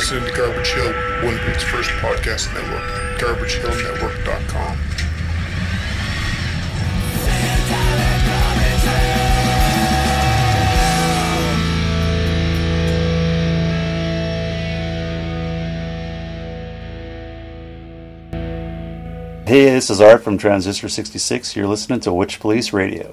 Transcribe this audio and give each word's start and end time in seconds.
listening 0.00 0.24
to 0.24 0.34
Garbage 0.34 0.68
Hill, 0.68 0.94
Winnipeg's 1.22 1.62
first 1.62 1.90
podcast 1.90 2.54
network, 2.54 3.20
garbagehillnetwork.com. 3.20 4.78
Hey, 19.46 19.66
this 19.66 19.90
is 19.90 20.00
Art 20.00 20.24
from 20.24 20.38
Transistor 20.38 20.88
66. 20.88 21.54
You're 21.54 21.66
listening 21.66 22.00
to 22.00 22.12
Witch 22.14 22.40
Police 22.40 22.72
Radio. 22.72 23.12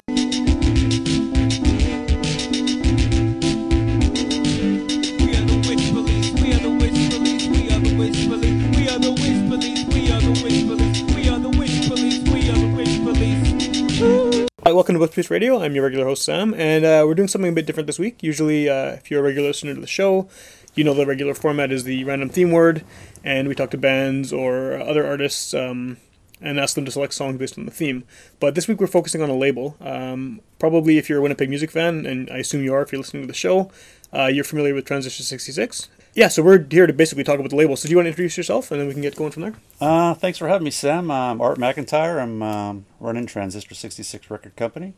Radio. 15.17 15.59
I'm 15.59 15.73
your 15.73 15.84
regular 15.84 16.05
host 16.05 16.23
Sam, 16.23 16.53
and 16.53 16.85
uh, 16.85 17.03
we're 17.07 17.16
doing 17.16 17.27
something 17.27 17.49
a 17.49 17.55
bit 17.55 17.66
different 17.66 17.88
this 17.88 17.98
week. 17.98 18.21
Usually, 18.21 18.70
uh, 18.70 18.91
if 18.91 19.09
you're 19.09 19.20
a 19.21 19.23
regular 19.23 19.48
listener 19.48 19.73
to 19.73 19.81
the 19.81 19.88
show, 19.88 20.30
you 20.75 20.84
know 20.84 20.94
the 20.94 21.08
regular 21.08 21.34
format 21.34 21.71
is 21.71 21.85
the 21.85 22.03
random 22.03 22.30
theme 22.30 22.52
word, 22.52 22.85
and 23.23 23.48
we 23.48 23.55
talk 23.55 23.72
to 23.72 23.80
bands 23.80 24.31
or 24.31 24.80
other 24.80 25.08
artists 25.08 25.55
um, 25.55 25.98
and 26.39 26.59
ask 26.59 26.75
them 26.75 26.85
to 26.85 26.91
select 26.91 27.16
songs 27.16 27.39
based 27.39 27.58
on 27.58 27.66
the 27.66 27.72
theme. 27.72 28.03
But 28.39 28.53
this 28.53 28.67
week 28.67 28.80
we're 28.80 28.85
focusing 28.85 29.23
on 29.23 29.30
a 29.31 29.35
label. 29.35 29.75
Um, 29.81 30.39
probably, 30.59 30.99
if 30.99 31.09
you're 31.09 31.17
a 31.17 31.22
Winnipeg 31.23 31.49
music 31.49 31.72
fan, 31.72 32.05
and 32.05 32.30
I 32.30 32.38
assume 32.38 32.63
you 32.63 32.75
are 32.75 32.84
if 32.84 32.91
you're 32.91 33.02
listening 33.02 33.23
to 33.23 33.27
the 33.27 33.34
show, 33.34 33.72
uh, 34.13 34.27
you're 34.27 34.44
familiar 34.44 34.75
with 34.75 34.86
Transistor 34.86 35.23
66. 35.23 35.89
Yeah, 36.13 36.30
so 36.30 36.41
we're 36.41 36.66
here 36.72 36.88
to 36.88 36.94
basically 36.94 37.23
talk 37.23 37.38
about 37.38 37.52
the 37.52 37.55
label. 37.55 37.75
So 37.75 37.88
do 37.88 37.92
you 37.92 37.97
want 37.97 38.05
to 38.05 38.09
introduce 38.09 38.38
yourself, 38.38 38.72
and 38.72 38.80
then 38.80 38.88
we 38.88 38.94
can 38.94 39.03
get 39.03 39.16
going 39.16 39.31
from 39.31 39.44
there? 39.44 39.53
Uh, 39.80 40.16
thanks 40.16 40.38
for 40.38 40.47
having 40.47 40.66
me, 40.66 40.72
Sam. 40.72 41.11
I'm 41.11 41.39
Art 41.42 41.59
McIntyre. 41.59 42.20
I'm 42.20 42.42
um, 42.42 42.86
running 42.99 43.27
Transistor 43.27 43.75
66 43.75 44.31
Record 44.31 44.55
Company. 44.55 44.94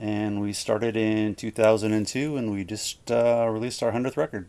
And 0.00 0.40
we 0.40 0.52
started 0.52 0.96
in 0.96 1.34
2002, 1.36 2.36
and 2.36 2.50
we 2.50 2.64
just 2.64 3.10
uh, 3.10 3.46
released 3.48 3.82
our 3.82 3.92
100th 3.92 4.16
record. 4.16 4.48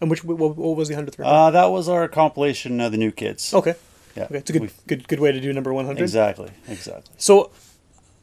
And 0.00 0.10
which 0.10 0.24
what, 0.24 0.38
what 0.56 0.76
was 0.76 0.88
the 0.88 0.94
hundredth 0.94 1.18
record? 1.18 1.30
Uh, 1.30 1.50
that 1.50 1.66
was 1.66 1.88
our 1.88 2.08
compilation 2.08 2.80
of 2.80 2.90
the 2.90 2.96
new 2.98 3.12
kids. 3.12 3.52
okay, 3.52 3.74
Yeah. 4.16 4.24
okay, 4.24 4.38
it's 4.38 4.48
a 4.50 4.52
good 4.54 4.62
We've- 4.62 4.74
good 4.86 5.06
good 5.08 5.20
way 5.20 5.30
to 5.30 5.40
do 5.40 5.52
number 5.52 5.72
one 5.74 5.84
hundred. 5.84 6.02
Exactly, 6.02 6.48
exactly. 6.68 7.12
So 7.18 7.50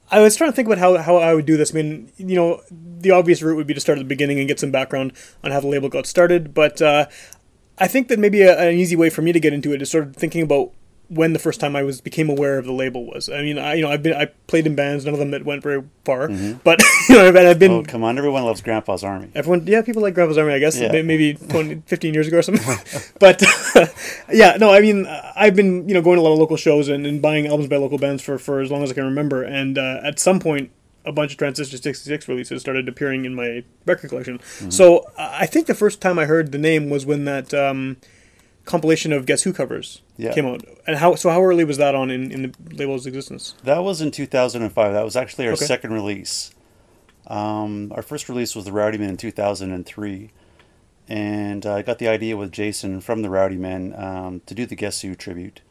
I 0.10 0.20
was 0.22 0.36
trying 0.36 0.50
to 0.50 0.56
think 0.56 0.68
about 0.68 0.80
how, 0.80 0.98
how 0.98 1.18
I 1.18 1.36
would 1.36 1.46
do 1.46 1.56
this. 1.56 1.72
I 1.72 1.76
mean, 1.76 2.12
you 2.18 2.36
know, 2.36 2.62
the 2.72 3.12
obvious 3.12 3.42
route 3.44 3.58
would 3.58 3.68
be 3.68 3.74
to 3.76 3.80
start 3.80 4.00
at 4.00 4.02
the 4.02 4.08
beginning 4.08 4.40
and 4.40 4.48
get 4.48 4.60
some 4.60 4.72
background 4.72 5.14
on 5.44 5.52
how 5.52 5.60
the 5.60 5.68
label 5.68 5.88
got 5.90 6.08
started. 6.08 6.54
But 6.56 6.82
uh, 6.82 7.06
I 7.78 7.88
think 7.88 8.08
that 8.08 8.18
maybe 8.18 8.42
a, 8.42 8.58
an 8.58 8.74
easy 8.76 8.96
way 8.96 9.10
for 9.12 9.22
me 9.22 9.32
to 9.32 9.40
get 9.40 9.54
into 9.54 9.72
it 9.74 9.82
is 9.82 9.92
sort 9.92 10.06
of 10.06 10.16
thinking 10.16 10.42
about 10.42 10.72
when 11.10 11.34
the 11.34 11.40
first 11.40 11.60
time 11.60 11.76
I 11.76 11.84
was 11.84 12.02
became 12.02 12.30
aware 12.30 12.58
of 12.58 12.66
the 12.66 12.72
label 12.74 13.06
was. 13.06 13.30
I 13.30 13.42
mean, 13.42 13.58
I 13.58 13.76
you 13.76 13.84
know 13.84 13.90
I've 13.92 14.04
been 14.04 14.14
I 14.14 14.26
played 14.48 14.68
in 14.68 14.76
bands, 14.76 15.06
none 15.06 15.14
of 15.14 15.20
them 15.20 15.32
that 15.32 15.46
went 15.46 15.64
very 15.64 15.84
far, 16.04 16.28
but 16.64 16.82
you 17.10 17.16
know 17.16 17.28
I've, 17.28 17.36
I've 17.36 17.60
been 17.60 17.72
Oh, 17.72 17.84
come 17.84 18.04
on. 18.04 18.18
Everyone 18.18 18.44
loves 18.44 18.62
Grandpa's 18.62 19.04
Army. 19.04 19.30
Everyone, 19.36 19.66
yeah, 19.68 19.82
people 19.82 20.02
like 20.02 20.14
Grandpa's 20.14 20.38
Army, 20.38 20.54
I 20.54 20.60
guess, 20.60 20.78
Yeah. 20.80 20.92
maybe 21.02 21.34
20, 21.50 21.84
15 21.86 22.14
years 22.14 22.28
ago 22.28 22.40
or 22.40 22.42
something. 22.42 22.66
but 23.20 23.42
yeah, 24.32 24.58
no, 24.60 24.72
I 24.72 24.82
mean, 24.82 25.06
I've 25.36 25.56
been 25.56 25.88
you 25.88 25.94
know 25.94 26.02
going 26.02 26.18
to 26.18 26.22
a 26.22 26.26
lot 26.26 26.34
of 26.34 26.40
local 26.40 26.58
shows 26.58 26.90
and, 26.90 27.06
and 27.06 27.22
buying 27.22 27.48
albums 27.48 27.70
by 27.70 27.78
local 27.78 27.98
bands 27.98 28.22
for, 28.24 28.38
for 28.38 28.60
as 28.60 28.70
long 28.72 28.84
as 28.84 28.92
I 28.92 28.94
can 28.94 29.06
remember. 29.06 29.44
And 29.44 29.78
uh, 29.78 30.02
at 30.04 30.20
some 30.20 30.40
point, 30.40 30.72
a 31.06 31.12
bunch 31.14 31.32
of 31.32 31.38
Transistor 31.38 31.78
66 31.78 32.28
releases 32.28 32.60
started 32.62 32.90
appearing 32.90 33.24
in 33.24 33.34
my 33.34 33.64
record 33.86 34.10
collection. 34.10 34.42
So 34.70 35.00
uh, 35.18 35.30
I 35.40 35.46
think 35.46 35.68
the 35.68 35.74
first 35.74 36.02
time 36.02 36.20
I 36.20 36.26
heard 36.26 36.52
the 36.52 36.58
name 36.58 36.90
was 36.90 37.06
when 37.06 37.24
that 37.26 37.54
um, 37.54 37.96
compilation 38.68 39.12
of 39.12 39.26
Guess 39.26 39.44
Who 39.44 39.54
covers 39.54 40.02
Yeah. 40.18 40.34
came 40.34 40.46
out. 40.46 40.62
And 40.86 40.98
how 40.98 41.16
so? 41.16 41.30
How 41.32 41.42
early 41.44 41.64
was 41.64 41.78
that 41.78 41.96
on 41.96 42.12
in, 42.12 42.32
in 42.32 42.42
the 42.44 42.54
label's 42.76 43.06
existence? 43.08 43.56
That 43.64 43.84
was 43.84 44.02
in 44.02 44.12
2005. 44.12 44.94
That 44.94 45.04
was 45.04 45.16
actually 45.16 45.48
our 45.48 45.54
Okay. 45.54 45.66
second 45.66 45.94
release. 45.94 46.52
Um, 47.28 47.92
our 47.96 48.02
first 48.04 48.30
release 48.30 48.56
was 48.56 48.66
the 48.66 48.72
Rowdy 48.72 48.98
Men 48.98 49.10
in 49.10 49.18
2003, 49.18 50.32
and 51.10 51.66
I 51.66 51.82
got 51.82 52.00
the 52.00 52.08
idea 52.08 52.38
with 52.38 52.52
Jason 52.52 53.02
from 53.02 53.22
the 53.22 53.30
Rowdy 53.30 53.58
Men 53.58 53.94
um, 53.98 54.42
to 54.46 54.54
do 54.54 54.66
the 54.66 54.76
Guess 54.76 55.02
Who 55.02 55.14
tribute, 55.16 55.62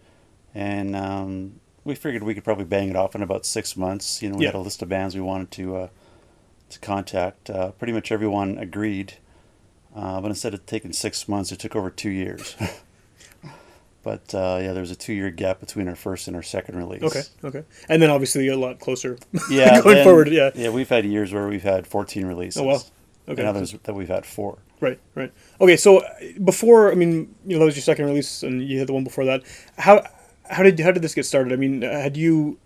and 0.54 0.94
um, 0.94 1.60
we 1.84 1.94
figured 1.94 2.22
we 2.24 2.34
could 2.34 2.44
probably 2.44 2.64
bang 2.66 2.90
it 2.90 2.96
off 2.96 3.14
in 3.14 3.22
about 3.22 3.46
six 3.46 3.76
months. 3.76 4.20
You 4.22 4.28
know, 4.30 4.36
we 4.36 4.44
Yeah. 4.44 4.50
had 4.52 4.56
a 4.58 4.60
list 4.60 4.82
of 4.82 4.88
bands 4.90 5.14
we 5.14 5.20
wanted 5.22 5.50
to 5.52 5.76
uh, 5.76 5.88
to 6.70 6.78
contact. 6.80 7.48
Uh, 7.48 7.70
pretty 7.72 7.92
much 7.94 8.12
everyone 8.12 8.58
agreed, 8.58 9.14
uh, 9.96 10.20
but 10.20 10.28
instead 10.28 10.54
of 10.54 10.64
taking 10.66 10.92
six 10.92 11.26
months, 11.28 11.50
it 11.50 11.58
took 11.58 11.74
over 11.74 11.90
two 11.90 12.10
years. 12.10 12.54
But 14.02 14.32
uh, 14.36 14.60
yeah, 14.62 14.72
there 14.72 14.82
was 14.82 14.92
a 14.92 14.96
two-year 14.96 15.32
gap 15.32 15.58
between 15.58 15.88
our 15.88 15.96
first 15.96 16.28
and 16.28 16.36
our 16.36 16.42
second 16.42 16.76
release. 16.76 17.02
Okay, 17.02 17.22
okay. 17.42 17.64
And 17.88 18.00
then 18.00 18.08
obviously 18.08 18.46
a 18.46 18.56
lot 18.56 18.78
closer 18.78 19.18
Yeah, 19.50 19.80
going 19.82 19.96
then- 19.96 20.04
forward. 20.04 20.28
Yeah. 20.28 20.50
yeah. 20.54 20.68
We've 20.70 20.88
had 20.88 21.04
years 21.04 21.32
where 21.32 21.48
we've 21.48 21.64
had 21.64 21.88
14 21.88 22.24
releases. 22.24 22.62
Oh, 22.62 22.66
wow. 22.66 22.78
Okay. 23.28 23.40
And 23.40 23.48
others 23.48 23.72
that 23.82 23.94
we've 23.94 24.06
had 24.06 24.24
four. 24.24 24.58
Right, 24.80 25.00
right. 25.16 25.32
Okay, 25.60 25.76
so 25.76 25.98
uh, 25.98 26.08
before, 26.44 26.92
I 26.92 26.94
mean, 26.94 27.34
you 27.44 27.54
know, 27.54 27.58
that 27.58 27.64
was 27.64 27.74
your 27.74 27.82
second 27.82 28.04
release, 28.04 28.44
and 28.44 28.62
you 28.62 28.78
had 28.78 28.86
the 28.86 28.92
one 28.92 29.02
before 29.02 29.24
that. 29.24 29.42
How 29.78 30.04
how 30.48 30.62
did 30.62 30.78
how 30.78 30.92
did 30.92 31.02
this 31.02 31.12
get 31.12 31.26
started? 31.26 31.52
I 31.52 31.56
mean, 31.56 31.82
uh, 31.82 31.90
had 31.90 32.16
you 32.16 32.58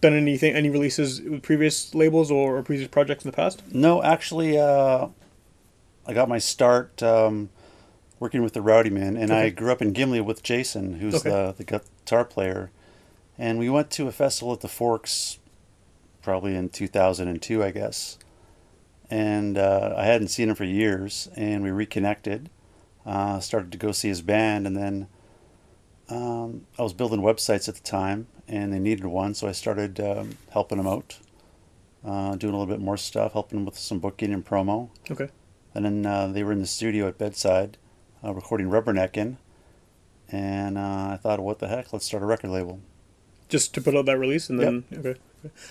done 0.00 0.12
anything, 0.12 0.54
any 0.54 0.70
releases 0.70 1.20
with 1.22 1.42
previous 1.42 1.92
labels 1.92 2.30
or, 2.30 2.58
or 2.58 2.62
previous 2.62 2.86
projects 2.86 3.24
in 3.24 3.30
the 3.32 3.34
past? 3.36 3.64
No, 3.72 4.00
actually, 4.04 4.56
uh, 4.56 5.08
I 6.06 6.12
got 6.12 6.28
my 6.28 6.38
start 6.38 7.02
um, 7.02 7.50
working 8.20 8.42
with 8.42 8.52
the 8.52 8.62
Rowdy 8.62 8.90
Men, 8.90 9.16
and 9.16 9.32
I 9.32 9.48
grew 9.50 9.72
up 9.72 9.80
in 9.82 9.92
Gimli 9.92 10.20
with 10.20 10.42
Jason, 10.42 10.94
who's 11.00 11.14
Okay. 11.16 11.30
the 11.30 11.54
the 11.56 11.64
guitar 11.64 12.24
player, 12.24 12.70
and 13.38 13.58
we 13.58 13.68
went 13.70 13.90
to 13.92 14.06
a 14.08 14.12
festival 14.12 14.52
at 14.52 14.60
the 14.60 14.68
Forks, 14.68 15.38
probably 16.22 16.54
in 16.54 16.68
2002, 16.68 17.62
I 17.62 17.70
guess. 17.70 18.18
And 19.10 19.58
uh, 19.58 19.94
I 19.96 20.04
hadn't 20.04 20.28
seen 20.28 20.48
him 20.48 20.54
for 20.54 20.64
years, 20.64 21.28
and 21.36 21.62
we 21.62 21.70
reconnected. 21.70 22.50
Uh, 23.06 23.38
started 23.38 23.70
to 23.72 23.78
go 23.78 23.92
see 23.92 24.08
his 24.08 24.22
band, 24.22 24.66
and 24.66 24.74
then 24.76 25.06
um, 26.08 26.66
I 26.78 26.82
was 26.82 26.92
building 26.94 27.20
websites 27.20 27.68
at 27.68 27.74
the 27.74 27.82
time, 27.82 28.26
and 28.48 28.72
they 28.72 28.78
needed 28.78 29.04
one, 29.06 29.34
so 29.34 29.46
I 29.46 29.52
started 29.52 30.00
um, 30.00 30.38
helping 30.50 30.78
them 30.78 30.86
out, 30.86 31.18
uh, 32.04 32.34
doing 32.36 32.54
a 32.54 32.58
little 32.58 32.72
bit 32.74 32.80
more 32.82 32.96
stuff, 32.96 33.34
helping 33.34 33.58
them 33.58 33.66
with 33.66 33.78
some 33.78 33.98
booking 33.98 34.32
and 34.32 34.44
promo. 34.44 34.88
Okay. 35.10 35.28
And 35.74 35.84
then 35.84 36.06
uh, 36.06 36.28
they 36.28 36.44
were 36.44 36.52
in 36.52 36.60
the 36.60 36.66
studio 36.66 37.08
at 37.08 37.18
bedside, 37.18 37.78
uh, 38.22 38.32
recording 38.32 38.68
Rubberneckin', 38.68 39.36
and 40.30 40.78
uh, 40.78 41.08
I 41.12 41.18
thought, 41.20 41.40
what 41.40 41.58
the 41.58 41.68
heck? 41.68 41.92
Let's 41.92 42.06
start 42.06 42.22
a 42.22 42.26
record 42.26 42.50
label. 42.50 42.80
Just 43.48 43.74
to 43.74 43.80
put 43.80 43.94
out 43.94 44.06
that 44.06 44.18
release, 44.18 44.48
and 44.48 44.58
then 44.58 44.84
okay. 44.92 45.10
okay. 45.10 45.20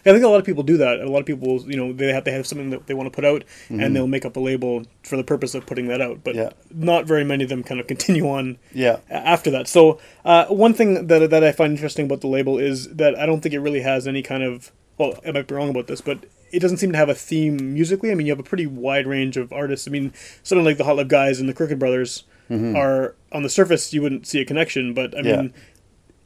I 0.05 0.11
think 0.11 0.23
a 0.23 0.27
lot 0.27 0.37
of 0.39 0.45
people 0.45 0.61
do 0.61 0.77
that. 0.77 0.99
A 0.99 1.09
lot 1.09 1.19
of 1.19 1.25
people, 1.25 1.61
you 1.69 1.75
know, 1.75 1.91
they 1.91 2.13
have 2.13 2.25
they 2.25 2.31
have 2.31 2.45
something 2.45 2.69
that 2.69 2.85
they 2.85 2.93
want 2.93 3.07
to 3.07 3.15
put 3.15 3.25
out, 3.25 3.43
and 3.69 3.95
they'll 3.95 4.07
make 4.07 4.25
up 4.25 4.35
a 4.35 4.39
label 4.39 4.83
for 5.01 5.17
the 5.17 5.23
purpose 5.23 5.55
of 5.55 5.65
putting 5.65 5.87
that 5.87 5.99
out. 5.99 6.23
But 6.23 6.35
Yeah. 6.35 6.51
not 6.71 7.05
very 7.05 7.23
many 7.23 7.43
of 7.43 7.49
them 7.49 7.63
kind 7.63 7.79
of 7.79 7.87
continue 7.87 8.29
on 8.29 8.59
Yeah, 8.73 8.99
after 9.09 9.49
that. 9.51 9.67
So 9.67 9.99
uh, 10.23 10.45
one 10.45 10.73
thing 10.75 11.07
that 11.07 11.29
that 11.29 11.43
I 11.43 11.51
find 11.51 11.73
interesting 11.73 12.05
about 12.05 12.21
the 12.21 12.27
label 12.27 12.59
is 12.59 12.89
that 12.89 13.17
I 13.17 13.25
don't 13.25 13.41
think 13.41 13.55
it 13.55 13.59
really 13.59 13.81
has 13.81 14.07
any 14.07 14.21
kind 14.21 14.43
of 14.43 14.71
well, 14.97 15.19
I 15.25 15.31
might 15.31 15.47
be 15.47 15.55
wrong 15.55 15.69
about 15.69 15.87
this, 15.87 16.01
but 16.01 16.19
it 16.53 16.59
doesn't 16.59 16.77
seem 16.77 16.91
to 16.91 16.97
have 16.97 17.09
a 17.09 17.15
theme 17.15 17.73
musically. 17.73 18.11
I 18.11 18.15
mean, 18.15 18.27
you 18.27 18.31
have 18.31 18.39
a 18.39 18.43
pretty 18.43 18.67
wide 18.67 19.07
range 19.07 19.35
of 19.37 19.51
artists. 19.51 19.87
I 19.87 19.91
mean, 19.91 20.13
something 20.43 20.63
like 20.63 20.77
the 20.77 20.83
Hot 20.85 20.95
Love 20.97 21.07
Guys 21.09 21.39
and 21.39 21.49
the 21.49 21.53
Crooked 21.53 21.79
Brothers 21.79 22.23
are 22.51 23.15
on 23.31 23.41
the 23.41 23.49
surface 23.49 23.91
you 23.93 24.01
wouldn't 24.03 24.27
see 24.27 24.39
a 24.39 24.45
connection, 24.45 24.93
but 24.93 25.17
I 25.17 25.21
Yeah. 25.21 25.41
mean. 25.41 25.53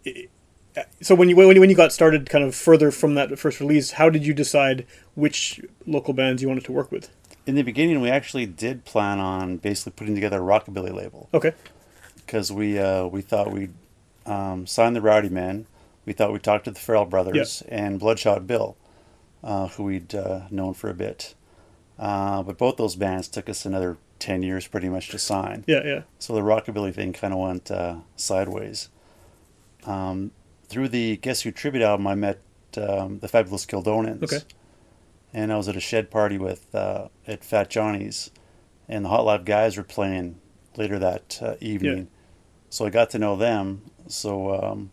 i- 0.06 0.28
So 1.02 1.16
when 1.16 1.28
you 1.30 1.36
when 1.36 1.56
you 1.56 1.60
when 1.62 1.70
you 1.72 1.76
got 1.76 1.92
started, 1.92 2.30
kind 2.30 2.44
of 2.44 2.54
further 2.54 2.92
from 2.92 3.16
that 3.16 3.40
first 3.40 3.60
release, 3.60 3.92
how 3.92 4.10
did 4.12 4.24
you 4.28 4.34
decide 4.34 4.86
which 5.16 5.60
local 5.88 6.14
bands 6.14 6.42
you 6.44 6.48
wanted 6.50 6.66
to 6.66 6.72
work 6.72 6.92
with? 6.92 7.10
in 7.48 7.56
the 7.56 7.62
beginning, 7.64 8.02
we 8.02 8.10
actually 8.10 8.46
did 8.46 8.84
plan 8.84 9.20
on 9.20 9.56
basically 9.56 9.94
putting 9.96 10.14
together 10.14 10.38
a 10.38 10.42
rockabilly 10.42 10.94
label 10.94 11.30
Okay, 11.34 11.54
because 12.26 12.52
we 12.52 12.78
uh, 12.78 13.06
we 13.08 13.22
thought 13.22 13.52
we'd 13.54 13.74
um, 14.26 14.68
sign 14.68 14.92
the 14.94 15.02
Rowdy 15.02 15.30
Men. 15.30 15.66
We 16.06 16.12
thought 16.14 16.32
we'd 16.34 16.44
talk 16.44 16.64
to 16.66 16.72
the 16.72 16.80
Farrell 16.80 17.06
Brothers 17.06 17.64
and 17.70 18.00
Bloodshot 18.00 18.46
Bill, 18.46 18.76
uh, 19.44 19.68
who 19.68 19.84
we'd 19.86 20.14
uh, 20.16 20.42
known 20.52 20.74
for 20.74 20.90
a 20.90 20.94
bit. 20.94 21.36
Uh, 21.98 22.44
but 22.44 22.58
both 22.58 22.78
those 22.78 22.96
bands 22.96 23.28
took 23.28 23.50
us 23.50 23.66
another 23.66 23.98
10 24.20 24.44
years 24.44 24.68
pretty 24.68 24.90
much 24.90 25.10
to 25.10 25.18
sign. 25.20 25.64
yeah, 25.68 25.82
yeah, 25.86 26.02
So 26.20 26.34
the 26.34 26.42
rockabilly 26.42 26.94
thing 26.94 27.14
kind 27.14 27.34
of 27.34 27.40
went 27.40 27.72
uh, 27.72 27.98
sideways. 28.16 28.90
Um, 29.86 30.32
through 30.68 30.90
the 30.90 31.18
Guess 31.18 31.42
Who 31.42 31.52
tribute 31.52 31.84
album, 31.84 32.08
I 32.08 32.16
met 32.16 32.40
um, 32.78 33.20
the 33.20 33.28
Fabulous 33.28 33.66
Kildonians. 33.66 34.24
Okay. 34.24 34.40
And 35.34 35.52
I 35.52 35.58
was 35.58 35.68
at 35.68 35.76
a 35.76 35.80
shed 35.80 36.10
party 36.10 36.38
with 36.38 36.74
uh, 36.74 37.10
at 37.28 37.44
Fat 37.44 37.70
Johnny's, 37.70 38.32
and 38.88 39.06
the 39.06 39.10
Hot 39.10 39.26
Live 39.26 39.46
guys 39.46 39.78
were 39.78 39.84
playing 39.84 40.40
later 40.78 40.98
that 41.00 41.40
uh, 41.42 41.56
evening. 41.60 42.08
So 42.70 42.86
I 42.86 42.90
got 42.90 43.10
to 43.12 43.20
know 43.20 43.36
them. 43.36 43.82
So 44.08 44.54
um, 44.62 44.92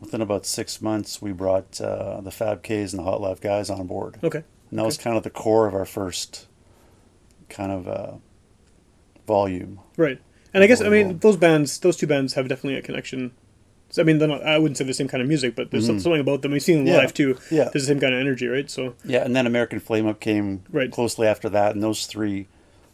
within 0.00 0.20
about 0.20 0.46
six 0.46 0.80
months, 0.82 1.20
we 1.22 1.32
brought 1.32 1.80
uh, 1.80 2.20
the 2.20 2.30
Fab 2.30 2.62
K's 2.62 2.92
and 2.92 3.00
the 3.00 3.04
Hot 3.04 3.20
Live 3.20 3.40
guys 3.40 3.70
on 3.70 3.86
board. 3.86 4.18
okay, 4.22 4.44
And 4.70 4.78
that 4.78 4.84
was 4.84 4.98
kind 4.98 5.16
of 5.16 5.22
the 5.22 5.30
core 5.30 5.66
of 5.66 5.74
our 5.74 5.84
first 5.86 6.46
kind 7.48 7.72
of 7.72 7.88
uh, 7.88 8.12
volume. 9.26 9.80
right. 9.96 10.20
And 10.54 10.64
I 10.64 10.68
guess 10.68 10.80
I 10.80 10.88
mean 10.88 11.18
those 11.18 11.36
bands, 11.36 11.78
those 11.80 11.98
two 11.98 12.06
bands 12.06 12.32
have 12.32 12.48
definitely 12.48 12.78
a 12.78 12.82
connection. 12.82 13.32
So, 13.90 14.00
I 14.00 14.06
mean, 14.06 14.16
they're 14.18 14.26
not, 14.28 14.42
I 14.42 14.58
wouldn't 14.58 14.78
say 14.78 14.84
the 14.84 14.94
same 14.94 15.06
kind 15.06 15.20
of 15.22 15.28
music, 15.28 15.54
but 15.54 15.70
there's 15.70 15.84
some 15.86 16.00
something 16.00 16.20
about 16.20 16.40
them. 16.40 16.52
We've 16.52 16.62
seen 16.62 16.78
them 16.78 16.86
Mm-hmm. 16.86 16.94
Yeah. 16.94 17.00
live 17.00 17.12
too. 17.14 17.38
Yeah. 17.50 17.64
There's 17.64 17.84
the 17.86 17.92
same 17.92 18.00
kind 18.00 18.14
of 18.14 18.20
energy, 18.20 18.46
right? 18.46 18.70
So 18.70 18.94
Yeah, 19.04 19.22
and 19.22 19.36
then 19.36 19.46
American 19.46 19.80
Flame 19.80 20.06
Whip 20.06 20.18
came 20.18 20.62
Right. 20.70 20.90
closely 20.90 21.26
after 21.26 21.50
that, 21.50 21.74
and 21.74 21.82
those 21.82 22.06
three 22.06 22.48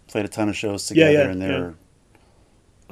played 0.09 0.25
a 0.25 0.29
ton 0.29 0.49
of 0.49 0.57
shows 0.57 0.87
together, 0.87 1.13
yeah, 1.13 1.21
and 1.31 1.41
yeah. 1.41 1.59
were 1.61 1.75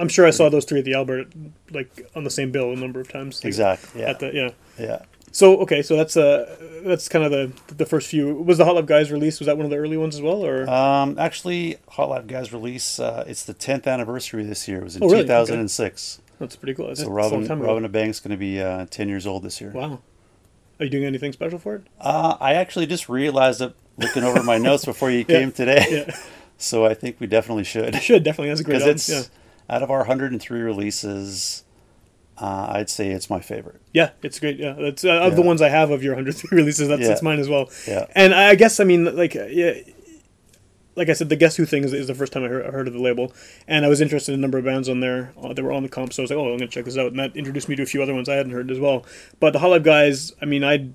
I'm 0.01 0.09
sure 0.09 0.27
I 0.27 0.31
saw 0.31 0.49
those 0.49 0.65
three 0.65 0.81
at 0.81 0.85
the 0.85 0.95
Albert, 0.95 1.29
like 1.71 2.11
on 2.17 2.25
the 2.25 2.31
same 2.31 2.51
bill 2.51 2.73
a 2.73 2.77
number 2.77 3.01
of 3.01 3.09
times. 3.09 3.41
like, 3.45 3.49
exactly 3.49 4.01
yeah 4.01 4.13
the 4.15 4.33
yeah. 4.35 4.51
yeah. 4.79 5.03
So 5.33 5.59
okay, 5.59 5.83
so 5.83 5.95
that's 5.97 6.17
uh 6.17 6.57
that's 6.85 7.09
kind 7.09 7.25
of 7.25 7.31
the 7.31 7.53
the 7.75 7.87
first 7.87 8.09
few. 8.09 8.35
Was 8.35 8.59
the 8.59 8.65
Hot 8.65 8.75
Love 8.75 8.87
Guys 8.87 9.13
release? 9.13 9.39
Was 9.39 9.47
that 9.47 9.57
one 9.57 9.65
of 9.65 9.71
the 9.71 9.77
early 9.77 9.97
ones 9.97 10.17
as 10.17 10.23
well, 10.23 10.45
or 10.45 10.69
Um, 10.69 11.17
actually, 11.19 11.77
Hot 11.91 12.09
Lab 12.09 12.27
Guys 12.27 12.53
release 12.53 12.99
uh, 12.99 13.25
it's 13.29 13.45
the 13.45 13.55
10th 13.55 13.87
anniversary 13.87 14.43
this 14.45 14.67
year. 14.67 14.79
It 14.79 14.85
was 14.85 14.97
in 14.97 15.05
Oh, 15.05 15.09
really? 15.09 15.23
2006. 15.23 16.21
that's 16.41 16.57
pretty 16.57 16.75
cool. 16.75 16.89
That's 16.89 17.01
So 17.03 17.11
Robin. 17.11 17.47
Robin 17.61 17.89
Bank's 17.93 18.19
going 18.19 18.33
to 18.33 18.37
be 18.37 18.61
uh, 18.61 18.87
10 18.91 19.09
years 19.09 19.25
old 19.27 19.45
this 19.45 19.61
year. 19.61 19.71
Wow. 19.71 20.01
Are 20.81 20.85
you 20.85 20.91
doing 20.91 21.05
anything 21.05 21.33
special 21.33 21.59
for 21.61 21.77
it? 21.77 21.83
Uh, 22.01 22.37
I 22.41 22.55
actually 22.55 22.87
just 22.87 23.09
realized 23.09 23.61
it 23.61 23.75
looking 23.99 24.25
over 24.25 24.43
my 24.43 24.57
notes 24.69 24.85
before 24.85 25.11
you 25.13 25.25
came 25.25 25.53
today. 25.53 26.05
Yeah. 26.09 26.17
So 26.63 26.85
I 26.85 26.93
think 26.93 27.17
we 27.21 27.27
definitely 27.27 27.65
should. 27.65 27.95
You 27.95 28.01
should 28.03 28.23
definitely. 28.23 28.51
That's 28.51 28.61
a 28.61 28.65
great 28.65 28.81
Because 28.85 29.09
it's 29.09 29.31
out 29.71 29.83
of 29.83 29.91
our 29.91 29.99
103 30.01 30.61
releases, 30.61 31.65
uh, 32.39 32.67
I'd 32.71 32.91
say 32.91 33.11
it's 33.11 33.31
my 33.31 33.41
favorite. 33.41 33.81
Yeah, 33.95 34.11
it's 34.23 34.39
great. 34.41 34.59
Yeah, 34.59 34.73
that's 34.73 35.05
uh, 35.05 35.11
of 35.21 35.37
the 35.37 35.43
ones 35.43 35.63
I 35.63 35.69
have 35.69 35.91
of 35.91 36.03
your 36.03 36.15
103 36.15 36.57
releases. 36.59 36.89
That's 36.89 37.01
Yeah. 37.03 37.09
that's 37.09 37.23
mine 37.23 37.39
as 37.39 37.49
well. 37.49 37.71
Yeah. 37.87 38.07
And 38.15 38.35
I 38.35 38.55
guess 38.57 38.81
I 38.81 38.85
mean 38.85 39.05
like 39.17 39.37
uh, 39.37 39.45
yeah, 39.47 39.75
like 40.97 41.09
I 41.09 41.13
said, 41.13 41.29
the 41.29 41.37
Guess 41.37 41.57
Who 41.57 41.65
thing 41.67 41.85
is, 41.85 41.93
is 41.93 42.09
the 42.09 42.15
first 42.15 42.33
time 42.33 42.43
I 42.45 42.49
heard, 42.49 42.67
I 42.67 42.71
heard 42.71 42.89
of 42.89 42.93
the 42.95 43.01
label, 43.01 43.33
and 43.69 43.85
I 43.85 43.89
was 43.89 44.01
interested 44.01 44.33
in 44.33 44.41
a 44.41 44.43
number 44.43 44.59
of 44.59 44.65
bands 44.65 44.89
on 44.89 45.01
there 45.01 45.33
uh, 45.41 45.53
that 45.55 45.63
were 45.63 45.73
on 45.73 45.83
the 45.85 45.89
comp. 45.89 46.13
So 46.13 46.23
I 46.23 46.25
was 46.25 46.31
like, 46.31 46.39
oh, 46.39 46.53
I'm 46.53 46.59
gonna 46.59 46.67
check 46.69 46.85
this 46.85 46.99
out, 46.99 47.07
and 47.13 47.19
that 47.21 47.37
introduced 47.37 47.69
me 47.69 47.77
to 47.77 47.83
a 47.83 47.87
few 47.87 48.03
other 48.03 48.13
ones 48.15 48.29
I 48.29 48.35
hadn't 48.35 48.53
heard 48.53 48.71
as 48.71 48.79
well. 48.81 49.07
But 49.39 49.53
the 49.53 49.61
Hot 49.61 49.71
Lab 49.71 49.85
guys, 49.85 50.33
I 50.43 50.47
mean, 50.47 50.65
I'd 50.65 50.95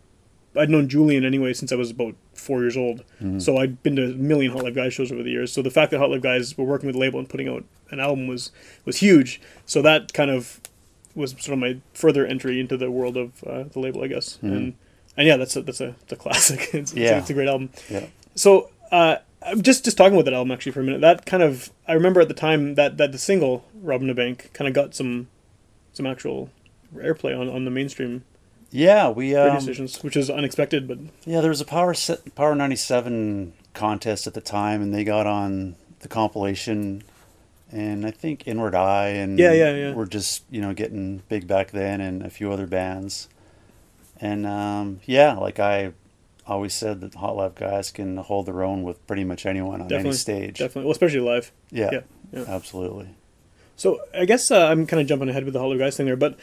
I'd 0.57 0.69
known 0.69 0.87
Julian 0.89 1.25
anyway 1.25 1.53
since 1.53 1.71
I 1.71 1.75
was 1.75 1.91
about 1.91 2.15
four 2.33 2.61
years 2.61 2.77
old, 2.77 3.03
so 3.39 3.57
I'd 3.57 3.81
been 3.83 3.95
to 3.97 4.05
a 4.05 4.13
million 4.13 4.51
Hot 4.53 4.63
Lab 4.63 4.75
Guys 4.75 4.93
shows 4.93 5.11
over 5.11 5.23
the 5.23 5.31
years. 5.31 5.51
So 5.51 5.61
the 5.61 5.69
fact 5.71 5.91
that 5.91 5.99
Hot 5.99 6.09
Lab 6.09 6.21
Guys 6.21 6.57
were 6.57 6.65
working 6.65 6.87
with 6.87 6.95
the 6.95 6.99
label 6.99 7.19
and 7.19 7.27
putting 7.29 7.47
out 7.47 7.63
an 7.91 7.99
album 7.99 8.27
was 8.27 8.51
was 8.85 8.97
huge. 8.97 9.41
So 9.65 9.81
that 9.81 10.13
kind 10.13 10.31
of 10.31 10.59
was 11.15 11.31
sort 11.31 11.49
of 11.53 11.59
my 11.59 11.77
further 11.93 12.25
entry 12.25 12.59
into 12.59 12.75
the 12.77 12.91
world 12.91 13.15
of 13.17 13.43
uh, 13.45 13.63
the 13.63 13.79
label, 13.79 14.03
I 14.03 14.07
guess. 14.07 14.37
And 14.41 14.75
and 15.17 15.27
yeah, 15.27 15.37
that's 15.37 15.55
a, 15.55 15.61
that's 15.61 15.79
a, 15.81 15.95
that's 16.01 16.11
a 16.11 16.15
classic. 16.23 16.59
It's, 16.73 16.91
it's 16.91 16.93
a- 16.93 16.99
Yeah. 16.99 17.17
it's 17.19 17.29
a 17.29 17.33
great 17.33 17.47
album. 17.47 17.69
Yeah. 17.89 18.07
So 18.35 18.69
uh, 18.91 19.17
I'm 19.41 19.61
just 19.61 19.85
just 19.85 19.97
talking 19.97 20.13
about 20.13 20.25
that 20.25 20.33
album 20.33 20.51
actually 20.51 20.71
for 20.73 20.81
a 20.81 20.83
minute. 20.83 21.01
That 21.01 21.25
kind 21.25 21.41
of 21.43 21.71
I 21.87 21.93
remember 21.93 22.19
at 22.21 22.27
the 22.27 22.33
time 22.33 22.75
that 22.75 22.97
that 22.97 23.11
the 23.11 23.17
single 23.17 23.65
Robin 23.81 24.13
Bank 24.13 24.51
kind 24.53 24.67
of 24.67 24.73
got 24.73 24.93
some 24.95 25.27
some 25.93 26.05
actual 26.05 26.49
airplay 26.95 27.37
on, 27.39 27.49
on 27.49 27.65
the 27.65 27.71
mainstream 27.71 28.23
Yeah, 28.75 29.09
we 29.09 29.35
um, 29.35 29.65
which 29.65 30.17
is 30.17 30.29
unexpected. 30.29 30.87
But 30.87 30.99
yeah 31.25 31.39
there 31.41 31.49
was 31.49 31.61
a 31.61 31.65
power 31.65 31.93
set, 31.93 32.35
power 32.35 32.53
97 32.55 33.53
contest 33.73 34.27
at 34.27 34.33
the 34.33 34.41
time, 34.41 34.81
and 34.81 34.93
they 34.93 35.03
got 35.03 35.25
on 35.25 35.75
the 35.99 36.07
compilation. 36.07 37.03
And 37.71 38.05
I 38.05 38.11
think 38.11 38.47
Inward 38.47 38.75
Eye 38.75 39.07
and 39.09 39.39
Yeah, 39.39 39.51
yeah, 39.53 39.73
yeah. 39.75 39.93
were 39.93 40.05
just 40.05 40.43
you 40.49 40.61
know 40.61 40.73
getting 40.73 41.23
big 41.29 41.47
back 41.47 41.71
then, 41.71 42.01
and 42.01 42.21
a 42.23 42.29
few 42.29 42.51
other 42.51 42.67
bands. 42.67 43.27
And 44.19 44.45
um, 44.45 44.99
yeah, 45.05 45.33
like 45.35 45.59
I 45.59 45.93
always 46.47 46.73
said 46.73 47.01
that 47.01 47.15
Hot 47.15 47.35
Lab 47.35 47.55
guys 47.55 47.91
can 47.91 48.17
hold 48.17 48.45
their 48.45 48.61
own 48.63 48.83
with 48.83 49.05
pretty 49.07 49.23
much 49.23 49.45
anyone 49.45 49.81
on 49.81 49.87
definitely, 49.87 50.09
any 50.09 50.17
stage. 50.17 50.59
definitely, 50.59 50.83
well, 50.83 50.91
especially 50.91 51.19
live. 51.21 51.51
Yeah, 51.71 51.89
Yeah, 51.91 51.99
yeah. 52.31 52.43
absolutely. 52.47 53.09
So 53.77 53.99
I 54.13 54.25
guess 54.25 54.51
uh, 54.51 54.67
I'm 54.67 54.85
kind 54.87 55.01
of 55.01 55.07
jumping 55.07 55.27
ahead 55.27 55.43
with 55.43 55.53
the 55.53 55.59
Hot 55.59 55.65
Hollow 55.65 55.77
Guys 55.77 55.97
thing 55.97 56.05
there, 56.05 56.15
but 56.15 56.37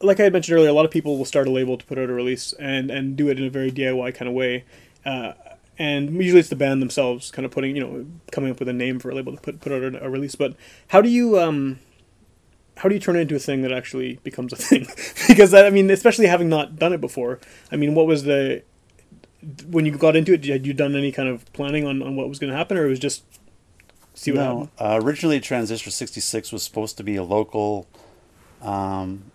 like 0.00 0.20
I 0.20 0.24
had 0.24 0.32
mentioned 0.32 0.56
earlier, 0.56 0.68
a 0.68 0.72
lot 0.72 0.84
of 0.84 0.90
people 0.90 1.16
will 1.16 1.24
start 1.24 1.46
a 1.46 1.50
label 1.50 1.76
to 1.76 1.84
put 1.84 1.98
out 1.98 2.10
a 2.10 2.12
release 2.12 2.52
and 2.54 2.90
and 2.90 3.16
do 3.16 3.28
it 3.28 3.38
in 3.38 3.46
a 3.46 3.50
very 3.50 3.70
DIY 3.70 4.14
kind 4.14 4.28
of 4.28 4.34
way. 4.34 4.64
Uh, 5.04 5.32
and 5.78 6.14
usually 6.14 6.40
it's 6.40 6.48
the 6.48 6.56
band 6.56 6.80
themselves 6.80 7.30
kind 7.30 7.44
of 7.44 7.52
putting, 7.52 7.76
you 7.76 7.82
know, 7.82 8.06
coming 8.32 8.50
up 8.50 8.58
with 8.58 8.68
a 8.68 8.72
name 8.72 8.98
for 8.98 9.10
a 9.10 9.14
label 9.14 9.34
to 9.34 9.40
put 9.40 9.60
put 9.60 9.72
out 9.72 9.82
a, 9.82 10.04
a 10.04 10.10
release. 10.10 10.34
But 10.34 10.54
how 10.88 11.00
do 11.00 11.08
you 11.08 11.38
um, 11.38 11.78
how 12.78 12.88
do 12.88 12.94
you 12.94 13.00
turn 13.00 13.16
it 13.16 13.20
into 13.20 13.36
a 13.36 13.38
thing 13.38 13.62
that 13.62 13.72
actually 13.72 14.20
becomes 14.22 14.52
a 14.52 14.56
thing? 14.56 14.86
because 15.28 15.54
I 15.54 15.70
mean, 15.70 15.90
especially 15.90 16.26
having 16.26 16.48
not 16.48 16.76
done 16.76 16.92
it 16.92 17.00
before. 17.00 17.40
I 17.70 17.76
mean, 17.76 17.94
what 17.94 18.06
was 18.06 18.24
the 18.24 18.62
when 19.68 19.86
you 19.86 19.96
got 19.96 20.16
into 20.16 20.32
it? 20.32 20.44
Had 20.44 20.66
you 20.66 20.72
done 20.72 20.96
any 20.96 21.12
kind 21.12 21.28
of 21.28 21.50
planning 21.52 21.86
on, 21.86 22.02
on 22.02 22.16
what 22.16 22.28
was 22.28 22.38
going 22.38 22.50
to 22.50 22.56
happen, 22.56 22.76
or 22.76 22.86
it 22.86 22.88
was 22.88 22.98
just 22.98 23.22
see 24.14 24.30
what 24.30 24.38
no, 24.38 24.42
happened? 24.42 24.70
uh, 24.78 25.00
originally 25.02 25.40
Transistor 25.40 25.90
66 25.90 26.52
was 26.52 26.62
supposed 26.62 26.96
to 26.96 27.04
be 27.04 27.16
a 27.16 27.22
local 27.22 27.86
um, 28.62 29.30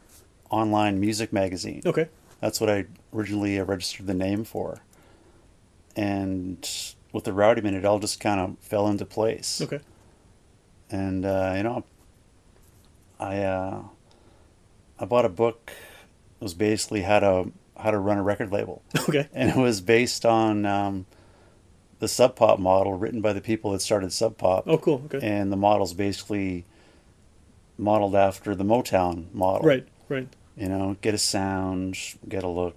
online 0.52 1.00
music 1.00 1.34
magazine. 1.34 1.82
Okay. 1.86 2.08
That's 2.40 2.60
what 2.62 2.70
I 2.70 2.86
originally 3.14 3.60
registered 3.60 4.06
the 4.08 4.14
name 4.14 4.44
for. 4.44 4.82
And 5.96 6.68
with 7.12 7.24
the 7.24 7.34
Rowdy 7.34 7.62
Minute, 7.62 7.80
it 7.80 7.86
all 7.86 8.00
just 8.00 8.20
kind 8.20 8.40
of 8.40 8.58
fell 8.60 8.88
into 8.88 9.06
place. 9.06 9.62
Okay. 9.62 9.80
And 10.90 11.26
uh, 11.26 11.54
you 11.58 11.64
know, 11.64 11.84
I 13.20 13.40
uh, 13.44 13.82
I 15.00 15.06
bought 15.06 15.26
a 15.26 15.30
book. 15.30 15.72
It 16.40 16.44
was 16.44 16.54
basically 16.54 17.02
how 17.02 17.20
to 17.20 17.52
how 17.78 17.92
to 17.92 17.98
run 17.98 18.18
a 18.18 18.24
record 18.24 18.52
label, 18.52 18.82
Okay. 19.10 19.28
and 19.34 19.50
it 19.50 19.56
was 19.58 19.82
based 19.82 20.26
on 20.26 20.66
um, 20.66 21.06
the 22.00 22.08
Sub 22.08 22.36
Pop 22.36 22.60
model 22.60 22.94
written 22.94 23.22
by 23.22 23.34
the 23.34 23.42
people 23.42 23.72
that 23.72 23.82
started 23.82 24.12
Sub 24.14 24.38
Pop. 24.38 24.64
Oh, 24.68 24.78
cool. 24.78 25.02
Okay. 25.06 25.20
And 25.26 25.52
the 25.52 25.56
model's 25.58 25.94
basically 25.94 26.66
modeled 27.78 28.16
after 28.16 28.54
the 28.56 28.64
Motown 28.66 29.34
model. 29.34 29.68
Right. 29.68 29.88
Right. 30.10 30.28
You 30.58 30.68
know, 30.68 30.98
get 31.02 31.14
a 31.14 31.18
sound, 31.18 31.98
get 32.28 32.44
a 32.44 32.48
look, 32.48 32.76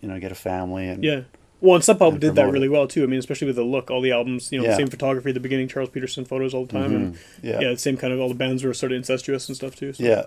you 0.00 0.08
know, 0.08 0.18
get 0.20 0.32
a 0.32 0.36
family, 0.36 0.88
and 0.88 1.02
Yeah. 1.02 1.22
Well, 1.60 1.76
and 1.76 1.84
Sub 1.84 1.98
Pop 1.98 2.18
did 2.18 2.34
that 2.34 2.50
really 2.52 2.66
it. 2.66 2.70
well 2.70 2.86
too. 2.86 3.02
I 3.02 3.06
mean, 3.06 3.18
especially 3.18 3.46
with 3.46 3.56
the 3.56 3.64
look, 3.64 3.90
all 3.90 4.00
the 4.02 4.12
albums, 4.12 4.52
you 4.52 4.58
know, 4.60 4.66
Yeah. 4.66 4.76
same 4.76 4.88
photography 4.88 5.30
at 5.30 5.34
the 5.34 5.40
beginning, 5.40 5.66
Charles 5.68 5.88
Peterson 5.88 6.24
photos 6.24 6.52
all 6.52 6.66
the 6.66 6.72
time, 6.72 6.94
and 6.94 7.14
mm-hmm. 7.14 7.46
yeah, 7.46 7.60
yeah, 7.60 7.70
the 7.70 7.78
same 7.78 7.96
kind 7.96 8.12
of 8.12 8.20
all 8.20 8.28
the 8.28 8.34
bands 8.34 8.62
were 8.62 8.74
sort 8.74 8.92
of 8.92 8.96
incestuous 8.96 9.48
and 9.48 9.56
stuff 9.56 9.74
too. 9.74 9.92
So. 9.94 10.02
Yeah. 10.04 10.26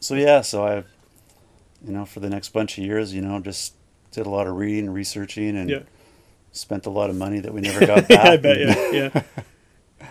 So 0.00 0.14
yeah, 0.16 0.40
so 0.42 0.66
I, 0.66 0.76
you 1.86 1.92
know, 1.92 2.04
for 2.04 2.20
the 2.20 2.28
next 2.28 2.48
bunch 2.50 2.76
of 2.78 2.84
years, 2.84 3.14
you 3.14 3.22
know, 3.22 3.38
just 3.40 3.74
did 4.10 4.26
a 4.26 4.30
lot 4.30 4.46
of 4.46 4.56
reading, 4.56 4.86
and 4.86 4.94
researching, 4.94 5.56
and 5.56 5.70
Yeah. 5.70 5.78
spent 6.52 6.86
a 6.86 6.90
lot 6.90 7.08
of 7.08 7.16
money 7.16 7.40
that 7.40 7.54
we 7.54 7.60
never 7.60 7.86
got 7.86 8.08
back. 8.08 8.26
I 8.26 8.36
bet. 8.36 8.58
Yeah, 8.58 8.90
yeah. 9.14 9.22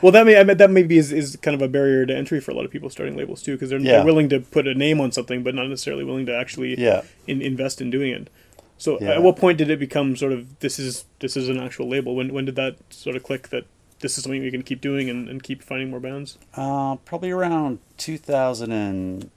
Well, 0.03 0.11
that 0.11 0.25
may 0.25 0.35
I 0.37 0.43
bet 0.43 0.57
that 0.57 0.69
maybe 0.69 0.97
is, 0.97 1.13
is 1.13 1.37
kind 1.37 1.55
of 1.55 1.61
a 1.61 1.69
barrier 1.69 2.05
to 2.05 2.13
entry 2.13 2.41
for 2.41 2.51
a 2.51 2.53
lot 2.53 2.65
of 2.65 2.71
people 2.71 2.89
starting 2.89 3.15
labels 3.15 3.41
too, 3.41 3.53
because 3.53 3.69
they're, 3.69 3.79
Yeah. 3.79 3.93
they're 3.93 4.05
willing 4.05 4.27
to 4.29 4.41
put 4.41 4.67
a 4.67 4.73
name 4.75 4.99
on 4.99 5.13
something, 5.13 5.43
but 5.43 5.55
not 5.55 5.69
necessarily 5.69 6.03
willing 6.03 6.25
to 6.25 6.35
actually 6.35 6.77
yeah. 6.77 7.03
in, 7.25 7.41
invest 7.41 7.79
in 7.79 7.89
doing 7.89 8.11
it. 8.11 8.29
So, 8.77 8.99
Yeah. 8.99 9.11
at 9.13 9.23
what 9.23 9.37
point 9.37 9.57
did 9.57 9.69
it 9.69 9.79
become 9.79 10.17
sort 10.17 10.33
of 10.33 10.59
this 10.59 10.77
is 10.77 11.05
this 11.19 11.37
is 11.37 11.47
an 11.47 11.57
actual 11.57 11.87
label? 11.87 12.15
When 12.17 12.33
when 12.33 12.43
did 12.43 12.55
that 12.57 12.75
sort 12.89 13.15
of 13.15 13.23
click 13.23 13.47
that 13.49 13.63
this 14.01 14.17
is 14.17 14.25
something 14.25 14.41
we 14.41 14.51
can 14.51 14.63
keep 14.63 14.81
doing 14.81 15.09
and, 15.09 15.29
and 15.29 15.41
keep 15.41 15.63
finding 15.63 15.89
more 15.89 16.01
bands? 16.01 16.37
Uh, 16.53 16.97
probably 17.05 17.31
around 17.31 17.79
2000 17.97 18.73
and 18.73 19.29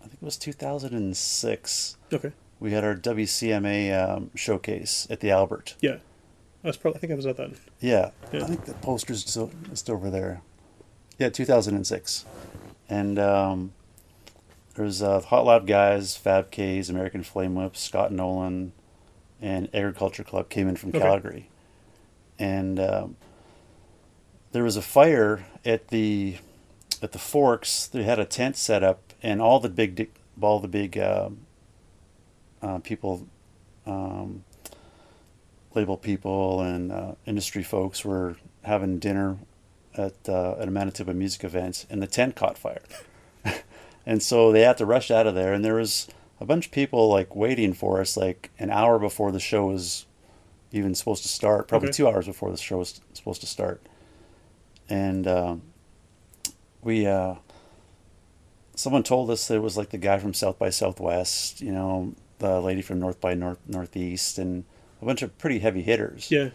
I 0.00 0.04
think 0.04 0.18
it 0.22 0.24
was 0.24 0.36
2006. 0.36 1.96
Okay. 2.12 2.30
We 2.60 2.70
had 2.70 2.84
our 2.84 2.94
WCMA 2.94 3.92
um, 3.92 4.30
showcase 4.36 5.08
at 5.10 5.18
the 5.18 5.30
Albert. 5.32 5.74
Yeah. 5.80 5.96
That's 6.64 6.76
probably 6.76 6.98
I 6.98 7.00
think 7.02 7.12
I 7.12 7.16
was 7.16 7.26
at 7.26 7.36
that. 7.36 7.50
Yeah, 7.78 8.10
Yeah. 8.32 8.42
I 8.42 8.46
think 8.46 8.64
the 8.64 8.74
poster's 8.74 9.20
still 9.20 9.50
just 9.70 9.88
over 9.88 10.10
there. 10.10 10.40
Yeah, 11.18 11.28
2006, 11.28 12.24
and 12.88 13.18
um, 13.20 13.72
there's 14.74 15.00
uh, 15.02 15.20
Hot 15.20 15.44
Lab 15.44 15.66
guys, 15.66 16.16
Fab 16.16 16.50
K's, 16.50 16.90
American 16.90 17.22
Flame 17.22 17.54
Whips, 17.54 17.78
Scott 17.80 18.10
Nolan, 18.10 18.72
and 19.40 19.68
Agriculture 19.72 20.24
Club 20.24 20.48
came 20.48 20.66
in 20.68 20.74
from 20.74 20.88
Okay. 20.88 20.98
Calgary, 20.98 21.50
and 22.38 22.80
um, 22.80 23.16
there 24.50 24.64
was 24.64 24.76
a 24.76 24.82
fire 24.82 25.44
at 25.64 25.88
the 25.88 26.38
at 27.02 27.12
the 27.12 27.18
Forks. 27.20 27.86
They 27.86 28.02
had 28.02 28.18
a 28.18 28.24
tent 28.24 28.56
set 28.56 28.82
up, 28.82 29.12
and 29.22 29.40
all 29.40 29.60
the 29.60 29.68
big 29.68 30.10
all 30.40 30.58
the 30.58 30.68
big 30.68 30.98
um 30.98 31.40
uh, 32.62 32.78
people. 32.78 33.28
Um, 33.86 34.42
label 35.74 35.96
people 35.96 36.60
and 36.60 36.92
uh, 36.92 37.12
industry 37.26 37.62
folks 37.62 38.04
were 38.04 38.36
having 38.62 38.98
dinner 38.98 39.38
at 39.96 40.14
uh, 40.28 40.52
at 40.58 40.68
a 40.68 40.70
Manitoba 40.70 41.14
music 41.14 41.44
event, 41.44 41.86
and 41.90 42.02
the 42.02 42.06
tent 42.06 42.34
caught 42.36 42.58
fire. 42.58 42.82
and 44.06 44.22
so 44.22 44.50
they 44.52 44.62
had 44.62 44.78
to 44.78 44.86
rush 44.86 45.10
out 45.10 45.26
of 45.26 45.34
there, 45.34 45.52
and 45.52 45.64
there 45.64 45.74
was 45.76 46.08
a 46.40 46.46
bunch 46.46 46.66
of 46.66 46.72
people 46.72 47.08
like 47.08 47.34
waiting 47.36 47.72
for 47.72 48.00
us, 48.00 48.16
like 48.16 48.50
an 48.58 48.70
hour 48.70 48.98
before 48.98 49.30
the 49.32 49.40
show 49.40 49.66
was 49.66 50.06
even 50.72 50.94
supposed 50.94 51.22
to 51.22 51.28
start, 51.28 51.68
probably 51.68 51.88
Okay. 51.88 51.96
two 51.96 52.08
hours 52.08 52.26
before 52.26 52.50
the 52.50 52.56
show 52.56 52.78
was 52.78 53.00
supposed 53.12 53.40
to 53.40 53.46
start. 53.46 53.80
And 54.88 55.26
um, 55.28 55.62
we, 56.82 57.06
uh, 57.06 57.36
someone 58.74 59.04
told 59.04 59.30
us 59.30 59.46
that 59.46 59.54
it 59.54 59.62
was 59.62 59.76
like 59.76 59.90
the 59.90 59.98
guy 59.98 60.18
from 60.18 60.34
South 60.34 60.58
by 60.58 60.70
Southwest, 60.70 61.60
you 61.60 61.70
know, 61.70 62.14
the 62.40 62.60
lady 62.60 62.82
from 62.82 62.98
North 62.98 63.20
by 63.20 63.34
North 63.34 63.60
Northeast, 63.68 64.36
and 64.38 64.64
a 65.04 65.06
bunch 65.06 65.22
of 65.22 65.36
pretty 65.38 65.58
heavy 65.60 65.82
hitters. 65.82 66.30
Yeah. 66.30 66.50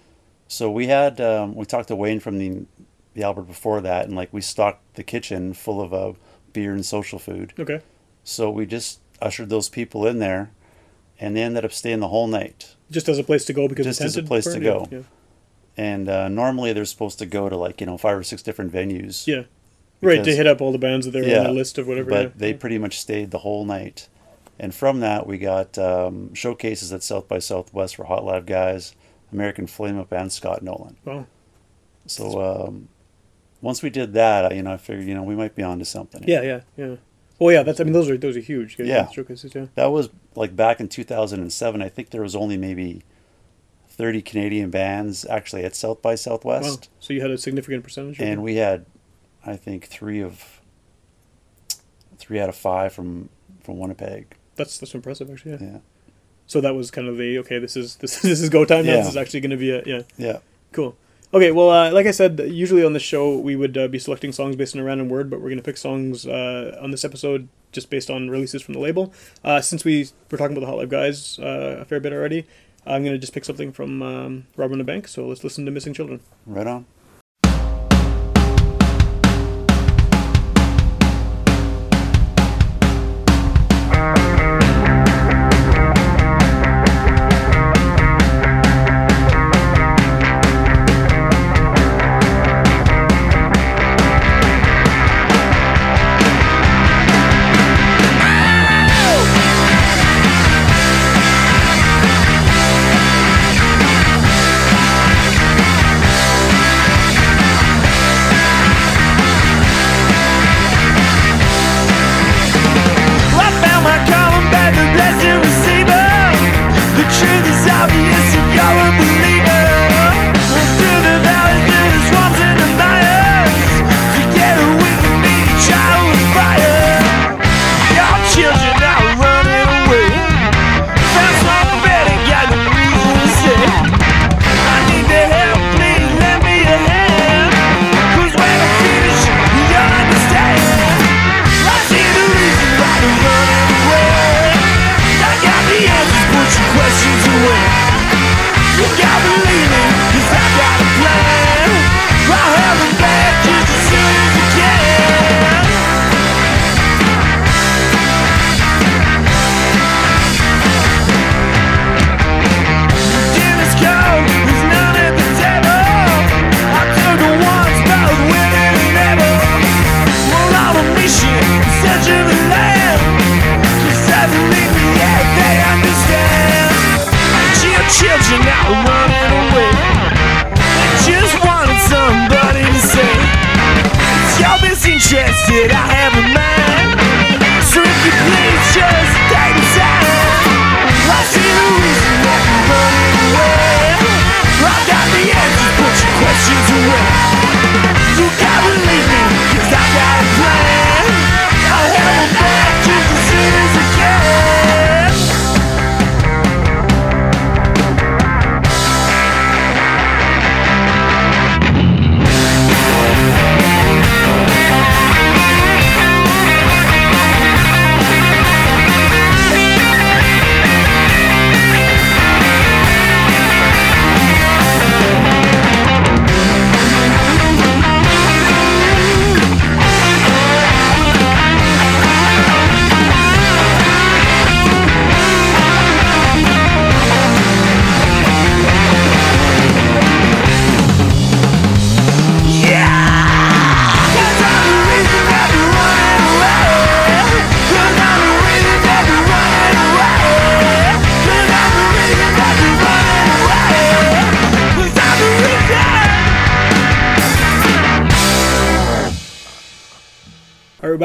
So 0.47 0.69
we 0.71 0.87
had 0.87 1.21
um, 1.21 1.55
we 1.55 1.65
talked 1.65 1.87
to 1.89 1.95
Wayne 1.95 2.19
from 2.19 2.37
the 2.39 2.65
the 3.13 3.23
Albert 3.23 3.43
before 3.43 3.81
that, 3.81 4.05
and 4.05 4.15
like 4.15 4.33
we 4.33 4.41
stocked 4.41 4.95
the 4.95 5.03
kitchen 5.03 5.53
full 5.53 5.79
of 5.81 5.93
uh, 5.93 6.13
beer 6.53 6.73
and 6.73 6.85
social 6.85 7.19
food. 7.19 7.53
Okay. 7.59 7.81
So 8.23 8.49
we 8.49 8.65
just 8.65 8.99
ushered 9.21 9.49
those 9.49 9.69
people 9.69 10.05
in 10.07 10.19
there, 10.19 10.51
and 11.19 11.35
they 11.35 11.43
ended 11.43 11.65
up 11.65 11.71
staying 11.71 11.99
the 11.99 12.07
whole 12.07 12.27
night. 12.27 12.75
Just 12.91 13.07
as 13.07 13.19
a 13.19 13.23
place 13.23 13.45
to 13.45 13.53
go 13.53 13.67
because 13.67 13.85
Just 13.85 14.01
it's 14.01 14.15
as 14.15 14.17
a 14.17 14.23
place 14.23 14.45
to 14.45 14.59
go. 14.59 14.87
Yeah. 14.91 15.01
And 15.77 16.09
uh, 16.09 16.27
normally 16.27 16.73
they're 16.73 16.85
supposed 16.85 17.19
to 17.19 17.25
go 17.25 17.47
to 17.49 17.55
like 17.55 17.79
you 17.79 17.87
know 17.87 17.97
five 17.97 18.17
or 18.17 18.23
six 18.23 18.41
different 18.41 18.73
venues. 18.73 19.27
Yeah. 19.27 19.43
Right 20.01 20.23
to 20.23 20.33
hit 20.35 20.47
up 20.47 20.61
all 20.61 20.71
the 20.71 20.77
bands 20.77 21.05
that 21.05 21.11
they're 21.11 21.27
Yeah, 21.27 21.39
on 21.39 21.43
the 21.47 21.51
list 21.51 21.77
of 21.77 21.85
whatever. 21.87 22.09
but 22.09 22.23
yeah. 22.23 22.31
they 22.35 22.53
pretty 22.53 22.77
much 22.77 22.99
stayed 22.99 23.31
the 23.31 23.39
whole 23.39 23.65
night. 23.65 24.07
And 24.59 24.75
from 24.75 24.99
that, 24.99 25.25
we 25.25 25.37
got 25.37 25.77
um, 25.77 26.33
showcases 26.33 26.91
at 26.91 27.01
South 27.03 27.27
by 27.27 27.39
Southwest 27.39 27.95
for 27.95 28.03
Hot 28.05 28.25
Live 28.25 28.45
Guys, 28.45 28.93
American 29.31 29.67
Flame 29.67 29.97
Whip, 29.97 30.11
and 30.11 30.31
Scott 30.31 30.61
Nolan. 30.63 30.97
Wow. 31.05 31.27
So 32.07 32.41
um, 32.67 32.89
once 33.61 33.81
we 33.81 33.89
did 33.89 34.13
that, 34.13 34.51
I- 34.51 34.55
you 34.55 34.63
know, 34.63 34.73
I 34.73 34.77
figured, 34.77 35.07
you 35.07 35.13
know, 35.15 35.23
we 35.23 35.35
might 35.35 35.55
be 35.55 35.63
onto 35.63 35.85
something. 35.85 36.23
Yeah, 36.27 36.41
yeah, 36.41 36.61
yeah. 36.75 36.95
Well, 37.39 37.53
yeah, 37.53 37.63
that's. 37.63 37.79
I 37.79 37.85
mean, 37.85 37.93
those 37.93 38.09
are 38.09 38.17
those 38.17 38.35
are 38.35 38.41
huge. 38.41 38.77
Yeah. 38.77 39.07
Showcases. 39.09 39.55
Yeah. 39.55 39.67
That 39.75 39.91
was 39.93 40.09
like 40.35 40.57
back 40.57 40.81
in 40.81 40.89
2007. 40.89 41.81
I 41.81 41.87
think 41.87 42.09
there 42.09 42.21
was 42.21 42.35
only 42.35 42.57
maybe 42.57 43.03
30 43.87 44.21
Canadian 44.23 44.69
bands 44.71 45.25
actually 45.25 45.63
at 45.63 45.73
South 45.73 46.01
by 46.01 46.11
Wow. 46.11 46.15
Southwest. 46.17 46.89
So 46.99 47.13
you 47.13 47.21
had 47.21 47.31
a 47.31 47.37
significant 47.37 47.85
percentage. 47.85 48.19
And 48.19 48.43
we 48.43 48.55
had, 48.55 48.85
I 49.45 49.55
think, 49.55 49.85
three 49.85 50.19
of 50.21 50.59
three 52.17 52.41
out 52.41 52.49
of 52.49 52.55
five 52.57 52.91
from 52.91 53.29
from 53.63 53.77
Winnipeg. 53.79 54.35
That's 54.59 54.77
that's 54.77 54.93
impressive 54.93 55.31
actually. 55.31 55.53
Yeah. 55.53 55.57
Yeah, 55.61 55.77
So 56.45 56.61
that 56.61 56.75
was 56.75 56.91
kind 56.91 57.07
of 57.07 57.17
the 57.17 57.39
okay. 57.39 57.57
This 57.57 57.75
is 57.75 57.95
this 58.01 58.21
this 58.21 58.41
is 58.41 58.49
go 58.49 58.65
time 58.65 58.85
now. 58.85 58.91
Yeah. 58.91 58.97
This 58.99 59.09
is 59.09 59.17
actually 59.17 59.41
going 59.41 59.51
to 59.51 59.57
be 59.57 59.71
a 59.71 59.83
yeah. 59.85 60.01
yeah. 60.17 60.37
Cool. 60.71 60.95
Okay, 61.31 61.51
well, 61.51 61.69
uh, 61.69 61.91
like 61.91 62.07
I 62.07 62.11
said, 62.11 62.39
usually 62.39 62.83
on 62.83 62.93
the 62.93 62.99
show 62.99 63.37
we 63.37 63.55
would 63.55 63.77
uh, 63.77 63.87
be 63.87 63.99
selecting 63.99 64.31
songs 64.31 64.55
based 64.55 64.75
on 64.75 64.81
a 64.81 64.83
random 64.83 65.09
word, 65.09 65.29
but 65.29 65.39
we're 65.39 65.49
going 65.49 65.57
to 65.59 65.63
pick 65.63 65.77
songs 65.77 66.25
uh, 66.25 66.75
on 66.81 66.89
this 66.89 67.05
episode 67.05 67.47
just 67.71 67.91
based 67.91 68.09
on 68.09 68.31
releases 68.31 68.63
from 68.63 68.73
the 68.73 68.79
label. 68.79 69.13
Uh, 69.43 69.61
since 69.61 69.85
we 69.85 70.09
were 70.31 70.39
talking 70.39 70.57
about 70.57 70.61
the 70.61 70.71
Hot 70.71 70.77
Live 70.77 70.89
Guys 70.89 71.37
uh, 71.37 71.77
a 71.81 71.85
fair 71.85 71.99
bit 71.99 72.13
already, 72.13 72.47
I'm 72.83 73.03
going 73.03 73.13
to 73.13 73.19
just 73.19 73.31
pick 73.33 73.45
something 73.45 73.71
from 73.71 74.01
um, 74.01 74.47
Robin 74.57 74.79
the 74.79 74.83
Bank. 74.83 75.07
So 75.07 75.27
let's 75.27 75.43
listen 75.43 75.65
to 75.65 75.71
Missing 75.71 75.93
Children. 75.93 76.21
Right 76.47 76.65
on. 76.65 76.87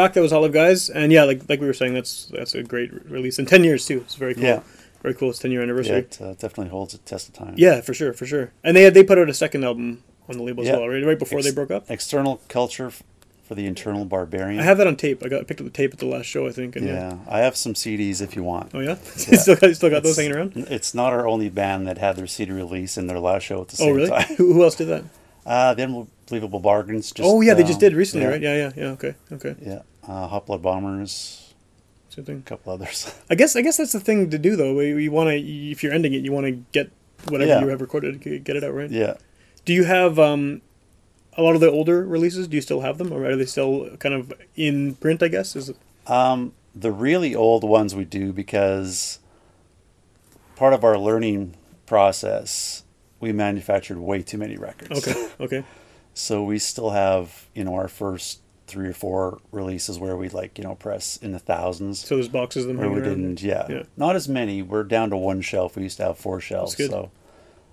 All 0.04 0.08
right, 0.08 0.11
back. 0.11 0.14
That 0.14 0.20
was 0.23 0.32
Olive 0.32 0.52
Guys, 0.52 0.90
and 0.90 1.11
yeah, 1.12 1.25
like 1.25 1.49
like 1.49 1.61
we 1.61 1.66
were 1.66 1.73
saying, 1.73 1.94
that's 1.94 2.26
that's 2.26 2.54
a 2.54 2.62
great 2.62 2.92
re- 2.92 3.00
release 3.08 3.38
in 3.38 3.46
ten 3.46 3.64
years 3.64 3.87
too. 3.87 3.99
It's 4.00 4.14
very 4.16 4.34
cool. 4.34 4.44
Yeah. 4.44 4.61
Very 5.02 5.14
cool. 5.14 5.30
It's 5.30 5.38
ten 5.38 5.50
year 5.50 5.61
Yeah, 5.61 5.64
anniversary. 5.64 5.99
it 5.99 6.18
uh, 6.20 6.32
definitely 6.32 6.68
holds 6.68 6.94
a 6.94 6.99
test 6.99 7.28
of 7.28 7.34
time. 7.34 7.54
Yeah, 7.56 7.80
for 7.80 7.92
sure, 7.94 8.12
for 8.12 8.26
sure. 8.26 8.52
And 8.62 8.76
they 8.76 8.82
had, 8.82 8.94
they 8.94 9.02
put 9.04 9.18
out 9.18 9.28
a 9.28 9.34
second 9.34 9.64
album 9.64 10.02
on 10.28 10.37
the 10.38 10.42
label 10.42 10.62
as 10.64 10.70
well, 10.70 10.88
right? 10.88 11.04
Right 11.04 11.18
before 11.18 11.42
they 11.42 11.50
broke 11.52 11.70
up. 11.70 11.90
External 11.90 12.40
culture 12.49 12.87
f- 12.87 13.02
for 13.46 13.54
the 13.54 13.66
internal 13.66 14.06
barbarian. 14.06 14.61
I 14.61 14.64
have 14.64 14.78
that 14.78 14.87
on 14.87 14.96
tape. 14.96 15.23
I 15.23 15.28
got 15.28 15.40
I 15.42 15.44
picked 15.44 15.61
up 15.61 15.66
the 15.66 15.70
tape 15.70 15.92
at 15.92 15.99
the 15.99 16.06
last 16.06 16.25
show, 16.26 16.46
I 16.46 16.52
think. 16.52 16.76
And 16.76 16.87
yeah. 16.87 17.11
yeah. 17.12 17.18
I 17.28 17.40
have 17.40 17.56
some 17.56 17.75
CDs 17.75 18.23
if 18.23 18.34
you 18.34 18.42
want. 18.42 18.70
Oh 18.75 18.80
yeah. 18.80 18.94
still 19.04 19.56
got 19.56 19.75
still 19.76 19.90
got 19.90 20.02
those 20.02 20.16
hanging 20.16 20.32
around. 20.32 20.52
It's 20.56 20.94
not 20.94 21.12
our 21.12 21.26
only 21.28 21.50
band 21.50 21.87
that 21.87 21.99
had 21.99 22.16
their 22.16 22.26
CD 22.26 22.52
release 22.52 22.96
in 22.96 23.06
their 23.06 23.18
last 23.18 23.42
show 23.42 23.61
at 23.61 23.68
the 23.68 23.76
Oh 23.82 23.87
same 23.87 23.94
really? 23.96 24.08
time. 24.11 24.37
who, 24.37 24.52
who 24.54 24.62
else 24.64 24.76
did 24.76 24.88
that? 24.88 25.04
Uh, 25.46 25.75
the 25.75 25.82
Unbelievable 25.82 26.58
Bargains. 26.58 27.12
Just, 27.12 27.28
oh 27.28 27.42
yeah, 27.42 27.52
they 27.52 27.64
just 27.64 27.75
um, 27.75 27.80
did 27.80 27.92
recently, 27.94 28.25
yeah, 28.25 28.30
right? 28.32 28.40
Yeah, 28.40 28.56
yeah, 28.56 28.73
yeah. 28.75 28.90
Okay, 28.92 29.14
okay. 29.30 29.54
Yeah. 29.61 29.82
Uh, 30.06 30.26
Hot 30.28 30.46
Blood 30.46 30.62
Bombers, 30.62 31.54
Same 32.11 32.25
thing. 32.25 32.38
a 32.38 32.42
couple 32.42 32.73
others. 32.73 33.14
I 33.30 33.34
guess 33.34 33.56
I 33.56 33.62
guess 33.62 33.76
that's 33.78 33.92
the 33.92 34.00
thing 34.00 34.30
to 34.30 34.38
do 34.38 34.56
though. 34.56 34.78
You, 34.80 34.96
you 34.99 35.11
want 35.11 35.30
to 35.30 35.37
if 35.37 35.82
you're 35.82 35.92
ending 35.92 36.12
it, 36.14 36.23
you 36.25 36.32
want 36.32 36.46
to 36.46 36.52
get 36.73 36.90
whatever 37.28 37.49
Yeah. 37.50 37.61
you 37.61 37.68
have 37.68 37.80
recorded, 37.80 38.20
get 38.44 38.56
it 38.56 38.64
out 38.64 38.75
right. 38.75 38.90
yeah. 38.90 39.14
Do 39.64 39.73
you 39.73 39.84
have 39.84 40.18
um 40.18 40.61
a 41.37 41.42
lot 41.42 41.54
of 41.54 41.61
the 41.61 41.70
older 41.70 42.04
releases, 42.06 42.46
do 42.49 42.56
you 42.56 42.61
still 42.61 42.80
have 42.82 42.99
them, 42.99 43.12
or 43.12 43.25
are 43.25 43.34
they 43.37 43.46
still 43.46 43.96
kind 43.96 44.14
of 44.14 44.32
in 44.56 44.94
print? 44.96 45.23
I 45.23 45.28
guess 45.28 45.56
is 45.56 45.70
it, 45.70 45.76
Um, 46.06 46.52
the 46.75 46.92
really 46.92 47.34
old 47.34 47.64
ones 47.64 47.94
we 47.94 48.04
do 48.04 48.32
because 48.32 49.18
part 50.56 50.75
of 50.75 50.84
our 50.84 50.96
learning 50.99 51.54
process, 51.87 52.84
we 53.20 53.32
manufactured 53.32 53.99
way 53.99 54.23
too 54.23 54.38
many 54.38 54.56
records. 54.56 55.06
okay. 55.08 55.28
Okay. 55.40 55.64
So 56.16 56.44
we 56.44 56.61
still 56.61 56.90
have, 56.90 57.49
you 57.54 57.64
know, 57.64 57.75
our 57.75 57.88
first 57.88 58.38
three 58.66 58.88
or 58.88 58.92
four 58.92 59.40
releases 59.52 59.99
where 59.99 60.16
we 60.16 60.28
like, 60.28 60.59
you 60.59 60.64
know, 60.64 60.75
press 60.75 61.16
in 61.18 61.33
the 61.33 61.38
thousands. 61.38 62.00
So 62.00 62.16
there's 62.16 62.28
boxes 62.28 62.64
of 62.64 62.68
them. 62.68 62.80
Or 62.80 62.88
we 62.90 63.00
around? 63.00 63.09
didn't, 63.09 63.42
yeah. 63.42 63.66
Yeah. 63.68 63.83
Not 63.97 64.16
as 64.16 64.28
many. 64.28 64.62
We're 64.62 64.85
down 64.85 65.11
to 65.11 65.16
one 65.16 65.40
shelf. 65.40 65.76
We 65.76 65.83
used 65.83 65.99
to 65.99 66.04
have 66.04 66.18
four 66.18 66.40
shelves. 66.40 66.75
good. 66.75 66.90
So, 66.90 67.11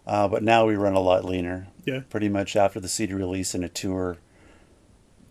uh, 0.05 0.27
but 0.27 0.43
now 0.43 0.65
we 0.65 0.75
run 0.75 0.93
a 0.93 0.99
lot 0.99 1.23
leaner. 1.23 1.67
Yeah. 1.85 2.01
Pretty 2.09 2.29
much 2.29 2.55
after 2.55 2.79
the 2.79 2.89
CD 2.89 3.13
release 3.13 3.53
and 3.53 3.63
a 3.63 3.69
tour, 3.69 4.17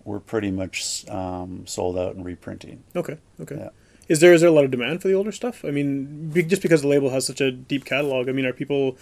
we're 0.05 0.21
pretty 0.21 0.51
much 0.51 1.07
um, 1.09 1.67
sold 1.67 1.99
out 1.99 2.15
and 2.15 2.25
reprinting. 2.25 2.83
Okay. 2.97 3.19
Okay. 3.41 3.57
Yeah. 3.57 3.71
Is 4.09 4.19
there 4.19 4.33
is 4.33 4.41
there 4.41 4.51
a 4.51 4.53
lot 4.53 4.65
of 4.65 4.73
demand 4.73 5.03
for 5.03 5.09
the 5.09 5.15
older 5.15 5.31
stuff? 5.31 5.65
I 5.65 5.71
mean, 5.71 6.31
be, 6.31 6.43
just 6.43 6.63
because 6.63 6.83
the 6.83 6.89
label 6.89 7.11
has 7.11 7.27
such 7.27 7.41
a 7.41 7.53
deep 7.53 7.85
catalog. 7.85 8.29
I 8.29 8.33
mean, 8.33 8.45
are 8.45 8.53
people 8.53 8.99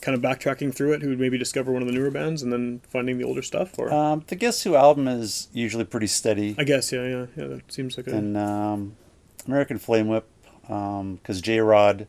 kind 0.00 0.14
of 0.16 0.22
backtracking 0.22 0.74
through 0.74 0.92
it 0.92 1.02
who 1.02 1.08
would 1.10 1.20
maybe 1.20 1.38
discover 1.38 1.72
one 1.72 1.82
of 1.82 1.88
the 1.88 1.94
newer 1.94 2.10
bands 2.10 2.42
and 2.42 2.52
then 2.52 2.80
finding 2.88 3.18
the 3.18 3.24
older 3.24 3.42
stuff? 3.42 3.78
Or 3.78 3.92
Um, 3.92 4.24
the 4.26 4.36
Guess 4.36 4.62
Who 4.62 4.74
album 4.74 5.08
is 5.08 5.48
usually 5.52 5.84
pretty 5.84 6.06
steady. 6.06 6.54
I 6.58 6.64
guess 6.64 6.92
yeah, 6.92 7.06
yeah, 7.06 7.26
yeah. 7.36 7.46
That 7.46 7.72
seems 7.72 7.96
like 7.96 8.06
a 8.06 8.16
and 8.16 8.36
um, 8.36 8.96
American 9.46 9.78
Flame 9.78 10.08
Whip, 10.08 10.28
because 10.62 11.40
J 11.40 11.60
Rod, 11.60 12.06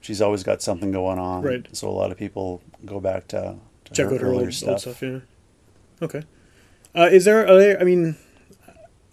she's 0.00 0.20
always 0.20 0.42
got 0.42 0.62
something 0.62 0.92
going 0.92 1.18
on. 1.18 1.42
Right. 1.42 1.66
So 1.72 1.88
a 1.88 1.90
lot 1.90 2.10
of 2.10 2.18
people 2.18 2.62
go 2.84 3.00
back 3.00 3.28
to, 3.28 3.56
to 3.86 3.92
check 3.92 4.06
out 4.06 4.20
her 4.20 4.26
earlier 4.26 4.50
old, 4.50 4.64
old 4.68 4.80
stuff. 4.80 5.02
Yeah. 5.02 5.20
Okay. 6.02 6.22
Uh, 6.94 7.08
is 7.12 7.24
there? 7.24 7.46
Are 7.46 7.58
there? 7.58 7.80
I 7.80 7.84
mean, 7.84 8.16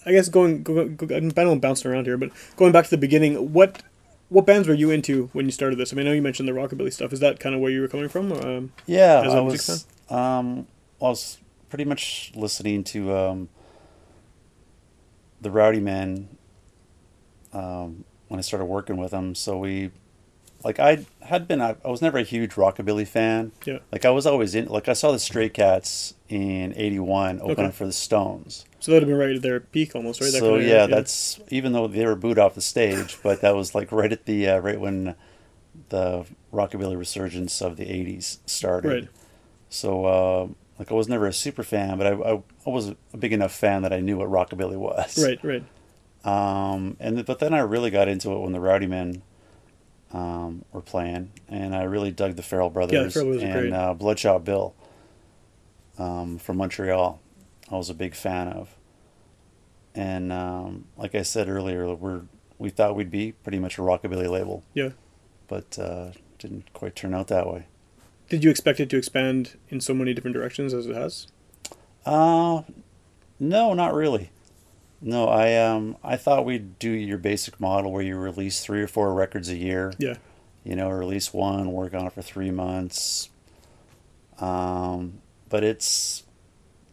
I 0.05 0.11
guess 0.11 0.29
going. 0.29 0.63
Go, 0.63 0.87
go, 0.87 1.15
I'm 1.15 1.31
kind 1.31 1.49
of 1.49 1.59
bouncing 1.61 1.91
around 1.91 2.05
here, 2.05 2.17
but 2.17 2.29
going 2.55 2.71
back 2.71 2.85
to 2.85 2.89
the 2.89 2.97
beginning, 2.97 3.53
what 3.53 3.83
what 4.33 4.45
bands 4.47 4.67
were 4.67 4.73
you 4.73 4.89
into 4.89 5.29
when 5.33 5.45
you 5.45 5.51
started 5.51 5.77
this? 5.77 5.93
I 5.93 5.95
mean, 5.95 6.07
I 6.07 6.09
know 6.09 6.15
you 6.15 6.21
mentioned 6.21 6.49
the 6.49 6.53
rockabilly 6.53 6.91
stuff. 6.91 7.13
Is 7.13 7.19
that 7.19 7.39
kind 7.39 7.53
of 7.53 7.61
where 7.61 7.71
you 7.71 7.81
were 7.81 7.87
coming 7.87 8.09
from? 8.09 8.31
Um, 8.31 8.73
Yeah, 8.87 9.21
I 9.37 9.39
was. 9.39 9.85
Um, 10.09 10.67
I 11.01 11.05
was 11.05 11.39
pretty 11.69 11.85
much 11.85 12.31
listening 12.35 12.83
to 12.85 13.15
um, 13.15 13.49
the 15.39 15.51
Rowdy 15.51 15.79
Men 15.79 16.29
um, 17.53 18.05
when 18.27 18.39
I 18.39 18.41
started 18.41 18.65
working 18.65 18.97
with 18.97 19.11
them. 19.11 19.35
So 19.35 19.57
we, 19.59 19.91
like, 20.63 20.79
I 20.79 21.05
had 21.21 21.47
been. 21.47 21.61
I, 21.61 21.75
I 21.83 21.89
was 21.89 22.01
never 22.01 22.17
a 22.17 22.23
huge 22.23 22.51
rockabilly 22.53 23.07
fan. 23.07 23.51
yeah. 23.65 23.79
Like 23.91 24.05
I 24.05 24.09
was 24.11 24.25
always 24.25 24.55
in. 24.55 24.67
Like 24.67 24.87
I 24.89 24.93
saw 24.93 25.11
the 25.11 25.19
Stray 25.19 25.49
Cats 25.49 26.13
in 26.29 26.73
'81 26.75 27.39
opening 27.41 27.57
Okay. 27.67 27.71
for 27.71 27.85
the 27.85 27.93
Stones. 27.93 28.65
So 28.79 28.91
that 28.91 28.95
would 28.97 29.03
have 29.03 29.09
been 29.09 29.17
right 29.17 29.35
at 29.35 29.41
their 29.41 29.59
peak 29.59 29.95
almost, 29.95 30.19
right? 30.21 30.29
So 30.31 30.57
yeah, 30.57 30.73
era, 30.83 30.87
that's 30.87 31.39
even 31.49 31.71
though 31.73 31.87
they 31.87 32.05
were 32.05 32.15
booed 32.15 32.39
off 32.39 32.55
the 32.55 32.61
stage, 32.61 33.17
but 33.23 33.41
that 33.41 33.55
was 33.55 33.73
like 33.75 33.91
right 33.91 34.11
at 34.11 34.25
the 34.25 34.47
uh, 34.49 34.59
right 34.59 34.79
when 34.79 35.15
the 35.89 36.25
rockabilly 36.53 36.97
resurgence 36.97 37.61
of 37.61 37.77
the 37.77 37.85
'80s 37.85 38.39
started. 38.45 38.89
Right. 38.89 39.07
So 39.69 40.05
uh, 40.05 40.47
like 40.79 40.91
I 40.91 40.95
was 40.95 41.07
never 41.07 41.27
a 41.27 41.33
super 41.33 41.63
fan, 41.63 41.97
but 41.97 42.07
I, 42.07 42.11
I 42.11 42.33
I 42.65 42.69
was 42.69 42.89
a 43.13 43.17
big 43.17 43.33
enough 43.33 43.53
fan 43.53 43.81
that 43.83 43.93
I 43.93 43.99
knew 44.01 44.17
what 44.17 44.29
rockabilly 44.29 44.75
was. 44.77 45.23
right, 45.23 45.39
right. 45.43 45.63
Um, 46.25 46.95
and 46.99 47.25
but 47.25 47.39
then 47.39 47.53
I 47.53 47.59
really 47.59 47.89
got 47.89 48.07
into 48.07 48.31
it 48.33 48.39
when 48.39 48.53
the 48.53 48.59
Rowdy 48.59 48.87
Men 48.87 49.21
um, 50.13 50.63
were 50.71 50.81
playing, 50.81 51.31
and 51.49 51.75
I 51.75 51.83
really 51.83 52.11
dug 52.11 52.35
the 52.35 52.43
Farrell 52.43 52.69
Brothers 52.69 53.13
Farrell 53.13 53.31
Brothers 53.31 53.43
and 53.43 53.73
uh, 53.73 53.93
Bloodshot 53.93 54.45
Bill 54.45 54.73
um, 55.97 56.37
from 56.37 56.57
Montreal. 56.57 57.19
I 57.71 57.75
was 57.75 57.89
a 57.89 57.93
big 57.93 58.13
fan 58.15 58.47
of, 58.49 58.75
and 59.95 60.31
um, 60.31 60.85
like 60.97 61.15
I 61.15 61.23
said 61.23 61.49
earlier, 61.49 61.93
we're 61.95 62.21
we 62.59 62.69
thought 62.69 62.95
we'd 62.95 63.11
be 63.11 63.31
pretty 63.31 63.59
much 63.59 63.77
a 63.77 63.81
rockabilly 63.81 64.29
label, 64.29 64.63
Yeah. 64.73 64.89
but 65.47 65.77
uh, 65.79 66.11
didn't 66.39 66.71
quite 66.73 66.95
turn 66.95 67.13
out 67.13 67.27
that 67.27 67.47
way. 67.51 67.65
Did 68.29 68.43
you 68.43 68.49
expect 68.49 68.79
it 68.79 68.89
to 68.91 68.97
expand 68.97 69.57
in 69.69 69.81
so 69.81 69.93
many 69.93 70.13
different 70.13 70.35
directions 70.35 70.73
as 70.73 70.85
it 70.87 70.95
has? 70.95 71.27
Uh, 72.05 72.61
no, 73.39 73.73
not 73.73 73.93
really. 73.93 74.29
No, 75.03 75.27
I 75.27 75.55
um 75.57 75.97
I 76.03 76.15
thought 76.15 76.45
we'd 76.45 76.79
do 76.79 76.89
your 76.89 77.17
basic 77.17 77.59
model 77.59 77.91
where 77.91 78.01
you 78.01 78.15
release 78.15 78.63
three 78.63 78.81
or 78.81 78.87
four 78.87 79.13
records 79.13 79.49
a 79.49 79.55
year. 79.55 79.93
Yeah. 79.97 80.15
You 80.63 80.75
know, 80.77 80.89
release 80.89 81.33
one, 81.33 81.71
work 81.73 81.93
on 81.93 82.07
it 82.07 82.13
for 82.13 82.21
three 82.21 82.51
months. 82.51 83.29
Um, 84.39 85.21
but 85.49 85.63
it's 85.63 86.23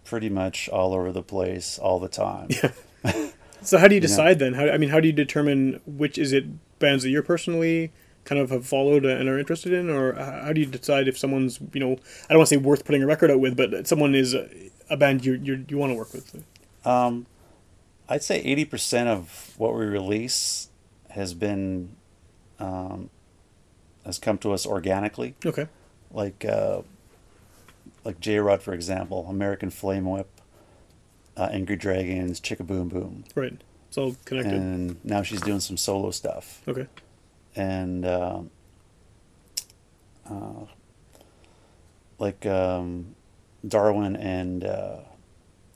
pretty 0.04 0.28
much 0.28 0.68
all 0.68 0.92
over 0.92 1.12
the 1.12 1.22
place 1.22 1.78
all 1.78 2.00
the 2.00 2.08
time. 2.08 2.48
Yeah. 2.50 2.72
So 3.62 3.78
how 3.78 3.88
do 3.88 3.94
you 3.94 4.00
know. 4.00 4.06
decide 4.06 4.38
then? 4.38 4.54
How 4.54 4.68
I 4.70 4.78
mean, 4.78 4.88
how 4.90 5.00
do 5.00 5.06
you 5.06 5.12
determine 5.12 5.80
which 5.86 6.16
is 6.18 6.32
it 6.32 6.44
bands 6.78 7.02
that 7.02 7.10
you're 7.10 7.22
personally 7.22 7.92
kind 8.24 8.40
of 8.40 8.50
have 8.50 8.66
followed 8.66 9.04
and 9.04 9.28
are 9.28 9.38
interested 9.38 9.72
in, 9.72 9.90
or 9.90 10.14
how 10.14 10.52
do 10.52 10.60
you 10.60 10.66
decide 10.66 11.08
if 11.08 11.18
someone's 11.18 11.60
you 11.72 11.80
know 11.80 11.92
I 11.92 12.32
don't 12.32 12.38
want 12.38 12.48
to 12.48 12.54
say 12.54 12.56
worth 12.56 12.84
putting 12.84 13.02
a 13.02 13.06
record 13.06 13.30
out 13.30 13.40
with, 13.40 13.56
but 13.56 13.86
someone 13.86 14.14
is 14.14 14.34
a, 14.34 14.48
a 14.88 14.96
band 14.96 15.24
you 15.24 15.34
you 15.34 15.64
you 15.68 15.76
want 15.76 15.92
to 15.92 15.94
work 15.94 16.12
with? 16.12 16.42
Um, 16.84 17.26
I'd 18.10 18.22
say 18.24 18.40
eighty 18.40 18.64
percent 18.64 19.08
of 19.08 19.54
what 19.56 19.72
we 19.74 19.86
release 19.86 20.68
has 21.10 21.32
been 21.32 21.96
um, 22.58 23.08
has 24.04 24.18
come 24.18 24.36
to 24.38 24.52
us 24.52 24.66
organically. 24.66 25.34
Okay. 25.46 25.66
like 26.10 26.44
uh, 26.44 26.82
like 28.04 28.20
J 28.20 28.38
Rod, 28.40 28.62
for 28.62 28.74
example, 28.74 29.26
American 29.28 29.70
Flame 29.70 30.04
Whip, 30.10 30.28
uh, 31.36 31.48
Angry 31.52 31.76
Dragons, 31.76 32.40
Chicka 32.40 32.66
Boom 32.66 32.88
Boom, 32.88 33.24
Right. 33.34 33.56
It's 33.88 33.98
all 33.98 34.14
connected. 34.24 34.54
and 34.54 35.04
now 35.04 35.22
she's 35.22 35.40
doing 35.40 35.60
some 35.60 35.76
solo 35.76 36.10
stuff. 36.12 36.62
okay. 36.68 36.86
And 37.56 38.04
uh, 38.04 38.42
uh, 40.30 40.64
like 42.18 42.46
um, 42.46 43.14
Darwin 43.66 44.14
and 44.16 44.64
uh, 44.64 44.98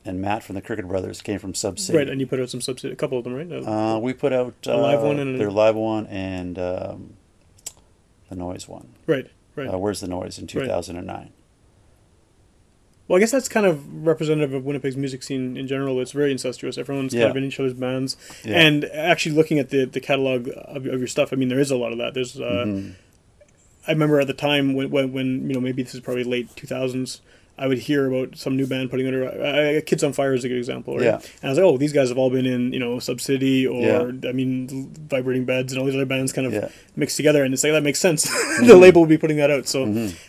and 0.04 0.20
Matt 0.20 0.42
from 0.42 0.54
the 0.54 0.62
Crooked 0.62 0.86
Brothers 0.86 1.22
came 1.22 1.38
from 1.38 1.54
Sub 1.54 1.78
City. 1.78 1.96
Right, 1.98 2.08
and 2.08 2.20
you 2.20 2.26
put 2.26 2.38
out 2.40 2.50
some 2.50 2.60
subsidy, 2.60 2.92
a 2.92 2.96
couple 2.96 3.16
of 3.18 3.24
them, 3.24 3.34
right? 3.34 3.50
uh, 3.50 3.98
we 3.98 4.12
put 4.12 4.32
out 4.32 4.54
uh, 4.66 4.72
A 4.72 4.76
live 4.76 5.00
one 5.02 5.18
and 5.18 5.40
their 5.40 5.50
live 5.50 5.74
one 5.76 6.06
and 6.08 6.58
um, 6.58 7.14
the 8.28 8.36
noise 8.36 8.68
one. 8.68 8.94
right. 9.06 9.30
Right. 9.56 9.72
Uh, 9.72 9.78
Where's 9.78 10.00
the 10.00 10.08
noise 10.08 10.36
in 10.38 10.44
Right. 10.46 10.64
2009? 10.64 11.30
Well, 13.06 13.18
I 13.18 13.20
guess 13.20 13.30
that's 13.30 13.48
kind 13.48 13.66
of 13.66 14.04
representative 14.06 14.52
of 14.54 14.64
Winnipeg's 14.64 14.96
music 14.96 15.22
scene 15.22 15.56
in 15.56 15.66
general. 15.68 16.00
It's 16.00 16.12
very 16.12 16.32
incestuous. 16.32 16.78
Everyone's 16.78 17.12
kind 17.12 17.26
of 17.26 17.36
in 17.36 17.44
each 17.44 17.60
other's 17.60 17.74
bands. 17.74 18.16
Yeah. 18.44 18.58
And 18.58 18.84
actually 18.86 19.34
looking 19.36 19.58
at 19.58 19.68
the, 19.68 19.84
the 19.84 20.00
catalog 20.00 20.48
of, 20.56 20.86
of 20.86 20.98
your 20.98 21.06
stuff, 21.06 21.32
I 21.32 21.36
mean, 21.36 21.48
there 21.50 21.60
is 21.60 21.70
a 21.70 21.76
lot 21.76 21.92
of 21.92 21.98
that. 21.98 22.14
There's, 22.14 22.40
uh, 22.40 22.64
Mm-hmm. 22.66 22.90
I 23.86 23.90
remember 23.92 24.18
at 24.18 24.26
the 24.26 24.32
time 24.32 24.72
when, 24.72 24.90
when, 24.90 25.12
when, 25.12 25.46
you 25.48 25.54
know, 25.54 25.60
maybe 25.60 25.82
this 25.82 25.94
is 25.94 26.00
probably 26.00 26.24
late 26.24 26.48
2000s, 26.56 27.20
I 27.56 27.68
would 27.68 27.78
hear 27.78 28.12
about 28.12 28.36
some 28.36 28.56
new 28.56 28.66
band 28.66 28.90
putting 28.90 29.06
out 29.06 29.14
a, 29.14 29.78
uh, 29.78 29.80
Kids 29.82 30.02
on 30.02 30.12
Fire 30.12 30.34
is 30.34 30.42
a 30.44 30.48
good 30.48 30.58
example, 30.58 30.96
right? 30.96 31.04
Yeah. 31.04 31.14
And 31.16 31.44
I 31.44 31.48
was 31.50 31.58
like, 31.58 31.64
oh, 31.64 31.76
these 31.78 31.92
guys 31.92 32.08
have 32.08 32.18
all 32.18 32.28
been 32.30 32.46
in, 32.46 32.72
you 32.72 32.80
know, 32.80 32.98
Subsidy 32.98 33.64
or, 33.66 33.80
Yeah. 34.10 34.28
I 34.28 34.32
mean, 34.32 34.90
Vibrating 35.08 35.44
Beds 35.44 35.72
and 35.72 35.78
all 35.78 35.86
these 35.86 35.94
other 35.94 36.04
bands 36.04 36.32
kind 36.32 36.46
of 36.48 36.52
Yeah. 36.52 36.68
mixed 36.96 37.16
together. 37.16 37.44
And 37.44 37.54
it's 37.54 37.62
like, 37.62 37.72
that 37.72 37.82
makes 37.84 38.00
sense. 38.00 38.24
the 38.60 38.76
label 38.76 39.02
will 39.02 39.08
be 39.08 39.18
putting 39.18 39.36
that 39.36 39.50
out. 39.52 39.68
So 39.68 39.84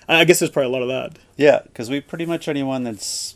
I 0.08 0.20
I 0.22 0.24
guess 0.26 0.38
there's 0.40 0.52
probably 0.52 0.70
a 0.70 0.74
lot 0.74 0.82
of 0.84 0.88
that. 0.90 1.18
Yeah, 1.36 1.62
because 1.64 1.90
we 1.90 2.00
pretty 2.00 2.26
much 2.28 2.48
anyone 2.48 2.84
that's 2.84 3.36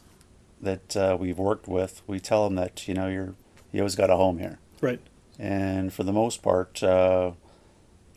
that 0.62 0.96
uh, 0.96 1.18
we've 1.20 1.40
worked 1.40 1.68
with, 1.68 2.02
we 2.06 2.20
tell 2.20 2.44
them 2.44 2.56
that 2.56 2.88
you 2.88 2.94
know 2.94 3.08
you're 3.08 3.34
you 3.72 3.80
always 3.82 3.96
got 3.96 4.10
a 4.10 4.16
home 4.18 4.40
here, 4.40 4.60
Right. 4.82 5.00
and 5.40 5.92
for 5.94 6.04
the 6.04 6.12
most 6.14 6.42
part, 6.42 6.84
uh, 6.84 7.32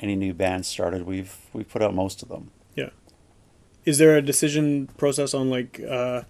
any 0.01 0.17
new 0.17 0.35
band 0.35 0.67
started, 0.67 1.03
we've 1.07 1.37
we 1.53 1.63
put 1.65 1.83
out 1.83 1.95
most 1.95 2.23
of 2.23 2.29
them. 2.29 2.51
Is 3.85 3.99
there 3.99 4.16
a 4.16 4.23
decision 4.23 4.88
process 4.97 5.35
on 5.35 5.51
like 5.51 5.81
uh, 5.88 6.23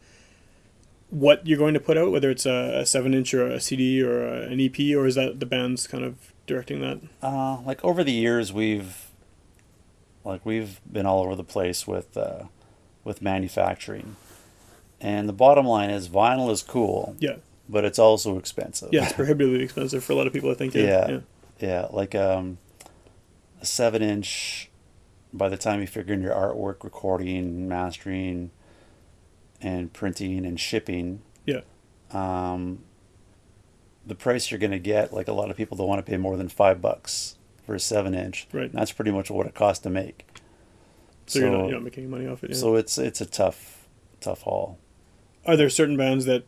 what 1.11 1.47
you're 1.47 1.59
going 1.59 1.75
to 1.75 1.81
put 1.81 1.99
out, 1.99 2.11
whether 2.11 2.31
it's 2.31 2.47
a, 2.47 2.81
a 2.81 2.87
seven 2.87 3.12
inch 3.15 3.35
or 3.35 3.47
a 3.47 3.61
CD 3.61 4.03
or 4.03 4.27
a, 4.27 4.43
an 4.49 4.61
EP, 4.61 4.79
or 4.97 5.07
is 5.07 5.15
that 5.17 5.38
the 5.41 5.47
band's 5.47 5.87
kind 5.87 6.05
of 6.05 6.33
directing 6.47 6.81
that? 6.81 7.01
Uh, 7.23 7.61
like 7.62 7.85
over 7.85 8.03
the 8.03 8.12
years, 8.12 8.53
we've 8.53 9.09
like 10.25 10.45
we've 10.47 10.81
been 10.91 11.05
all 11.07 11.23
over 11.23 11.35
the 11.37 11.45
place 11.45 11.87
with 11.87 12.17
uh, 12.17 12.45
with 13.05 13.21
manufacturing, 13.21 14.17
and 15.01 15.29
the 15.29 15.33
bottom 15.35 15.67
line 15.67 15.91
is 15.91 16.09
vinyl 16.09 16.51
is 16.51 16.62
cool, 16.62 17.17
Yeah. 17.19 17.37
but 17.69 17.85
it's 17.85 17.99
also 17.99 18.38
expensive. 18.38 18.88
Yeah, 18.93 19.05
it's 19.05 19.12
prohibitively 19.12 19.62
expensive 19.62 20.03
for 20.05 20.12
a 20.15 20.17
lot 20.17 20.27
of 20.27 20.33
people. 20.33 20.51
I 20.51 20.55
think. 20.55 20.75
Yeah. 20.75 20.83
Yeah. 20.85 21.09
yeah. 21.11 21.21
Yeah, 21.61 21.87
like 21.93 22.15
um, 22.17 22.59
a 23.61 23.67
seven 23.67 24.03
inch. 24.03 24.69
By 25.33 25.49
the 25.49 25.57
time 25.57 25.81
you 25.81 25.87
figure 25.87 26.14
in 26.14 26.21
your 26.23 26.35
artwork, 26.35 26.85
recording, 26.85 27.68
mastering, 27.68 28.51
and 29.61 29.92
printing 29.92 30.45
and 30.45 30.59
shipping, 30.61 31.23
Yeah. 31.47 31.61
um, 32.11 32.81
the 34.07 34.14
price 34.14 34.51
you're 34.51 34.61
going 34.61 34.73
to 34.73 34.79
get, 34.79 35.12
like 35.12 35.29
a 35.29 35.33
lot 35.33 35.51
of 35.51 35.57
people 35.57 35.77
don't 35.77 35.87
want 35.88 36.05
to 36.05 36.11
pay 36.11 36.16
more 36.18 36.37
than 36.37 36.49
five 36.49 36.83
bucks 36.83 37.37
for 37.64 37.75
a 37.75 37.81
seven 37.81 38.14
inch. 38.14 38.47
Right. 38.53 38.64
And 38.64 38.75
that's 38.75 38.92
pretty 38.92 39.11
much 39.12 39.31
what 39.31 39.47
it 39.47 39.55
costs 39.55 39.83
to 39.85 39.90
make. 39.90 40.27
So, 41.27 41.38
you're, 41.38 41.51
not, 41.51 41.62
you're 41.64 41.73
not 41.75 41.85
making 41.85 42.05
any 42.05 42.11
money 42.11 42.27
off 42.27 42.42
it. 42.45 42.51
Yeah. 42.51 42.57
so 42.57 42.75
it's 42.75 42.99
it's 42.99 43.21
a 43.21 43.27
tough, 43.27 43.87
tough 44.21 44.42
haul. 44.42 44.79
are 45.47 45.57
there 45.57 45.71
certain 45.71 45.97
bands 45.97 46.25
that? 46.27 46.45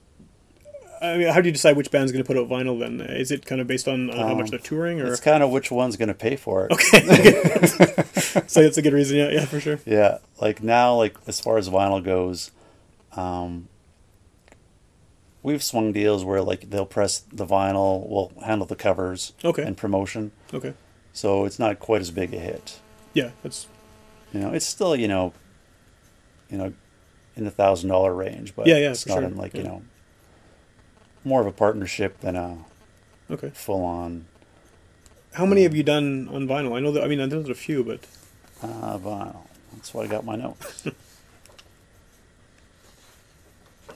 I 1.05 1.19
mean, 1.19 1.29
how 1.29 1.41
do 1.41 1.49
you 1.49 1.53
decide 1.53 1.77
which 1.77 1.91
band's 1.91 2.13
going 2.13 2.23
to 2.25 2.27
put 2.27 2.37
out 2.37 2.49
vinyl? 2.49 2.79
Then 2.79 3.01
is 3.01 3.31
it 3.31 3.45
kind 3.47 3.61
of 3.61 3.67
based 3.67 3.87
on, 3.89 4.11
on 4.11 4.17
how 4.17 4.35
much 4.35 4.45
Um, 4.47 4.51
they're 4.51 4.59
touring, 4.59 5.01
or 5.01 5.07
It's 5.13 5.21
kind 5.21 5.43
of 5.43 5.51
which 5.51 5.71
one's 5.71 5.97
going 5.97 6.09
to 6.09 6.15
pay 6.15 6.37
for 6.37 6.67
it. 6.67 6.73
Okay, 6.73 7.01
so 8.47 8.63
that's 8.63 8.77
a 8.79 8.83
good 8.83 8.93
reason? 8.93 9.17
Yeah, 9.19 9.31
yeah, 9.31 9.45
for 9.45 9.61
sure. 9.61 9.79
Yeah, 9.87 10.19
like 10.41 10.63
now, 10.63 10.95
like 10.97 11.17
as 11.27 11.41
far 11.41 11.59
as 11.59 11.69
vinyl 11.69 12.03
goes, 12.03 12.51
um, 13.17 13.69
we've 15.43 15.63
swung 15.63 15.93
deals 15.93 16.25
where 16.25 16.41
like 16.43 16.71
they'll 16.71 16.87
press 16.87 17.21
the 17.33 17.47
vinyl, 17.47 18.09
we'll 18.09 18.33
handle 18.45 18.67
the 18.67 18.77
covers 18.77 19.33
Okay. 19.45 19.63
and 19.63 19.77
promotion, 19.77 20.33
Okay, 20.53 20.75
so 21.13 21.45
it's 21.45 21.59
not 21.59 21.79
quite 21.79 22.01
as 22.01 22.11
big 22.11 22.33
a 22.35 22.39
hit. 22.39 22.81
yeah, 23.13 23.31
that's 23.43 23.67
You 24.33 24.41
know, 24.41 24.53
it's 24.53 24.67
still 24.67 24.97
you 24.97 25.09
know, 25.09 25.33
you 26.51 26.59
know, 26.59 26.73
in 27.37 27.45
the 27.45 27.51
thousand 27.51 27.91
dollar 27.91 28.15
range, 28.15 28.55
but 28.57 28.67
Yeah, 28.67 28.77
yeah, 28.79 28.91
it's 28.91 29.07
not 29.07 29.15
sure, 29.17 29.25
in 29.25 29.37
like 29.37 29.55
you 29.55 29.63
know, 29.65 29.83
more 31.25 31.41
of 31.41 31.47
a 31.47 31.53
partnership 31.53 32.21
than 32.21 32.37
a 32.37 32.59
okay. 33.31 33.51
full 33.55 33.85
on 33.85 34.27
How 35.33 35.47
many 35.47 35.63
have 35.63 35.75
you 35.75 35.83
done 35.83 36.29
on 36.31 36.47
vinyl? 36.47 36.77
I 36.77 36.81
know 36.81 36.93
that. 36.93 37.03
I 37.03 37.09
mean, 37.09 37.21
I 37.21 37.27
know 37.27 37.37
there's 37.43 37.49
a 37.49 37.55
few, 37.55 37.83
but 37.83 38.01
uh, 38.63 38.99
vinyl. 38.99 39.47
That's 39.73 39.93
why 39.93 40.03
I 40.03 40.07
got 40.07 40.25
my 40.25 40.37
notes. 40.37 40.87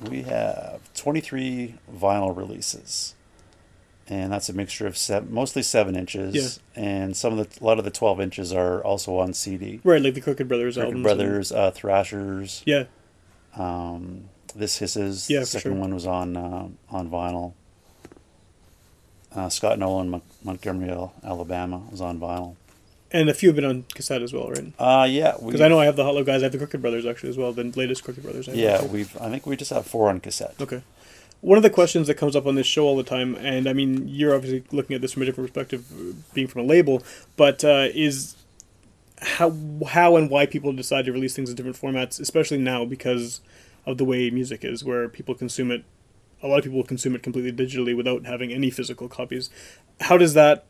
we 0.08 0.22
have 0.22 0.80
23 0.94 1.74
vinyl 1.92 2.36
releases. 2.36 3.14
And 4.10 4.32
that's 4.32 4.48
a 4.48 4.54
mixture 4.54 4.86
of 4.86 4.96
seven, 4.96 5.32
mostly 5.34 5.62
seven 5.62 5.94
inches, 5.94 6.60
and 6.74 7.14
some 7.14 7.38
of 7.38 7.50
the 7.50 7.62
a 7.62 7.64
lot 7.64 7.78
of 7.78 7.84
the 7.84 7.90
12 7.90 8.22
inches 8.22 8.54
are 8.54 8.82
also 8.82 9.18
on 9.18 9.34
CD. 9.34 9.80
right, 9.84 10.00
like 10.00 10.14
the 10.14 10.22
Crooked 10.22 10.48
Brothers 10.48 10.76
Crooked 10.76 10.88
albums. 10.88 11.02
Brothers, 11.02 11.52
uh, 11.52 11.70
Thrashers, 11.72 12.62
yeah, 12.64 12.84
um, 13.54 14.30
This 14.54 14.78
Hisses. 14.78 15.28
Yeah, 15.30 15.40
the 15.40 15.46
second 15.46 15.72
sure. 15.72 15.80
one 15.80 15.94
was 15.94 16.06
on 16.06 16.36
uh, 16.36 16.68
on 16.90 17.10
vinyl. 17.10 17.52
Uh, 19.34 19.48
Scott 19.48 19.78
Nolan, 19.78 20.08
Mon- 20.08 20.22
Montgomery, 20.42 20.90
Alabama, 21.22 21.82
was 21.90 22.00
on 22.00 22.18
vinyl. 22.18 22.56
and 23.12 23.28
a 23.28 23.34
few 23.34 23.50
have 23.50 23.56
been 23.56 23.64
on 23.64 23.84
cassette 23.94 24.22
as 24.22 24.32
well, 24.32 24.48
right? 24.50 24.72
Uh, 24.78 25.04
yeah, 25.08 25.34
Because 25.44 25.60
I 25.60 25.68
know 25.68 25.78
I 25.78 25.84
have 25.84 25.96
the 25.96 26.04
Hollow 26.04 26.24
guys. 26.24 26.42
I 26.42 26.46
have 26.46 26.52
the 26.52 26.58
Crooked 26.58 26.80
Brothers 26.80 27.04
actually 27.06 27.28
as 27.30 27.36
well. 27.36 27.52
The 27.52 27.64
latest 27.64 28.04
Crooked 28.04 28.22
Brothers. 28.22 28.48
I 28.48 28.52
Yeah, 28.52 28.76
also. 28.76 28.86
we've. 28.86 29.16
I 29.20 29.28
think 29.30 29.46
we 29.46 29.56
just 29.56 29.70
have 29.70 29.86
four 29.86 30.08
on 30.08 30.20
cassette. 30.20 30.54
Okay. 30.60 30.82
One 31.40 31.56
of 31.56 31.62
the 31.62 31.70
questions 31.70 32.06
that 32.08 32.14
comes 32.14 32.34
up 32.34 32.46
on 32.46 32.54
this 32.56 32.66
show 32.66 32.84
all 32.84 32.96
the 32.96 33.04
time, 33.04 33.36
and 33.36 33.68
I 33.68 33.72
mean, 33.72 34.08
you're 34.08 34.34
obviously 34.34 34.64
looking 34.72 34.96
at 34.96 35.02
this 35.02 35.12
from 35.12 35.22
a 35.22 35.26
different 35.26 35.52
perspective, 35.52 35.84
being 36.34 36.48
from 36.48 36.62
a 36.62 36.64
label, 36.64 37.02
but 37.36 37.62
uh, 37.64 37.88
is 37.94 38.34
how 39.20 39.54
how 39.86 40.16
and 40.16 40.30
why 40.30 40.46
people 40.46 40.72
decide 40.72 41.04
to 41.04 41.12
release 41.12 41.34
things 41.36 41.50
in 41.50 41.54
different 41.56 41.76
formats, 41.80 42.18
especially 42.18 42.58
now 42.58 42.84
because 42.84 43.40
of 43.88 43.98
the 43.98 44.04
way 44.04 44.30
music 44.30 44.64
is, 44.64 44.84
where 44.84 45.08
people 45.08 45.34
consume 45.34 45.70
it. 45.70 45.84
A 46.42 46.46
lot 46.46 46.58
of 46.58 46.64
people 46.64 46.84
consume 46.84 47.14
it 47.14 47.22
completely 47.22 47.52
digitally 47.52 47.96
without 47.96 48.26
having 48.26 48.52
any 48.52 48.70
physical 48.70 49.08
copies. 49.08 49.50
How 50.00 50.16
does 50.16 50.34
that? 50.34 50.66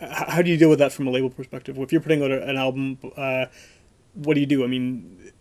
How 0.00 0.42
do 0.42 0.50
you 0.50 0.56
deal 0.56 0.70
with 0.70 0.78
that 0.78 0.92
from 0.92 1.06
a 1.06 1.10
label 1.10 1.30
perspective? 1.30 1.76
If 1.78 1.92
you're 1.92 2.00
putting 2.00 2.22
out 2.22 2.30
an 2.30 2.56
album, 2.56 2.98
uh, 3.16 3.46
what 4.14 4.34
do 4.34 4.40
you 4.40 4.46
do? 4.46 4.64
I 4.64 4.68
mean, 4.68 5.32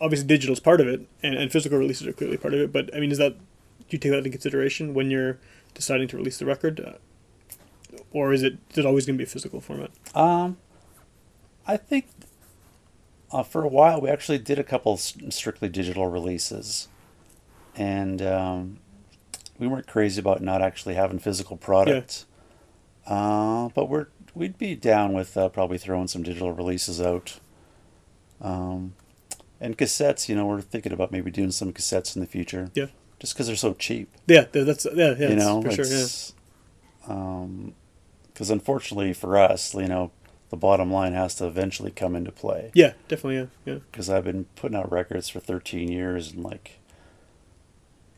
obviously 0.00 0.26
digital 0.26 0.52
is 0.52 0.60
part 0.60 0.80
of 0.80 0.88
it, 0.88 1.06
and, 1.22 1.34
and 1.34 1.52
physical 1.52 1.78
releases 1.78 2.06
are 2.06 2.12
clearly 2.12 2.36
part 2.36 2.54
of 2.54 2.60
it. 2.60 2.72
But 2.72 2.94
I 2.94 3.00
mean, 3.00 3.12
is 3.12 3.18
that 3.18 3.38
do 3.38 3.86
you 3.90 3.98
take 3.98 4.10
that 4.10 4.18
into 4.18 4.30
consideration 4.30 4.94
when 4.94 5.10
you're 5.10 5.38
deciding 5.74 6.08
to 6.08 6.16
release 6.16 6.38
the 6.38 6.46
record, 6.46 6.98
or 8.10 8.32
is 8.32 8.42
it 8.42 8.58
is 8.70 8.78
it 8.78 8.86
always 8.86 9.06
going 9.06 9.16
to 9.16 9.18
be 9.18 9.24
a 9.24 9.30
physical 9.30 9.60
format? 9.60 9.90
Um, 10.14 10.56
I 11.66 11.76
think 11.76 12.06
uh, 13.32 13.42
for 13.42 13.64
a 13.64 13.68
while 13.68 14.00
we 14.00 14.08
actually 14.08 14.38
did 14.38 14.58
a 14.58 14.64
couple 14.64 14.96
strictly 14.96 15.68
digital 15.68 16.06
releases, 16.06 16.88
and 17.74 18.20
um, 18.22 18.78
we 19.58 19.66
weren't 19.66 19.86
crazy 19.86 20.20
about 20.20 20.42
not 20.42 20.62
actually 20.62 20.94
having 20.94 21.18
physical 21.18 21.56
product. 21.56 22.26
Uh, 23.06 23.68
but 23.74 23.88
we're 23.88 24.06
we'd 24.34 24.58
be 24.58 24.74
down 24.74 25.12
with 25.12 25.36
uh, 25.36 25.48
probably 25.48 25.78
throwing 25.78 26.08
some 26.08 26.22
digital 26.22 26.52
releases 26.52 27.00
out. 27.00 27.40
Um, 28.40 28.94
and 29.60 29.78
cassettes, 29.78 30.28
you 30.28 30.34
know, 30.34 30.46
we're 30.46 30.60
thinking 30.60 30.92
about 30.92 31.12
maybe 31.12 31.30
doing 31.30 31.52
some 31.52 31.72
cassettes 31.72 32.16
in 32.16 32.20
the 32.20 32.26
future. 32.26 32.70
Yeah. 32.74 32.86
Just 33.20 33.34
because 33.34 33.46
they're 33.46 33.56
so 33.56 33.74
cheap. 33.74 34.12
Yeah, 34.26 34.44
th- 34.44 34.66
that's 34.66 34.84
yeah, 34.92 35.14
yeah, 35.16 35.28
you 35.28 35.36
know, 35.36 35.62
for 35.62 35.70
sure. 35.70 35.84
Yeah, 35.86 36.06
um, 37.06 37.74
because 38.26 38.50
unfortunately 38.50 39.12
for 39.12 39.38
us, 39.38 39.74
you 39.74 39.86
know, 39.86 40.10
the 40.52 40.56
bottom 40.58 40.92
line 40.92 41.14
has 41.14 41.34
to 41.36 41.46
eventually 41.46 41.90
come 41.90 42.14
into 42.14 42.30
play. 42.30 42.70
yeah, 42.74 42.92
definitely, 43.08 43.36
yeah, 43.38 43.46
yeah. 43.72 43.78
Because 43.90 44.08
I've 44.10 44.24
been 44.24 44.44
putting 44.54 44.76
out 44.76 44.92
records 44.92 45.28
for 45.30 45.40
13 45.40 45.90
years, 45.90 46.30
and 46.32 46.44
like, 46.44 46.78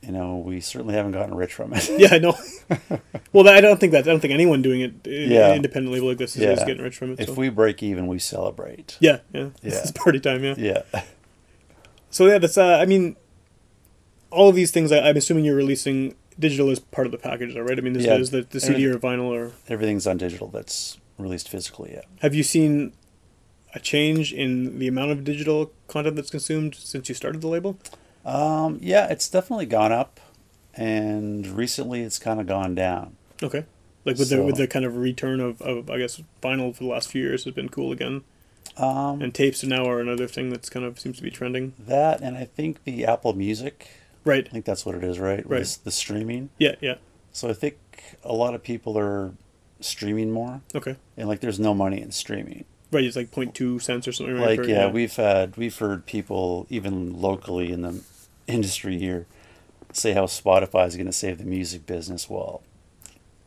you 0.02 0.10
know, 0.10 0.36
we 0.36 0.60
certainly 0.60 0.94
haven't 0.94 1.12
gotten 1.12 1.34
rich 1.36 1.54
from 1.54 1.72
it. 1.72 1.88
Yeah, 1.96 2.08
I 2.10 2.18
know. 2.18 2.36
well, 3.32 3.48
I 3.48 3.60
don't 3.60 3.78
think 3.78 3.92
that 3.92 4.00
I 4.00 4.02
don't 4.10 4.18
think 4.18 4.34
anyone 4.34 4.62
doing 4.62 4.80
it 4.80 4.92
Yeah. 5.06 5.54
independently 5.54 6.00
like 6.00 6.18
this 6.18 6.34
is, 6.36 6.42
Yeah. 6.42 6.56
getting 6.66 6.82
rich 6.82 6.96
from 6.96 7.12
it. 7.12 7.20
if 7.20 7.28
so. 7.28 7.34
we 7.34 7.48
break 7.50 7.82
even, 7.84 8.08
we 8.08 8.18
celebrate. 8.18 8.96
yeah, 9.00 9.20
yeah, 9.32 9.50
Yeah. 9.62 9.72
it's 9.78 9.92
party 9.92 10.18
time. 10.18 10.42
Yeah. 10.44 10.54
Yeah. 10.58 10.82
So 12.10 12.26
yeah, 12.26 12.38
that's 12.38 12.58
uh, 12.58 12.78
I 12.78 12.84
mean, 12.84 13.14
all 14.30 14.48
of 14.48 14.56
these 14.56 14.72
things. 14.72 14.90
I, 14.92 14.98
I'm 15.08 15.16
assuming 15.16 15.44
you're 15.44 15.54
releasing 15.56 16.16
digital 16.38 16.68
as 16.70 16.80
part 16.80 17.06
of 17.06 17.12
the 17.12 17.18
package, 17.18 17.54
though, 17.54 17.60
right? 17.60 17.78
I 17.78 17.80
mean, 17.80 17.92
this 17.92 18.04
Yeah. 18.06 18.16
is 18.16 18.30
the, 18.30 18.42
the 18.42 18.58
CD 18.58 18.86
or 18.86 18.98
vinyl, 18.98 19.26
or 19.30 19.52
Everything's 19.68 20.04
on 20.08 20.16
digital 20.18 20.48
that's 20.48 20.98
released 21.18 21.48
physically. 21.48 21.92
yet. 21.92 22.04
have 22.22 22.34
you 22.34 22.42
seen 22.42 22.92
a 23.74 23.80
change 23.80 24.32
in 24.32 24.78
the 24.78 24.86
amount 24.88 25.10
of 25.10 25.24
digital 25.24 25.72
content 25.88 26.16
that's 26.16 26.30
consumed 26.30 26.74
since 26.74 27.08
you 27.08 27.14
started 27.14 27.40
the 27.40 27.48
label? 27.48 27.76
Um, 28.24 28.78
yeah, 28.80 29.06
it's 29.08 29.28
definitely 29.28 29.66
gone 29.66 29.92
up, 29.92 30.20
and 30.74 31.46
recently 31.46 32.02
it's 32.02 32.18
kind 32.18 32.40
of 32.40 32.46
gone 32.46 32.74
down. 32.74 33.16
Okay. 33.42 33.64
Like 34.04 34.18
with 34.18 34.28
the 34.30 34.42
with 34.42 34.56
the 34.56 34.66
kind 34.66 34.84
of 34.84 34.96
return 34.96 35.40
of, 35.40 35.60
of 35.62 35.88
I 35.90 35.98
guess 35.98 36.22
vinyl 36.42 36.74
for 36.74 36.84
the 36.84 36.90
last 36.90 37.10
few 37.10 37.22
years 37.22 37.44
has 37.44 37.54
been 37.54 37.68
cool 37.70 37.90
again, 37.90 38.22
Um, 38.76 39.22
and 39.22 39.34
tapes 39.34 39.64
now 39.64 39.86
are 39.88 39.98
another 40.00 40.26
thing 40.26 40.50
that's 40.50 40.68
kind 40.68 40.84
of 40.84 41.00
seems 41.00 41.16
to 41.18 41.22
be 41.22 41.30
trending. 41.30 41.72
that, 41.78 42.20
and 42.20 42.36
I 42.36 42.44
think 42.44 42.84
the 42.84 43.04
Apple 43.06 43.32
Music. 43.34 43.88
Right. 44.24 44.46
I 44.46 44.50
think 44.50 44.64
that's 44.64 44.84
what 44.86 44.94
it 44.94 45.04
is, 45.04 45.18
right? 45.18 45.46
Right. 45.48 45.58
This- 45.60 45.76
the 45.76 45.90
streaming. 45.90 46.50
Yeah. 46.58 46.76
Yeah. 46.80 46.96
So 47.32 47.48
I 47.48 47.52
think 47.52 47.76
a 48.22 48.32
lot 48.32 48.54
of 48.54 48.62
people 48.62 48.96
are 48.98 49.32
streaming 49.84 50.30
more, 50.32 50.60
Okay. 50.74 50.96
and 51.16 51.28
like 51.28 51.40
there's 51.40 51.60
no 51.60 51.74
money 51.74 52.00
in 52.00 52.10
streaming. 52.10 52.64
Right. 52.90 53.04
It's 53.04 53.16
like 53.16 53.30
0.2 53.32 53.82
cents 53.82 54.06
or 54.06 54.12
something. 54.12 54.38
Like 54.38 54.58
per- 54.60 54.64
yeah, 54.68 54.88
we've 54.88 55.14
had 55.16 55.56
we've 55.56 55.76
heard 55.76 56.06
people 56.06 56.66
even 56.70 57.20
locally 57.20 57.72
in 57.72 57.82
the 57.82 58.00
industry 58.46 58.98
here 58.98 59.26
say 59.92 60.12
how 60.12 60.26
Spotify 60.26 60.86
is 60.86 60.94
going 60.96 61.06
to 61.06 61.12
save 61.12 61.38
the 61.38 61.44
music 61.44 61.86
business. 61.86 62.28
Well, 62.30 62.62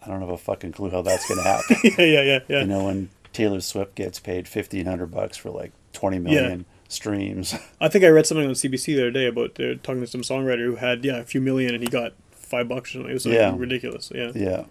I 0.05 0.07
don't 0.09 0.19
have 0.21 0.29
a 0.29 0.37
fucking 0.37 0.71
clue 0.73 0.89
how 0.89 1.01
that's 1.01 1.27
going 1.27 1.41
to 1.41 1.47
happen. 1.47 1.77
yeah. 1.83 2.05
Yeah. 2.05 2.21
Yeah. 2.21 2.39
Yeah. 2.47 2.59
you 2.61 2.67
know, 2.67 2.85
when 2.85 3.09
Taylor 3.33 3.61
Swift 3.61 3.95
gets 3.95 4.19
paid 4.19 4.47
fifteen 4.47 4.85
hundred 4.85 5.07
bucks 5.11 5.37
for 5.37 5.49
like 5.49 5.71
twenty 5.93 6.19
million 6.19 6.65
streams. 6.89 7.53
I 7.81 7.87
think 7.89 8.03
I 8.03 8.07
read 8.09 8.25
something 8.25 8.47
on 8.47 8.53
CBC 8.53 8.85
the 8.95 9.01
other 9.01 9.11
day 9.11 9.27
about 9.27 9.55
they're 9.55 9.75
talking 9.75 10.01
to 10.01 10.07
some 10.07 10.21
songwriter 10.21 10.65
who 10.65 10.75
had 10.75 11.05
yeah 11.05 11.17
a 11.17 11.23
few 11.23 11.39
million 11.41 11.73
and 11.73 11.83
he 11.83 11.89
got 11.89 12.13
five 12.31 12.67
bucks 12.67 12.89
or 12.91 12.93
something. 12.93 13.11
It 13.11 13.13
was 13.13 13.25
like 13.25 13.35
Yeah. 13.35 13.53
ridiculous. 13.57 14.11
Yeah. 14.13 14.31
yeah, 14.35 14.65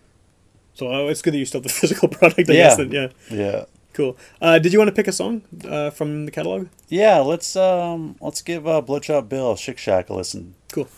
So 0.76 0.92
uh, 0.92 1.08
it's 1.10 1.22
good 1.22 1.34
that 1.34 1.38
you 1.38 1.44
still 1.46 1.58
have 1.60 1.66
the 1.66 1.72
physical 1.80 2.08
product. 2.08 2.48
I 2.48 2.52
Yeah. 2.52 2.62
guess. 2.68 2.76
Then, 2.76 2.90
yeah. 2.92 3.08
yeah, 3.30 3.64
Cool. 3.94 4.16
Uh, 4.40 4.58
did 4.58 4.72
you 4.72 4.78
want 4.78 4.88
to 4.88 4.94
pick 4.94 5.08
a 5.08 5.12
song 5.12 5.42
uh, 5.68 5.90
from 5.90 6.26
the 6.26 6.30
catalog? 6.30 6.68
yeah. 6.88 7.18
Let's 7.18 7.56
um 7.56 8.16
let's 8.20 8.42
give 8.42 8.66
uh, 8.68 8.80
Bloodshot 8.82 9.28
Bill 9.28 9.56
Shick 9.56 9.78
Shack 9.78 10.10
a 10.10 10.14
listen. 10.14 10.54
Cool. 10.72 10.88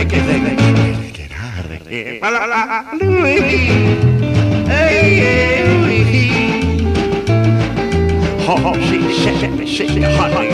Shake 0.00 0.12
it, 0.14 0.24
shake 0.24 0.98
it, 0.98 1.14
get 1.14 1.32
out 1.32 1.64
of 1.64 1.86
here. 1.86 2.20
La, 2.22 2.30
la, 2.30 2.44
la, 2.46 2.92
Louis. 2.94 3.40
Hey, 4.66 5.20
hey, 5.20 5.64
Louis. 5.68 6.30
Oh, 8.48 8.74
shake, 8.88 9.10
shake, 9.10 9.38
shake, 9.40 9.68
shake 9.68 9.96
it, 9.96 10.49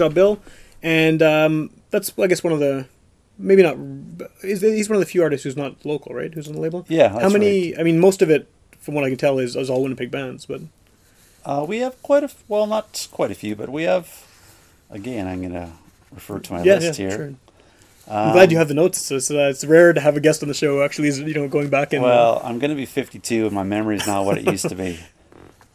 All 0.00 0.06
right, 0.06 0.14
that 0.14 0.24
was 0.24 0.40
Bloodshot 0.40 0.40
Bill, 0.40 0.40
and 0.82 1.22
um, 1.22 1.70
that's 1.90 2.12
I 2.18 2.26
guess 2.26 2.42
one 2.44 2.52
of 2.52 2.60
the 2.60 2.86
maybe 3.38 3.62
not. 3.62 3.76
Is 4.42 4.60
he's 4.60 4.88
one 4.88 4.96
of 4.96 5.00
the 5.00 5.06
few 5.06 5.22
artists 5.22 5.44
who's 5.44 5.56
not 5.56 5.84
local, 5.84 6.14
right? 6.14 6.32
Who's 6.32 6.48
on 6.48 6.54
the 6.54 6.60
label? 6.60 6.84
Yeah, 6.88 7.08
How 7.08 7.28
many? 7.28 7.76
I 7.76 7.82
mean, 7.82 7.98
most 8.00 8.22
of 8.22 8.30
it, 8.30 8.48
from 8.78 8.94
what 8.94 9.04
I 9.04 9.08
can 9.08 9.18
tell, 9.18 9.38
is, 9.38 9.56
is 9.56 9.70
all 9.70 9.82
Winnipeg 9.82 10.10
bands. 10.10 10.46
But 10.46 10.62
Uh, 11.44 11.64
we 11.68 11.78
have 11.78 12.00
quite 12.02 12.24
a 12.24 12.30
well, 12.48 12.66
not 12.66 13.08
quite 13.12 13.30
a 13.30 13.34
few, 13.34 13.54
but 13.56 13.68
we 13.68 13.84
have. 13.84 14.26
Again, 14.90 15.26
I'm 15.26 15.42
gonna 15.42 15.72
refer 16.12 16.38
to 16.38 16.52
my 16.52 16.58
yeah, 16.62 16.74
yeah, 16.74 16.78
list 16.80 16.98
here. 16.98 17.10
sure. 17.10 17.34
I'm 18.06 18.32
glad 18.32 18.52
you 18.52 18.58
have 18.58 18.68
the 18.68 18.74
notes. 18.74 19.00
So, 19.00 19.18
so 19.18 19.48
it's 19.48 19.64
rare 19.64 19.94
to 19.94 20.00
have 20.00 20.14
a 20.16 20.20
guest 20.20 20.42
on 20.42 20.48
the 20.48 20.54
show. 20.54 20.82
Actually, 20.82 21.08
is 21.08 21.20
you 21.20 21.34
know 21.34 21.48
going 21.48 21.70
back 21.70 21.92
and 21.94 22.02
Well, 22.02 22.40
I'm 22.44 22.58
going 22.58 22.68
to 22.70 22.76
be 22.76 22.84
52, 22.84 23.46
and 23.46 23.54
my 23.54 23.62
memory 23.62 23.96
is 23.96 24.06
not 24.06 24.26
what 24.26 24.36
it 24.38 24.44
used 24.44 24.68
to 24.68 24.74
be. 24.74 24.98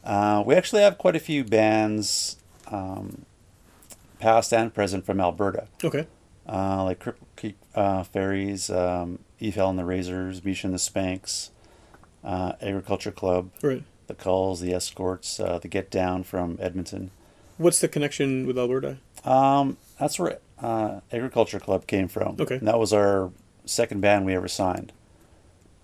Uh, 0.02 0.42
we 0.44 0.56
actually 0.56 0.82
have 0.82 0.98
quite 0.98 1.16
a 1.16 1.20
few 1.20 1.44
bands, 1.44 2.38
um, 2.72 3.26
past 4.20 4.54
and 4.54 4.74
present, 4.74 5.06
from 5.06 5.20
Alberta, 5.20 5.68
okay, 5.84 6.08
uh, 6.48 6.84
like 6.84 7.00
Cripple 7.00 7.26
Creek 7.36 7.58
uh, 7.76 8.04
Fairies, 8.04 8.70
um, 8.70 9.20
and 9.40 9.80
the 9.80 9.86
Razors, 9.86 10.44
Misha 10.44 10.68
and 10.68 10.74
the 10.74 10.80
Spanks, 10.80 11.52
uh, 12.24 12.54
Agriculture 12.62 13.12
Club, 13.12 13.50
right. 13.62 13.84
the 14.08 14.14
Culls, 14.14 14.60
the 14.62 14.74
Escorts, 14.74 15.40
uh, 15.40 15.58
the 15.60 15.68
Get 15.68 15.90
Down 15.90 16.24
from 16.24 16.58
Edmonton. 16.62 17.12
What's 17.58 17.80
the 17.80 17.88
connection 17.88 18.46
with 18.46 18.58
Alberta? 18.58 18.98
Um, 19.26 19.78
that's 20.00 20.18
where 20.20 20.40
uh, 20.62 21.02
Agriculture 21.12 21.60
Club 21.60 21.88
came 21.88 22.08
from. 22.08 22.38
Okay. 22.40 22.56
And 22.56 22.68
that 22.68 22.80
was 22.80 22.94
our 22.94 23.32
second 23.66 24.02
band 24.02 24.26
we 24.26 24.34
ever 24.36 24.48
signed. 24.48 24.92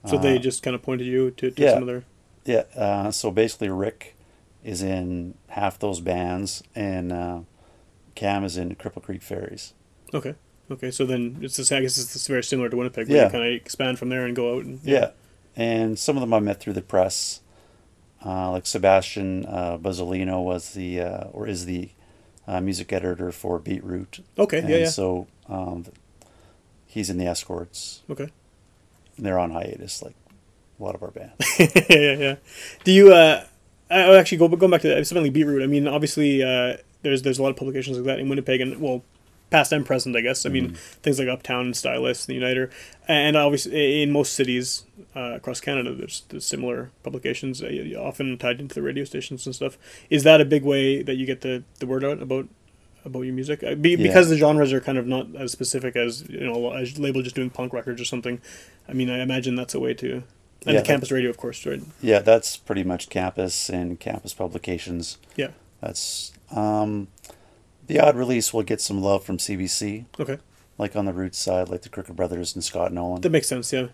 So 0.06 0.17
they 0.19 0.38
just 0.38 0.62
kind 0.62 0.76
of 0.76 0.84
pointed 0.84 1.08
you 1.08 1.32
to, 1.32 1.50
to 1.50 1.62
Uh, 1.63 1.65
yeah. 1.65 1.74
some 1.74 1.82
of 1.84 1.88
their. 1.88 2.04
Yeah, 2.45 2.63
uh, 2.80 3.12
so 3.12 3.32
basically 3.32 3.69
Rick 3.69 4.15
is 4.63 4.84
in 4.84 5.34
half 5.48 5.80
those 5.80 6.00
bands, 6.00 6.63
and 6.76 7.12
uh, 7.12 7.39
Cam 8.15 8.43
is 8.43 8.58
in 8.58 8.75
Cripple 8.75 9.04
Creek 9.04 9.21
Fairies. 9.21 9.73
Okay, 10.13 10.36
okay. 10.71 10.91
So 10.91 11.06
then 11.06 11.38
it's 11.41 11.58
just, 11.58 11.71
I 11.71 11.82
guess 11.82 11.97
it's 11.97 12.28
very 12.28 12.43
similar 12.43 12.69
to 12.69 12.78
Winnipeg. 12.78 13.08
Where 13.10 13.17
Yeah. 13.17 13.25
you 13.25 13.30
kind 13.32 13.43
of 13.45 13.51
expand 13.54 13.99
from 13.99 14.10
there 14.10 14.25
and 14.25 14.36
go 14.36 14.56
out 14.58 14.65
and 14.65 14.80
Yeah, 14.84 15.12
and 15.56 15.97
some 15.99 16.15
of 16.17 16.21
them 16.21 16.34
I 16.34 16.39
met 16.39 16.60
through 16.60 16.73
the 16.73 16.82
press, 16.82 17.41
uh, 18.25 18.51
like 18.51 18.65
Sebastian 18.65 19.45
uh, 19.45 19.78
Buzzalino 19.78 20.43
was 20.43 20.73
the 20.73 21.01
uh, 21.01 21.23
or 21.34 21.47
is 21.47 21.65
the 21.65 21.89
uh, 22.47 22.62
music 22.62 22.93
editor 22.93 23.32
for 23.32 23.60
BeatRoute. 23.60 24.21
Okay, 24.38 24.60
and 24.60 24.69
yeah, 24.69 24.78
yeah. 24.78 24.89
So 24.89 25.28
um, 25.49 25.86
he's 26.86 27.10
in 27.10 27.17
the 27.17 27.25
Escorts. 27.25 28.04
Okay. 28.10 28.30
And 29.17 29.25
They're 29.25 29.39
on 29.39 29.51
hiatus, 29.51 30.01
like 30.04 30.15
a 30.80 30.84
lot 30.84 30.95
of 30.95 31.04
our 31.04 31.12
bands. 31.12 31.34
yeah, 31.89 32.13
yeah. 32.13 32.36
Do 32.84 32.91
you? 32.91 33.13
Uh, 33.13 33.45
I 33.89 34.01
I'll 34.01 34.15
actually 34.17 34.39
go 34.39 34.47
going 34.49 34.71
back 34.71 34.82
to 34.82 34.88
that, 34.89 35.06
something 35.08 35.23
like 35.23 35.34
BeatRoute. 35.34 35.63
I 35.63 35.67
mean, 35.67 35.88
obviously, 35.88 36.41
uh, 36.43 36.78
there's 37.05 37.21
there's 37.21 37.39
a 37.39 37.43
lot 37.43 37.51
of 37.51 37.55
publications 37.55 37.97
like 37.97 38.05
that 38.07 38.19
in 38.19 38.27
Winnipeg, 38.27 38.59
and 38.59 38.81
well, 38.81 39.03
past 39.49 39.71
and 39.71 39.85
present, 39.85 40.15
I 40.15 40.21
guess. 40.21 40.45
I 40.45 40.49
mean, 40.49 40.73
things 41.03 41.19
like 41.19 41.27
Uptown 41.27 41.67
and 41.67 41.75
Stylus, 41.77 42.25
the 42.25 42.33
Uniter, 42.33 42.69
and 43.07 43.37
obviously 43.37 44.01
in 44.01 44.11
most 44.11 44.33
cities 44.33 44.83
uh, 45.15 45.33
across 45.35 45.61
Canada, 45.61 45.93
there's, 45.93 46.23
there's 46.29 46.45
similar 46.45 46.89
publications, 47.03 47.61
uh, 47.61 47.69
often 47.97 48.37
tied 48.37 48.59
into 48.59 48.75
the 48.75 48.81
radio 48.81 49.03
stations 49.03 49.45
and 49.45 49.55
stuff. 49.55 49.77
Is 50.09 50.23
that 50.23 50.41
a 50.41 50.45
big 50.45 50.63
way 50.63 51.03
that 51.03 51.15
you 51.15 51.25
get 51.25 51.41
the, 51.41 51.63
the 51.79 51.87
word 51.87 52.03
out 52.03 52.21
about 52.21 52.47
about 53.05 53.21
your 53.21 53.35
music? 53.35 53.63
Uh, 53.63 53.75
Be, 53.75 53.95
Because 53.95 54.29
the 54.29 54.37
genres 54.37 54.73
are 54.73 54.81
kind 54.81 54.97
of 54.97 55.05
not 55.05 55.27
as 55.35 55.51
specific 55.51 55.95
as 55.95 56.27
you 56.27 56.39
know, 56.39 56.73
a 56.73 56.83
label 56.99 57.21
just 57.21 57.35
doing 57.35 57.51
punk 57.51 57.71
records 57.71 58.01
or 58.01 58.05
something. 58.05 58.41
I 58.89 58.93
mean, 58.93 59.11
I 59.11 59.21
imagine 59.21 59.55
that's 59.55 59.75
a 59.75 59.79
way 59.79 59.93
to. 59.93 60.23
And 60.65 60.73
Yeah, 60.73 60.81
the 60.81 60.87
campus 60.87 61.11
radio, 61.11 61.29
of 61.29 61.37
course, 61.37 61.63
right? 61.67 61.83
yeah, 62.01 62.19
that's 62.19 62.57
pretty 62.57 62.83
much 62.83 63.09
campus 63.09 63.69
and 63.69 63.99
campus 63.99 64.33
publications. 64.33 65.19
Yeah. 65.35 65.49
That's 65.86 66.32
um, 66.52 67.08
the 67.88 68.00
odd 68.00 68.15
release 68.15 68.54
will 68.54 68.63
get 68.63 68.82
some 68.82 69.02
love 69.02 69.24
from 69.24 69.38
CBC, 69.38 70.06
Okay. 70.19 70.38
like 70.78 70.95
on 70.95 71.06
the 71.06 71.13
Roots 71.13 71.38
side, 71.38 71.69
like 71.69 71.84
the 71.84 71.89
Crooked 71.89 72.15
Brothers 72.15 72.56
and 72.56 72.63
Scott 72.63 72.91
Nolan. 72.91 73.21
That 73.21 73.30
makes 73.32 73.48
sense, 73.48 73.71
yeah. 73.71 73.88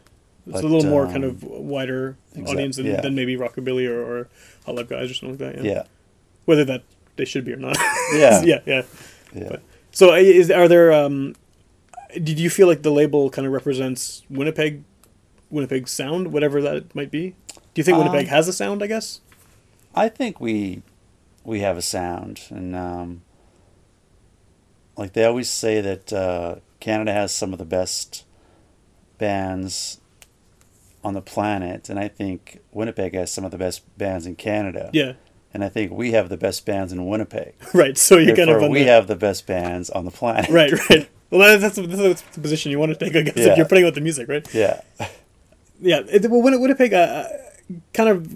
It's 0.48 0.54
But, 0.54 0.64
a 0.64 0.68
little 0.68 0.90
more 0.90 1.06
kind 1.06 1.24
um, 1.24 1.30
of 1.32 1.44
wider 1.44 2.18
exact- 2.34 2.50
audience 2.50 2.76
than, 2.78 2.86
yeah. 2.88 3.02
than 3.02 3.14
maybe 3.14 3.36
Rockabilly 3.36 3.88
or, 3.88 4.02
or 4.02 4.30
Hot 4.66 4.76
Love 4.76 4.90
Guys 4.90 5.12
or 5.12 5.14
something 5.14 5.38
like 5.46 5.56
that. 5.58 5.64
Yeah. 5.66 5.72
yeah, 5.72 5.84
Whether 6.46 6.66
that 6.66 6.84
they 7.18 7.26
should 7.26 7.46
be 7.46 7.54
or 7.54 7.58
not. 7.58 7.78
Yeah. 8.14 8.42
yeah, 8.44 8.60
yeah. 8.66 8.82
yeah. 9.34 9.48
But- 9.52 9.62
So, 9.92 10.14
is 10.16 10.50
are 10.50 10.68
there? 10.68 10.92
Um, 10.94 11.36
did 12.14 12.40
you 12.40 12.50
feel 12.50 12.68
like 12.68 12.82
the 12.82 12.92
label 12.92 13.30
kind 13.30 13.46
of 13.46 13.54
represents 13.54 14.24
Winnipeg, 14.30 14.84
Winnipeg 15.50 15.88
sound, 15.88 16.32
whatever 16.34 16.62
that 16.62 16.96
might 16.96 17.12
be? 17.12 17.36
Do 17.54 17.60
you 17.80 17.84
think 17.84 17.98
Winnipeg 17.98 18.26
Um, 18.26 18.30
has 18.30 18.48
a 18.48 18.54
sound? 18.54 18.82
I 18.82 18.88
guess. 18.88 19.20
I 19.94 20.08
think 20.10 20.40
we 20.42 20.82
we 21.44 21.60
have 21.62 21.78
a 21.78 21.82
sound, 21.82 22.42
and 22.50 22.76
um, 22.76 23.22
like 24.98 25.14
they 25.14 25.26
always 25.26 25.50
say 25.50 25.82
that 25.82 26.14
uh, 26.14 26.56
Canada 26.80 27.12
has 27.14 27.34
some 27.34 27.54
of 27.54 27.60
the 27.60 27.66
best 27.66 28.26
bands 29.18 30.00
on 31.04 31.14
the 31.14 31.22
planet, 31.22 31.90
and 31.90 32.00
I 32.00 32.08
think 32.08 32.60
Winnipeg 32.72 33.14
has 33.16 33.32
some 33.32 33.44
of 33.46 33.52
the 33.52 33.58
best 33.58 33.82
bands 33.98 34.26
in 34.26 34.36
Canada. 34.36 34.90
Yeah. 34.94 35.14
and 35.54 35.64
I 35.64 35.70
think 35.70 35.92
we 35.92 36.12
have 36.12 36.30
the 36.30 36.38
best 36.38 36.66
bands 36.66 36.94
in 36.94 37.06
Winnipeg. 37.08 37.56
Right. 37.74 37.98
So 37.98 38.18
you're 38.18 38.36
kind 38.36 38.50
of 38.50 38.62
we 38.70 38.80
the, 38.84 38.86
have 38.90 39.08
the 39.08 39.16
best 39.16 39.48
bands 39.48 39.90
on 39.90 40.06
the 40.06 40.12
planet. 40.12 40.50
right, 40.50 40.72
right. 40.90 41.10
Well, 41.32 41.58
that's, 41.58 41.78
that's, 41.78 42.22
the 42.34 42.42
position 42.42 42.72
you 42.74 42.80
want 42.80 42.92
to 42.92 42.98
take, 43.06 43.16
I 43.16 43.22
guess, 43.22 43.38
if 43.38 43.46
Yeah. 43.48 43.56
you're 43.56 43.66
putting 43.66 43.86
out 43.86 43.96
the 43.96 44.02
music, 44.02 44.28
right? 44.28 44.46
Yeah. 44.54 44.82
Yeah, 45.80 46.02
it, 46.10 46.30
well, 46.30 46.42
Win- 46.42 46.60
Winnipeg, 46.60 46.94
uh, 46.94 47.24
kind 47.94 48.10
of. 48.10 48.28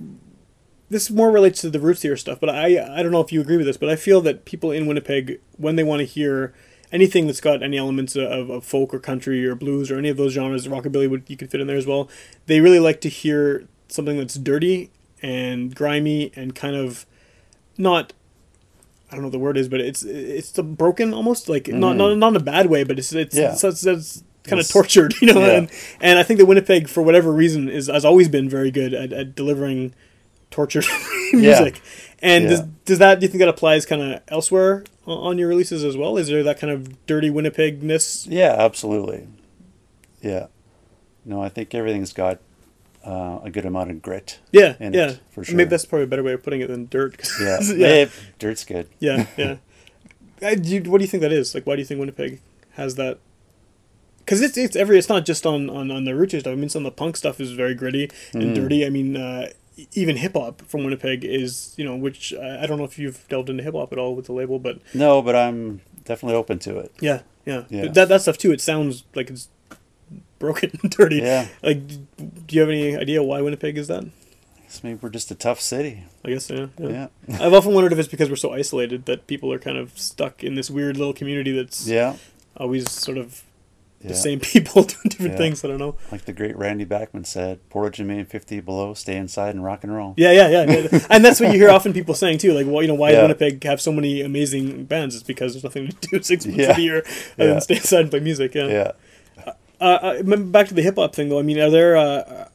This 0.89 1.09
more 1.09 1.31
relates 1.31 1.61
to 1.61 1.69
the 1.69 1.79
roots 1.79 2.03
here 2.03 2.15
stuff, 2.15 2.39
but 2.39 2.49
I 2.49 2.99
I 2.99 3.01
don't 3.01 3.11
know 3.11 3.21
if 3.21 3.31
you 3.31 3.41
agree 3.41 3.57
with 3.57 3.65
this, 3.65 3.77
but 3.77 3.89
I 3.89 3.95
feel 3.95 4.21
that 4.21 4.45
people 4.45 4.71
in 4.71 4.85
Winnipeg, 4.85 5.39
when 5.57 5.75
they 5.75 5.83
want 5.83 6.01
to 6.01 6.05
hear 6.05 6.53
anything 6.91 7.25
that's 7.25 7.41
got 7.41 7.63
any 7.63 7.77
elements 7.77 8.15
of, 8.15 8.49
of 8.49 8.63
folk 8.63 8.93
or 8.93 8.99
country 8.99 9.45
or 9.45 9.55
blues 9.55 9.91
or 9.91 9.97
any 9.97 10.09
of 10.09 10.17
those 10.17 10.33
genres, 10.33 10.67
rockabilly 10.67 11.09
would 11.09 11.23
you 11.27 11.37
could 11.37 11.49
fit 11.49 11.59
in 11.59 11.67
there 11.67 11.77
as 11.77 11.87
well. 11.87 12.09
They 12.45 12.61
really 12.61 12.79
like 12.79 13.01
to 13.01 13.09
hear 13.09 13.67
something 13.87 14.17
that's 14.17 14.35
dirty 14.35 14.91
and 15.21 15.75
grimy 15.75 16.31
and 16.35 16.55
kind 16.55 16.75
of 16.75 17.05
not. 17.77 18.13
I 19.09 19.15
don't 19.15 19.21
know 19.21 19.27
what 19.27 19.33
the 19.33 19.39
word 19.39 19.57
is, 19.57 19.69
but 19.69 19.81
it's 19.81 20.03
it's 20.03 20.51
the 20.51 20.63
broken 20.63 21.13
almost 21.13 21.47
like 21.47 21.67
not, 21.67 21.95
mm. 21.95 21.97
not 21.97 22.17
not 22.17 22.27
in 22.29 22.35
a 22.35 22.39
bad 22.43 22.67
way, 22.67 22.83
but 22.83 22.97
it's 22.99 23.13
it's 23.13 23.35
Yeah. 23.35 23.53
it's, 23.53 23.63
it's, 23.63 23.85
it's 23.85 24.23
kind 24.43 24.59
of 24.59 24.67
tortured, 24.67 25.15
you 25.21 25.33
know. 25.33 25.39
yeah. 25.39 25.57
And 25.57 25.71
and 25.99 26.19
I 26.19 26.23
think 26.23 26.39
that 26.39 26.45
Winnipeg, 26.45 26.87
for 26.89 27.01
whatever 27.01 27.31
reason, 27.31 27.69
is 27.69 27.87
has 27.87 28.05
always 28.05 28.29
been 28.29 28.49
very 28.49 28.71
good 28.71 28.93
at, 28.93 29.13
at 29.13 29.35
delivering 29.35 29.93
tortured 30.55 30.85
music. 31.33 31.81
And 32.21 32.47
does, 32.47 32.59
Yeah. 32.61 32.65
does 32.85 32.99
that 32.99 33.19
do 33.19 33.25
you 33.25 33.29
think 33.29 33.39
that 33.39 33.49
applies 33.49 33.85
kind 33.85 34.01
of 34.01 34.21
elsewhere 34.29 34.83
on 35.05 35.37
your 35.37 35.49
releases 35.49 35.83
as 35.83 35.97
well? 35.97 36.17
Is 36.17 36.27
there 36.29 36.43
that 36.43 36.59
kind 36.59 36.71
of 36.71 37.05
dirty 37.05 37.29
Winnipegness? 37.29 38.25
Yeah, 38.29 38.55
absolutely. 38.57 39.27
Yeah. 40.21 40.47
No, 41.25 41.41
I 41.43 41.49
think 41.49 41.75
everything's 41.75 42.13
got 42.13 42.39
uh, 43.05 43.39
a 43.43 43.49
good 43.51 43.65
amount 43.65 43.91
of 43.91 44.01
grit. 44.01 44.39
Yeah, 44.51 44.75
yeah. 44.79 44.89
it, 45.11 45.19
for 45.29 45.43
sure. 45.43 45.55
Maybe 45.55 45.69
that's 45.69 45.85
probably 45.85 46.05
a 46.05 46.07
better 46.07 46.23
way 46.23 46.33
of 46.33 46.41
putting 46.41 46.61
it 46.61 46.67
than 46.67 46.87
dirt. 46.87 47.27
yeah. 47.41 47.59
yeah, 47.61 48.05
dirt's 48.39 48.63
good. 48.63 48.87
yeah, 48.99 49.27
yeah. 49.37 49.57
I, 50.41 50.55
do 50.55 50.69
you, 50.69 50.81
what 50.89 50.99
do 50.99 51.03
you 51.03 51.07
think 51.09 51.21
that 51.21 51.31
is? 51.33 51.53
Like, 51.53 51.67
why 51.67 51.75
do 51.75 51.81
you 51.81 51.85
think 51.85 51.99
Winnipeg 51.99 52.39
has 52.73 52.95
that? 52.95 53.19
Because 54.19 54.41
it's 54.41 54.57
it's 54.57 54.75
every 54.75 54.97
it's 54.97 55.09
not 55.09 55.25
just 55.25 55.45
on 55.45 55.69
on 55.69 55.91
on 55.91 56.05
the 56.05 56.11
rootsy 56.11 56.39
stuff. 56.39 56.53
I 56.53 56.55
mean, 56.55 56.69
some 56.69 56.83
of 56.85 56.91
the 56.91 56.95
punk 56.97 57.15
stuff 57.17 57.39
is 57.39 57.51
very 57.51 57.75
gritty 57.75 58.09
and 58.33 58.43
Mm. 58.43 58.55
dirty. 58.55 58.85
I 58.85 58.89
mean, 58.89 59.15
uh, 59.17 59.49
even 59.93 60.17
hip 60.17 60.33
hop 60.35 60.61
from 60.63 60.83
Winnipeg 60.83 61.23
is 61.25 61.73
you 61.77 61.85
know 61.85 61.95
which 61.95 62.33
uh, 62.33 62.59
I 62.61 62.65
don't 62.65 62.77
know 62.77 62.85
if 62.85 62.97
you've 62.99 63.27
delved 63.27 63.49
into 63.49 63.63
hip 63.63 63.73
hop 63.73 63.91
at 63.91 63.97
all 63.99 64.15
with 64.15 64.25
the 64.25 64.33
label, 64.33 64.59
but 64.59 64.79
No, 64.93 65.21
but 65.21 65.35
I'm 65.35 65.81
definitely 66.03 66.35
open 66.35 66.59
to 66.59 66.77
it. 66.79 66.91
yeah, 66.99 67.21
yeah, 67.45 67.63
Yeah. 67.69 67.87
That 67.87 68.09
that 68.09 68.21
stuff 68.21 68.37
too. 68.37 68.51
It 68.51 68.61
sounds 68.61 69.03
like 69.15 69.29
it's 69.29 69.49
broken 70.39 70.71
and 70.81 70.91
dirty. 70.91 71.17
Yeah. 71.17 71.47
Like, 71.63 71.87
do 71.87 72.55
you 72.55 72.61
have 72.61 72.69
any 72.69 72.95
idea 72.95 73.21
why 73.23 73.41
Winnipeg 73.41 73.77
is 73.77 73.87
that? 73.87 74.05
Guess 74.63 74.83
maybe 74.83 74.99
we're 75.01 75.09
just 75.09 75.31
a 75.31 75.35
tough 75.35 75.59
city. 75.61 76.03
I 76.23 76.29
guess 76.29 76.49
yeah. 76.49 76.67
Yeah. 76.79 77.07
I've 77.39 77.53
often 77.53 77.73
wondered 77.73 77.93
if 77.93 77.99
it's 77.99 78.07
because 78.07 78.29
we're 78.29 78.35
so 78.35 78.53
isolated 78.53 79.05
that 79.05 79.27
people 79.27 79.51
are 79.53 79.59
kind 79.59 79.77
of 79.77 79.97
stuck 79.97 80.43
in 80.43 80.55
this 80.55 80.69
weird 80.69 80.97
little 80.97 81.13
community 81.13 81.51
that's 81.51 81.87
Yeah. 81.87 82.15
always 82.57 82.89
sort 82.91 83.17
of 83.17 83.43
yeah. 84.05 84.09
the 84.13 84.15
same 84.15 84.39
people 84.53 84.83
doing 84.83 85.01
different 85.09 85.31
Yeah. 85.33 85.37
things. 85.37 85.63
I 85.63 85.67
don't 85.67 85.77
know. 85.79 85.95
Like 86.11 86.25
the 86.25 86.33
great 86.33 86.55
Randy 86.57 86.85
Bachman 86.85 87.25
said, 87.25 87.67
Portage 87.69 87.99
and 87.99 88.07
Main 88.07 88.25
50 88.25 88.59
below, 88.61 88.93
stay 88.93 89.15
inside 89.17 89.55
and 89.55 89.63
rock 89.63 89.83
and 89.83 89.95
roll. 89.95 90.13
Yeah, 90.17 90.31
yeah, 90.31 90.47
yeah, 90.49 90.99
and 91.09 91.23
that's 91.25 91.39
what 91.39 91.51
you 91.51 91.59
hear 91.59 91.69
often 91.69 91.93
people 91.93 92.15
saying 92.15 92.37
too. 92.37 92.53
Like, 92.53 92.65
well, 92.67 92.81
you 92.81 92.87
know, 92.87 92.95
why 92.95 93.11
Yeah. 93.11 93.21
Winnipeg 93.23 93.63
have 93.63 93.81
so 93.81 93.91
many 93.91 94.21
amazing 94.21 94.85
bands? 94.85 95.15
It's 95.15 95.23
because 95.23 95.53
there's 95.53 95.63
nothing 95.63 95.87
to 95.89 96.07
do 96.09 96.21
six 96.23 96.45
months 96.45 96.67
of 96.67 96.75
the 96.75 96.81
year 96.81 97.05
and 97.37 97.61
stay 97.61 97.75
inside 97.75 98.01
and 98.01 98.09
play 98.11 98.19
music. 98.21 98.55
Yeah. 98.55 98.67
Yeah. 98.67 98.91
Uh, 99.81 99.83
uh, 100.23 100.35
back 100.37 100.67
to 100.69 100.73
the 100.73 100.81
hip 100.81 100.95
hop 100.95 101.13
thing 101.13 101.27
though. 101.29 101.39
I 101.39 101.41
mean, 101.41 101.59
are 101.59 101.69
there? 101.69 101.97
Uh, 101.97 102.47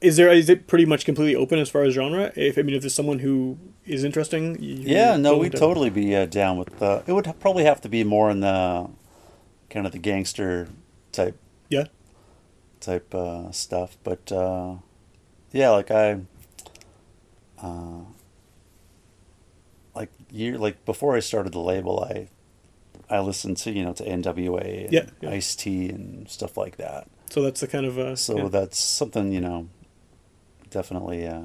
is 0.00 0.16
there? 0.16 0.32
Is 0.32 0.48
it 0.48 0.66
pretty 0.66 0.84
much 0.84 1.04
completely 1.04 1.36
open 1.36 1.58
as 1.58 1.68
far 1.68 1.82
as 1.82 1.94
genre? 1.94 2.32
If 2.34 2.58
I 2.58 2.62
mean, 2.62 2.74
if 2.74 2.82
there's 2.82 2.94
someone 2.94 3.20
who 3.20 3.58
is 3.86 4.02
interesting, 4.04 4.56
you, 4.62 4.76
Yeah, 4.76 5.16
no, 5.16 5.36
we'd 5.36 5.52
to- 5.52 5.58
totally 5.58 5.90
be 5.90 6.14
uh, 6.16 6.26
down 6.26 6.56
with 6.56 6.78
the. 6.78 7.02
It 7.06 7.12
would 7.12 7.32
probably 7.40 7.64
have 7.64 7.80
to 7.82 7.88
be 7.88 8.02
more 8.04 8.30
in 8.30 8.40
the 8.40 8.88
kind 9.72 9.86
of 9.86 9.92
the 9.92 9.98
gangster 9.98 10.68
type 11.10 11.36
Yeah. 11.68 11.84
type 12.80 13.14
uh, 13.14 13.50
stuff, 13.50 13.96
but 14.04 14.30
uh, 14.30 14.74
yeah, 15.52 15.70
like 15.70 15.90
I, 15.90 16.20
uh, 17.62 18.00
like 19.94 20.10
year 20.30 20.58
like 20.58 20.84
before 20.84 21.16
I 21.16 21.20
started 21.20 21.52
the 21.52 21.60
label, 21.60 22.00
I 22.04 22.28
I 23.10 23.20
listened 23.20 23.56
to 23.58 23.70
you 23.72 23.84
know 23.84 23.92
to 23.94 24.06
N.W.A. 24.06 24.84
and 24.84 24.92
Yeah, 24.92 25.06
yeah. 25.20 25.30
Ice 25.30 25.54
T 25.56 25.88
and 25.90 26.28
stuff 26.28 26.56
like 26.56 26.76
that. 26.76 27.08
So 27.30 27.42
that's 27.42 27.60
the 27.60 27.66
kind 27.66 27.86
of 27.86 27.98
uh, 27.98 28.16
So 28.16 28.36
yeah. 28.36 28.48
that's 28.48 28.78
something 28.78 29.32
you 29.32 29.40
know, 29.40 29.68
definitely 30.70 31.26
uh, 31.26 31.44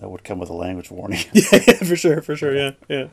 that 0.00 0.08
would 0.10 0.24
come 0.24 0.38
with 0.38 0.50
a 0.50 0.54
language 0.54 0.90
warning. 0.90 1.20
yeah, 1.32 1.42
yeah, 1.66 1.74
for 1.74 1.96
sure, 1.96 2.22
for 2.22 2.36
sure, 2.36 2.54
yeah, 2.62 2.72
yeah. 2.88 3.08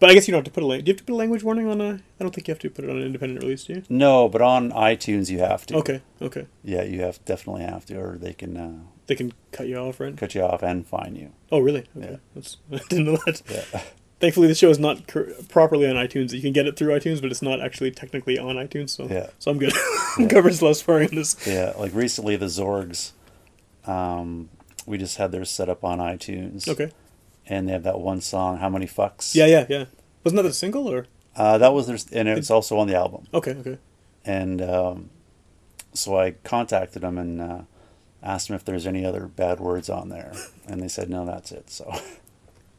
But 0.00 0.08
I 0.10 0.14
guess 0.14 0.26
you 0.26 0.32
don't 0.32 0.38
have 0.38 0.44
to 0.46 0.50
put 0.50 0.62
a 0.62 0.66
language. 0.66 0.86
Do 0.86 0.90
you 0.90 0.94
have 0.94 0.98
to 1.00 1.04
put 1.04 1.12
a 1.12 1.16
language 1.16 1.42
warning 1.44 1.68
on 1.68 1.80
a? 1.80 1.90
I 1.94 2.00
don't 2.24 2.34
think 2.34 2.48
you 2.48 2.52
have 2.52 2.58
to 2.60 2.70
put 2.70 2.84
it 2.84 2.90
on 2.90 2.96
an 2.96 3.02
independent 3.04 3.42
release, 3.42 3.64
do 3.64 3.74
you? 3.74 3.82
no, 3.88 4.28
but 4.28 4.40
on 4.42 4.72
iTunes 4.72 5.30
you 5.30 5.38
have 5.40 5.66
to. 5.66 5.76
Okay, 5.76 6.00
okay. 6.22 6.46
Yeah, 6.64 6.82
you 6.82 7.02
have 7.02 7.22
definitely 7.26 7.62
have 7.64 7.84
to, 7.86 8.00
or 8.00 8.16
they 8.18 8.32
can 8.32 8.56
uh, 8.56 8.78
They 9.06 9.14
can 9.14 9.32
cut 9.52 9.68
you 9.68 9.76
off, 9.76 10.00
right? 10.00 10.16
cut 10.16 10.34
you 10.34 10.42
off 10.42 10.62
and 10.62 10.86
fine 10.86 11.16
you. 11.16 11.32
Oh, 11.52 11.58
really? 11.60 11.84
Okay, 11.96 12.12
Yeah. 12.12 12.16
that's 12.34 12.56
I 12.72 12.78
didn't 12.88 13.04
know 13.04 13.18
that. 13.26 13.42
Yeah. 13.48 13.82
Thankfully, 14.20 14.48
the 14.48 14.54
show 14.54 14.68
is 14.68 14.78
not 14.78 15.06
properly 15.48 15.86
on 15.88 15.96
iTunes. 15.96 16.32
You 16.34 16.42
can 16.42 16.52
get 16.52 16.66
it 16.66 16.76
through 16.76 16.88
iTunes, 16.98 17.22
but 17.22 17.30
it's 17.30 17.40
not 17.40 17.60
actually 17.62 17.90
technically 17.90 18.38
on 18.38 18.56
iTunes. 18.56 18.90
So, 18.90 19.06
Yeah. 19.08 19.28
so 19.38 19.50
I'm 19.50 19.58
good. 19.58 19.72
Covered 20.28 20.50
as 20.52 20.60
less 20.60 20.80
swearing 20.82 21.08
in 21.08 21.14
this. 21.16 21.36
Yeah, 21.46 21.72
like 21.78 21.94
recently 21.94 22.36
the 22.36 22.46
Zorgs, 22.46 23.12
um, 23.86 24.50
we 24.86 24.98
just 24.98 25.16
had 25.16 25.32
theirs 25.32 25.50
set 25.50 25.68
up 25.70 25.84
on 25.84 25.98
iTunes. 26.00 26.68
Okay. 26.68 26.90
And 27.50 27.68
they 27.68 27.72
have 27.72 27.82
that 27.82 27.98
one 28.00 28.20
song, 28.22 28.58
"How 28.58 28.68
Many 28.70 28.86
Fucks." 28.86 29.34
Yeah, 29.34 29.46
yeah, 29.46 29.66
yeah. 29.68 29.84
Wasn't 30.24 30.40
that 30.42 30.48
a 30.48 30.52
single 30.54 30.86
or? 30.88 31.06
Uh, 31.36 31.58
that 31.58 31.72
was 31.74 31.86
their, 31.86 31.98
and 32.18 32.28
it's 32.28 32.50
also 32.50 32.78
on 32.78 32.86
the 32.86 32.94
album. 32.94 33.26
Okay, 33.34 33.52
okay. 33.52 33.78
And 34.24 34.62
um, 34.62 35.10
so 35.92 36.16
I 36.18 36.32
contacted 36.44 37.02
them 37.02 37.18
and 37.18 37.40
uh, 37.40 37.60
asked 38.22 38.48
them 38.48 38.54
if 38.56 38.64
there's 38.64 38.86
any 38.86 39.04
other 39.04 39.26
bad 39.26 39.58
words 39.60 39.90
on 39.90 40.08
there, 40.10 40.32
and 40.68 40.80
they 40.80 40.88
said 40.88 41.10
no, 41.10 41.24
that's 41.26 41.50
it. 41.52 41.70
So 41.70 41.92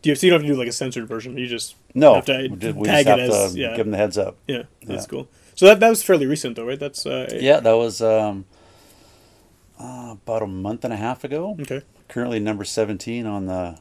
Do 0.02 0.10
you, 0.10 0.16
so 0.16 0.26
you 0.26 0.32
don't 0.32 0.40
have 0.42 0.48
to 0.48 0.54
do 0.54 0.58
like 0.60 0.68
a 0.70 0.72
censored 0.72 1.08
version. 1.08 1.38
You 1.38 1.48
just 1.48 1.76
no, 1.94 2.16
have 2.16 2.26
to 2.26 2.48
we, 2.50 2.56
did, 2.56 2.76
we 2.76 2.88
tag 2.88 3.06
just 3.06 3.10
have 3.10 3.20
it 3.20 3.30
as 3.30 3.54
to 3.54 3.60
yeah, 3.60 3.70
give 3.76 3.86
them 3.86 3.92
the 3.92 3.98
heads 3.98 4.18
up. 4.18 4.38
yeah. 4.48 4.64
That's 4.86 5.04
Yeah. 5.06 5.10
cool. 5.10 5.28
So 5.56 5.66
that 5.66 5.80
that 5.82 5.90
was 5.90 6.02
fairly 6.02 6.26
recent 6.26 6.56
though, 6.56 6.66
right? 6.66 6.80
That's 6.80 7.06
uh, 7.06 7.30
Yeah, 7.40 7.60
that 7.60 7.74
was 7.74 8.02
um, 8.02 8.46
uh, 9.80 10.16
about 10.24 10.44
a 10.44 10.48
month 10.48 10.84
and 10.86 10.94
a 10.94 10.98
half 10.98 11.24
ago. 11.24 11.58
Okay, 11.62 11.82
Currently 12.08 12.40
number 12.40 12.64
17 12.64 13.26
on 13.26 13.46
the 13.48 13.78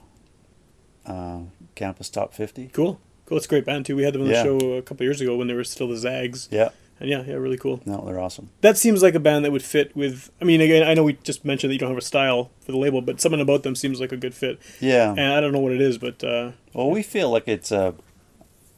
uh, 1.10 1.38
campus 1.74 2.08
top 2.10 2.34
50. 2.34 2.68
cool, 2.72 3.00
cool. 3.26 3.36
It's 3.38 3.46
a 3.46 3.48
great 3.48 3.64
band 3.64 3.86
too. 3.86 3.96
We 3.96 4.02
had 4.04 4.14
them 4.14 4.22
on 4.22 4.28
Yeah. 4.28 4.42
the 4.42 4.60
show 4.60 4.72
a 4.74 4.82
couple 4.82 5.04
years 5.04 5.20
ago 5.20 5.36
when 5.36 5.46
they 5.48 5.54
were 5.54 5.64
still 5.64 5.88
the 5.88 5.96
Zags. 5.96 6.48
Yeah, 6.50 6.68
And 7.00 7.08
yeah, 7.08 7.22
yeah, 7.26 7.34
really 7.34 7.56
cool. 7.58 7.80
no, 7.86 8.04
they're 8.06 8.20
awesome. 8.20 8.50
That 8.60 8.76
seems 8.78 9.02
like 9.02 9.14
a 9.14 9.20
band 9.20 9.44
that 9.44 9.52
would 9.52 9.62
fit 9.62 9.94
with. 9.96 10.30
I 10.40 10.44
mean, 10.44 10.60
again, 10.60 10.86
I 10.86 10.94
know 10.94 11.04
we 11.04 11.14
just 11.22 11.44
mentioned 11.44 11.70
that 11.70 11.74
you 11.74 11.78
don't 11.78 11.90
have 11.90 11.98
a 11.98 12.02
style 12.02 12.50
for 12.60 12.72
the 12.72 12.78
label, 12.78 13.00
but 13.02 13.20
something 13.20 13.40
about 13.40 13.62
them 13.62 13.74
seems 13.74 14.00
like 14.00 14.12
a 14.12 14.16
good 14.16 14.34
fit. 14.34 14.58
Yeah. 14.80 15.10
And 15.10 15.32
I 15.32 15.40
don't 15.40 15.52
know 15.52 15.60
what 15.60 15.72
it 15.72 15.80
is, 15.80 15.96
but 15.98 16.22
uh, 16.22 16.52
Well, 16.74 16.90
we 16.90 17.02
feel 17.02 17.30
like 17.30 17.48
it's 17.48 17.72
a 17.72 17.94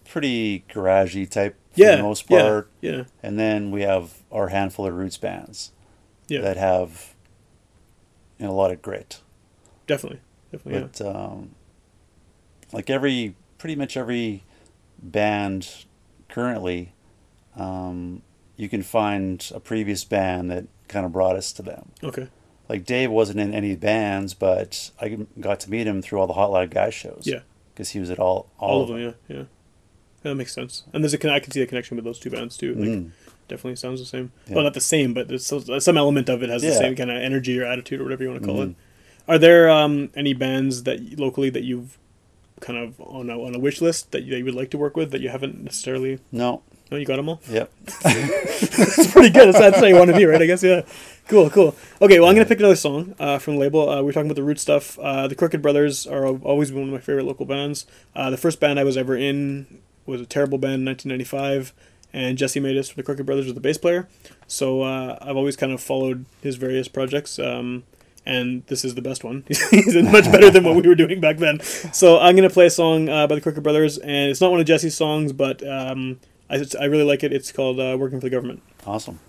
pretty 0.04 0.64
garagey 0.70 1.28
type 1.28 1.56
for 1.72 1.80
yeah, 1.80 1.96
the 1.96 2.02
most 2.02 2.28
part. 2.28 2.68
yeah, 2.80 3.04
And 3.22 3.38
then 3.38 3.70
we 3.70 3.82
have 3.82 4.18
our 4.30 4.48
handful 4.48 4.86
of 4.86 4.94
roots 4.94 5.16
bands 5.16 5.72
yeah, 6.28 6.40
that 6.42 6.56
have 6.58 7.14
you 8.38 8.46
know, 8.46 8.52
a 8.52 8.54
lot 8.54 8.70
of 8.70 8.82
grit. 8.82 9.20
definitely, 9.86 10.20
definitely. 10.50 10.88
But 10.92 11.00
um, 11.16 11.50
like 12.72 12.88
every, 12.90 13.34
pretty 13.58 13.76
much 13.76 13.96
every 13.96 14.42
band 15.02 15.84
currently, 16.28 16.92
um, 17.56 18.22
you 18.56 18.68
can 18.68 18.82
find 18.82 19.50
a 19.54 19.60
previous 19.60 20.04
band 20.04 20.50
that 20.50 20.66
kind 20.88 21.04
of 21.06 21.12
brought 21.12 21.36
us 21.36 21.52
to 21.54 21.62
them. 21.62 21.90
Okay, 22.02 22.28
Like 22.68 22.84
Dave 22.84 23.10
wasn't 23.10 23.40
in 23.40 23.52
any 23.54 23.74
bands, 23.76 24.34
but 24.34 24.90
I 25.00 25.18
got 25.40 25.60
to 25.60 25.70
meet 25.70 25.86
him 25.86 26.02
through 26.02 26.20
all 26.20 26.26
the 26.26 26.32
Hot 26.34 26.50
Live 26.50 26.70
Guys 26.70 26.94
shows. 26.94 27.22
Yeah. 27.24 27.40
because 27.74 27.90
he 27.90 27.98
was 28.00 28.10
at 28.10 28.18
all 28.18 28.50
all, 28.58 28.70
all, 28.70 28.82
of 28.82 28.88
them, 28.88 28.98
yeah, 28.98 29.12
yeah. 29.36 29.44
That 30.22 30.34
makes 30.36 30.52
sense. 30.54 30.84
And 30.92 31.02
there's 31.02 31.14
a 31.14 31.32
I 31.32 31.40
can 31.40 31.50
see 31.50 31.62
a 31.62 31.66
connection 31.66 31.96
with 31.96 32.04
those 32.04 32.18
two 32.18 32.30
bands 32.30 32.56
too. 32.56 32.74
Like, 32.74 32.88
Mm. 32.88 33.10
definitely 33.48 33.76
sounds 33.76 33.98
the 33.98 34.06
same. 34.06 34.30
Yeah. 34.46 34.54
Well, 34.56 34.64
not 34.64 34.74
the 34.74 34.80
same, 34.80 35.14
but 35.14 35.26
there's 35.28 35.46
some 35.46 35.96
element 35.96 36.28
of 36.28 36.42
it 36.42 36.48
has 36.50 36.62
the 36.62 36.72
same 36.72 36.94
kind 36.94 37.10
of 37.10 37.16
energy 37.16 37.58
or 37.58 37.64
attitude 37.64 38.00
or 38.00 38.04
whatever 38.04 38.22
you 38.22 38.30
want 38.30 38.42
to 38.42 38.46
call 38.48 38.58
Mhm. 38.58 38.70
it. 38.70 38.76
Are 39.26 39.38
there 39.38 39.68
um, 39.70 40.10
any 40.14 40.32
bands 40.34 40.82
that 40.84 41.18
locally 41.18 41.48
that 41.50 41.62
you've 41.64 41.98
kind 42.62 42.78
of 42.78 42.98
on 43.00 43.28
a 43.28 43.36
on 43.38 43.54
a 43.54 43.58
wish 43.58 43.80
list 43.82 44.12
that 44.12 44.22
you, 44.22 44.30
that 44.30 44.38
you 44.38 44.44
would 44.46 44.54
like 44.54 44.70
to 44.70 44.78
work 44.78 44.96
with 44.96 45.10
that 45.10 45.20
you 45.20 45.28
haven't 45.28 45.62
necessarily? 45.62 46.18
No, 46.32 46.62
No, 46.90 46.96
you 46.96 47.04
got 47.04 47.16
them 47.16 47.28
all. 47.28 47.40
yep, 47.50 47.70
It's 48.32 49.12
pretty 49.12 49.30
good. 49.30 49.48
That's, 49.48 49.58
that's 49.58 49.78
how 49.78 49.86
you 49.86 49.96
want 49.96 50.10
to 50.10 50.16
be, 50.16 50.24
right? 50.24 50.40
I 50.40 50.46
guess. 50.46 50.62
Yeah. 50.62 50.82
Cool. 51.28 51.50
Cool. 51.50 51.74
Okay. 52.00 52.18
Well, 52.20 52.28
I'm 52.28 52.34
gonna 52.34 52.46
pick 52.48 52.58
another 52.58 52.76
song 52.76 53.14
uh, 53.18 53.38
from 53.38 53.54
the 53.54 53.60
label. 53.60 53.88
Uh, 53.88 54.02
we're 54.02 54.12
talking 54.12 54.26
about 54.30 54.36
the 54.36 54.42
root 54.42 54.58
stuff. 54.60 54.98
Uh, 54.98 55.28
the 55.28 55.34
Crooked 55.34 55.62
Brothers 55.62 56.06
are 56.06 56.26
always 56.26 56.70
been 56.70 56.80
one 56.80 56.88
of 56.88 56.94
my 56.94 57.00
favorite 57.00 57.24
local 57.26 57.46
bands. 57.46 57.86
Uh, 58.14 58.30
the 58.30 58.36
first 58.36 58.60
band 58.60 58.78
I 58.80 58.84
was 58.84 58.96
ever 58.96 59.16
in 59.16 59.80
was 60.06 60.20
a 60.20 60.26
terrible 60.26 60.58
band 60.58 60.80
in 60.80 60.84
1995, 60.86 61.72
and 62.12 62.36
Jesse 62.36 62.60
Matas 62.60 62.88
from 62.92 62.96
the 63.00 63.04
Crooked 63.04 63.24
Brothers 63.24 63.46
was 63.46 63.54
the 63.54 63.60
bass 63.60 63.78
player. 63.78 64.08
So 64.48 64.82
uh, 64.82 65.16
I've 65.22 65.36
always 65.36 65.56
kind 65.56 65.72
of 65.72 65.80
followed 65.80 66.24
his 66.42 66.56
various 66.56 66.88
projects. 66.88 67.38
Um, 67.38 67.84
and 68.24 68.64
this 68.66 68.84
is 68.84 68.94
the 68.94 69.02
best 69.02 69.24
one. 69.24 69.44
He's 69.48 69.94
much 69.94 70.30
better 70.30 70.50
than 70.50 70.64
what 70.64 70.76
we 70.76 70.88
were 70.88 70.94
doing 70.94 71.20
back 71.20 71.38
then. 71.38 71.60
So 71.60 72.18
I'm 72.18 72.36
gonna 72.36 72.50
play 72.50 72.66
a 72.66 72.70
song 72.70 73.08
uh, 73.08 73.26
by 73.26 73.34
the 73.34 73.40
Crooked 73.40 73.62
Brothers, 73.62 73.98
and 73.98 74.30
it's 74.30 74.40
not 74.40 74.50
one 74.50 74.60
of 74.60 74.66
Jesse's 74.66 74.96
songs, 74.96 75.32
but 75.32 75.66
um, 75.66 76.20
I, 76.48 76.64
I 76.80 76.84
really 76.84 77.04
like 77.04 77.22
it. 77.22 77.32
It's 77.32 77.52
called 77.52 77.80
uh, 77.80 77.96
"Working 77.98 78.20
for 78.20 78.26
the 78.26 78.30
Government." 78.30 78.62
awesome. 78.86 79.20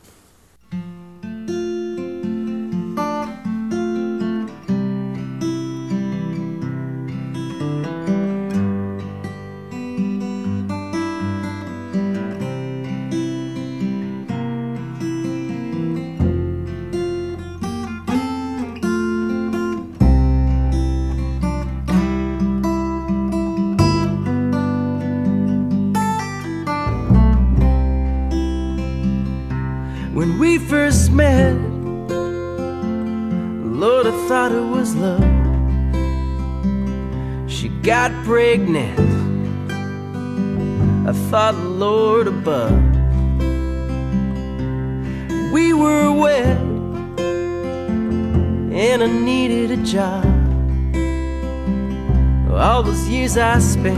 I 53.24 53.58
spent, 53.60 53.98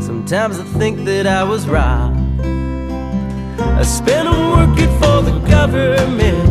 sometimes 0.00 0.60
I 0.60 0.64
think 0.78 1.04
that 1.04 1.26
I 1.26 1.42
was 1.42 1.68
robbed. 1.68 2.16
I 3.60 3.82
spent 3.82 4.30
them 4.30 4.52
working 4.52 4.88
for 5.00 5.22
the 5.28 5.40
government, 5.50 6.48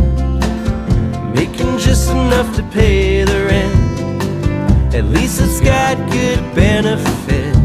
making 1.34 1.78
just 1.78 2.10
enough 2.10 2.54
to 2.56 2.62
pay 2.64 3.24
the 3.24 3.46
rent. 3.46 4.94
At 4.94 5.06
least 5.06 5.40
it's 5.40 5.58
got 5.60 5.96
good 6.12 6.38
benefits. 6.54 7.56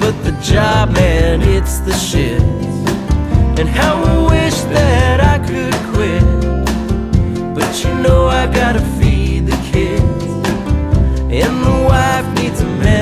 But 0.00 0.14
the 0.24 0.32
job, 0.42 0.92
man, 0.94 1.42
it's 1.42 1.80
the 1.80 1.92
shit. 1.92 2.40
And 3.60 3.68
how 3.68 4.02
I 4.02 4.16
wish 4.30 4.58
that 4.72 5.20
I 5.20 5.38
could 5.46 5.74
quit. 5.92 7.54
But 7.54 7.84
you 7.84 7.94
know 8.02 8.28
I 8.28 8.46
gotta 8.46 8.80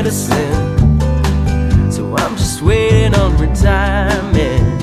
medicine. 0.05 1.91
So 1.91 2.15
I'm 2.17 2.37
just 2.37 2.61
waiting 2.61 3.15
on 3.15 3.39
retirement. 3.39 4.83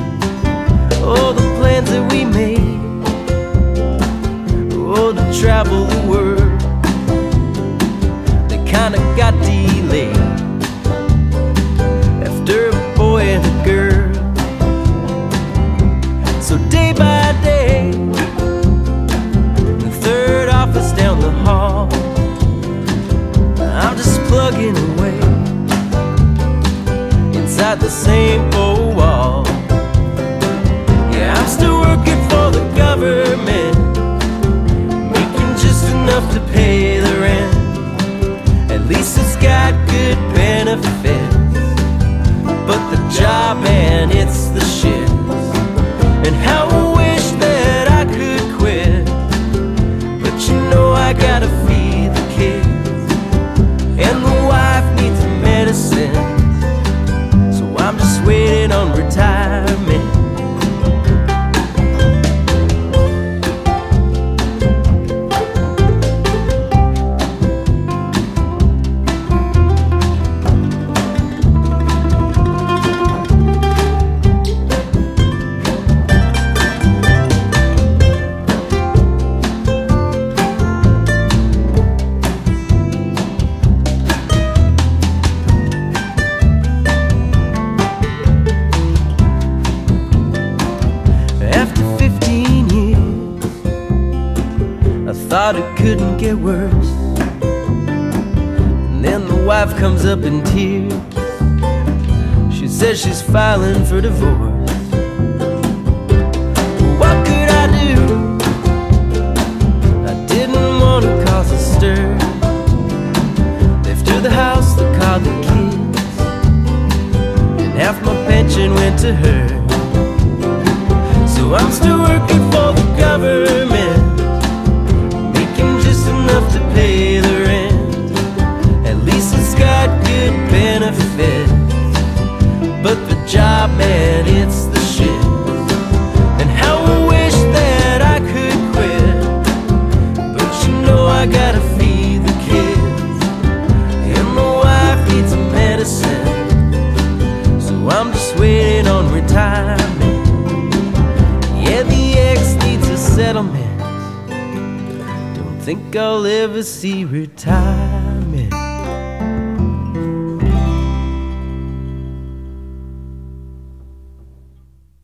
Oh, 1.03 1.32
the 1.34 1.43
plans 1.59 1.91
that 1.91 2.11
we 2.11 2.26
made. 2.26 2.80
Oh, 4.74 5.13
to 5.13 5.39
travel 5.39 5.86
the 5.86 6.01
world. 6.09 6.59
They 8.49 8.57
kinda 8.65 8.97
got 9.15 9.34
delayed 9.43 10.17
after 12.28 12.69
a 12.69 12.95
boy 12.97 13.22
and 13.36 13.45
a 13.45 13.55
girl. 13.63 14.13
So 16.41 16.57
day 16.69 16.93
by 16.93 17.34
day, 17.43 17.91
the 19.84 19.91
third 20.01 20.49
office 20.49 20.91
down 20.93 21.19
the 21.19 21.32
hall, 21.45 21.89
I'm 23.59 23.95
just 23.97 24.19
plugging 24.24 24.91
the 27.80 27.89
same 27.89 28.49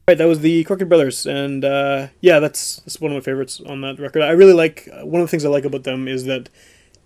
Right, 0.10 0.18
that 0.18 0.26
was 0.30 0.39
the 0.39 0.64
Crooked 0.64 0.88
Brothers, 0.88 1.26
and 1.26 1.66
uh, 1.66 2.08
yeah, 2.22 2.39
that's, 2.39 2.78
that's 2.78 3.01
one 3.01 3.12
of 3.12 3.16
my 3.18 3.20
favorites 3.22 3.60
on 3.60 3.82
that 3.82 3.99
record. 3.99 4.22
I 4.22 4.30
really 4.32 4.53
like 4.53 4.88
one 5.01 5.22
of 5.22 5.28
the 5.28 5.30
things 5.30 5.43
I 5.43 5.49
like 5.49 5.66
about 5.66 5.84
them 5.84 6.08
is 6.08 6.24
that 6.24 6.47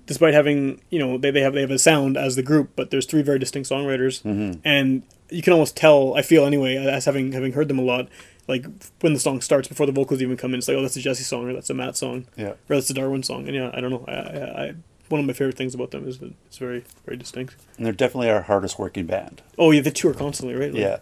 despite 0.06 0.36
having 0.36 0.82
you 0.92 1.00
know 1.00 1.18
they, 1.18 1.32
they 1.32 1.42
have 1.42 1.54
they 1.54 1.62
have 1.62 1.72
a 1.72 1.80
sound 1.80 2.16
as 2.16 2.36
the 2.36 2.44
group, 2.44 2.74
but 2.76 2.92
there's 2.92 3.08
three 3.08 3.24
very 3.24 3.40
distinct 3.40 3.68
songwriters, 3.68 4.22
and 4.64 5.02
you 5.32 5.42
can 5.42 5.52
almost 5.52 5.76
tell. 5.76 6.14
I 6.14 6.22
feel 6.22 6.46
anyway, 6.46 6.76
as 6.76 7.06
having 7.06 7.32
having 7.32 7.54
heard 7.54 7.70
them 7.70 7.80
a 7.80 7.82
lot, 7.82 8.08
like 8.48 8.68
when 9.00 9.14
the 9.16 9.20
song 9.20 9.42
starts 9.42 9.68
before 9.68 9.88
the 9.88 9.92
vocals 9.92 10.22
even 10.22 10.38
come 10.38 10.54
in, 10.54 10.60
it's 10.60 10.68
like 10.68 10.78
oh 10.78 10.84
that's 10.84 10.96
a 10.96 11.02
Jesse 11.02 11.24
song 11.24 11.50
or 11.50 11.54
that's 11.54 11.72
a 11.72 11.74
Matt 11.74 11.98
song, 11.98 12.28
Yeah. 12.38 12.50
or 12.50 12.58
that's 12.76 12.92
a 12.92 12.94
Darwin 12.94 13.24
song, 13.24 13.48
and 13.48 13.56
yeah, 13.56 13.72
I 13.74 13.82
don't 13.82 13.90
know. 13.90 14.06
I, 14.08 14.12
I, 14.14 14.64
I 14.68 14.74
one 15.10 15.20
of 15.22 15.26
my 15.26 15.34
favorite 15.34 15.58
things 15.58 15.74
about 15.74 15.90
them 15.90 16.08
is 16.08 16.20
that 16.20 16.34
it's 16.46 16.60
very 16.60 16.84
very 17.08 17.18
distinct. 17.18 17.56
And 17.78 17.86
they're 17.88 17.94
definitely 17.94 18.30
our 18.30 18.44
hardest 18.44 18.78
working 18.78 19.08
band. 19.08 19.42
Oh 19.58 19.72
yeah, 19.72 19.82
they 19.82 19.90
tour 19.90 20.14
constantly, 20.14 20.54
right? 20.56 20.72
Like, 20.72 20.80
Yeah. 20.80 20.98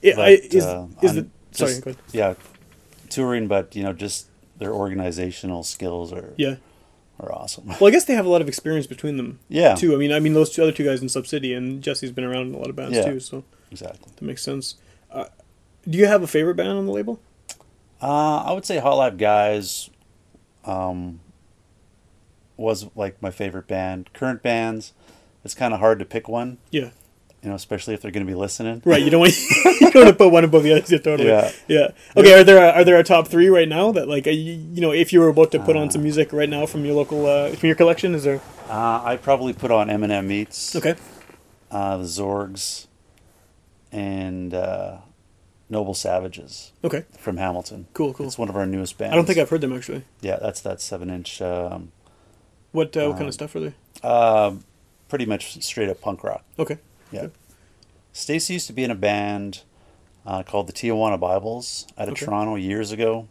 Yeah, 0.00 0.14
But, 0.14 0.24
I, 0.26 0.30
is 0.30 0.64
uh, 0.64 0.86
is 1.02 1.10
on 1.10 1.16
the 1.16 1.28
just- 1.66 1.84
go 1.84 1.90
ahead. 1.90 2.02
Yeah. 2.12 2.34
Touring, 3.10 3.48
but, 3.48 3.74
you 3.74 3.82
know, 3.82 3.92
just 3.92 4.26
their 4.58 4.72
organizational 4.72 5.62
skills 5.62 6.12
are, 6.12 6.34
Yeah. 6.36 6.56
are 7.20 7.32
awesome. 7.32 7.66
Well, 7.80 7.86
I 7.86 7.90
guess 7.90 8.04
they 8.04 8.14
have 8.14 8.26
a 8.26 8.28
lot 8.28 8.40
of 8.42 8.48
experience 8.48 8.86
between 8.86 9.16
them. 9.16 9.38
Yeah. 9.48 9.74
Too. 9.74 9.94
I 9.94 9.96
mean, 9.96 10.12
I 10.12 10.20
mean 10.20 10.34
those 10.34 10.50
two 10.50 10.62
other 10.62 10.72
two 10.72 10.84
guys 10.84 11.00
in 11.00 11.08
Sub 11.08 11.26
City 11.26 11.54
and 11.54 11.82
Jesse's 11.82 12.12
been 12.12 12.24
around 12.24 12.48
in 12.48 12.54
a 12.54 12.58
lot 12.58 12.68
of 12.68 12.76
bands 12.76 12.96
Yeah. 12.96 13.04
too, 13.04 13.20
so 13.20 13.44
exactly. 13.70 14.10
that 14.14 14.22
makes 14.24 14.42
sense. 14.42 14.74
Uh, 15.10 15.24
do 15.88 15.96
you 15.96 16.06
have 16.06 16.22
a 16.22 16.26
favorite 16.26 16.54
band 16.56 16.70
on 16.70 16.86
the 16.86 16.92
label? 16.92 17.18
Uh, 18.02 18.42
I 18.46 18.52
would 18.52 18.64
say 18.66 18.78
Hot 18.78 18.94
Live 18.96 19.16
Guys 19.16 19.88
um, 20.64 21.20
was 22.56 22.86
like 22.94 23.20
my 23.22 23.30
favorite 23.30 23.66
band. 23.66 24.10
Current 24.12 24.42
bands, 24.42 24.92
it's 25.44 25.54
kind 25.54 25.72
of 25.72 25.80
hard 25.80 25.98
to 26.00 26.04
pick 26.04 26.28
one, 26.28 26.58
Yeah. 26.70 26.90
You 27.48 27.52
know, 27.52 27.56
especially 27.56 27.94
if 27.94 28.02
they're 28.02 28.10
going 28.10 28.26
to 28.26 28.30
be 28.30 28.36
listening. 28.36 28.82
Right. 28.84 29.02
You 29.02 29.08
don't 29.08 29.20
want 29.20 29.32
you 29.64 29.90
don't 29.90 29.94
want 29.94 30.08
to 30.08 30.14
put 30.14 30.30
one 30.30 30.44
above 30.44 30.64
the 30.64 30.72
other. 30.72 30.84
Yeah, 30.86 30.98
totally. 31.08 31.28
Yeah. 31.30 31.50
Yeah. 31.66 31.88
Okay. 32.14 32.38
Are 32.38 32.44
there 32.44 32.74
are 32.74 32.84
there 32.84 32.98
a 32.98 33.02
top 33.02 33.28
three 33.28 33.48
right 33.48 33.66
now 33.68 33.90
that 33.92 34.06
like 34.06 34.26
uh, 34.26 34.30
you, 34.30 34.52
you 34.74 34.82
know 34.82 34.92
if 34.92 35.14
you 35.14 35.20
were 35.20 35.28
about 35.28 35.50
to 35.52 35.58
put 35.60 35.74
on 35.76 35.90
some 35.90 36.02
music 36.02 36.30
right 36.34 36.48
now 36.48 36.66
from 36.66 36.84
your 36.84 36.94
local 36.94 37.24
uh, 37.24 37.48
from 37.52 37.66
your 37.68 37.74
collection 37.76 38.14
is 38.14 38.24
there? 38.24 38.42
Uh, 38.68 39.00
I'd 39.02 39.22
probably 39.22 39.54
put 39.54 39.70
on 39.70 39.88
Eminem 39.88 40.26
Meets, 40.26 40.76
Okay. 40.76 40.94
uh, 41.70 41.96
the 41.96 42.04
Zorgs, 42.04 42.86
and 43.90 44.52
uh, 44.52 44.98
Noble 45.70 45.94
Savages 45.94 46.72
Okay. 46.84 47.04
from 47.18 47.38
Hamilton. 47.38 47.86
Cool. 47.94 48.12
Cool. 48.12 48.26
It's 48.26 48.36
one 48.36 48.50
of 48.50 48.56
our 48.56 48.66
newest 48.66 48.98
bands. 48.98 49.12
I 49.14 49.16
don't 49.16 49.24
think 49.24 49.38
I've 49.38 49.48
heard 49.48 49.62
them 49.62 49.72
actually. 49.72 50.04
Yeah, 50.20 50.36
that's 50.36 50.60
that 50.60 50.82
seven 50.82 51.08
inch. 51.08 51.40
Um, 51.40 51.92
What 52.72 52.94
uh, 52.94 53.06
what 53.08 53.16
kind 53.16 53.28
of 53.28 53.32
stuff 53.34 53.54
are 53.56 53.60
they? 53.60 53.74
uh, 54.02 54.52
pretty 55.08 55.24
much 55.24 55.62
straight 55.64 55.88
up 55.88 56.02
punk 56.02 56.22
rock. 56.22 56.44
Okay. 56.58 56.76
Yeah. 57.12 57.20
Good. 57.22 57.32
Stacy 58.12 58.54
used 58.54 58.66
to 58.66 58.72
be 58.72 58.84
in 58.84 58.90
a 58.90 58.94
band 58.96 59.62
uh, 60.26 60.42
called 60.42 60.66
the 60.66 60.72
Tijuana 60.72 61.18
Bibles 61.18 61.86
out 61.96 62.08
of 62.08 62.12
Okay. 62.12 62.24
Toronto 62.26 62.56
years 62.56 62.92
ago. 62.92 63.28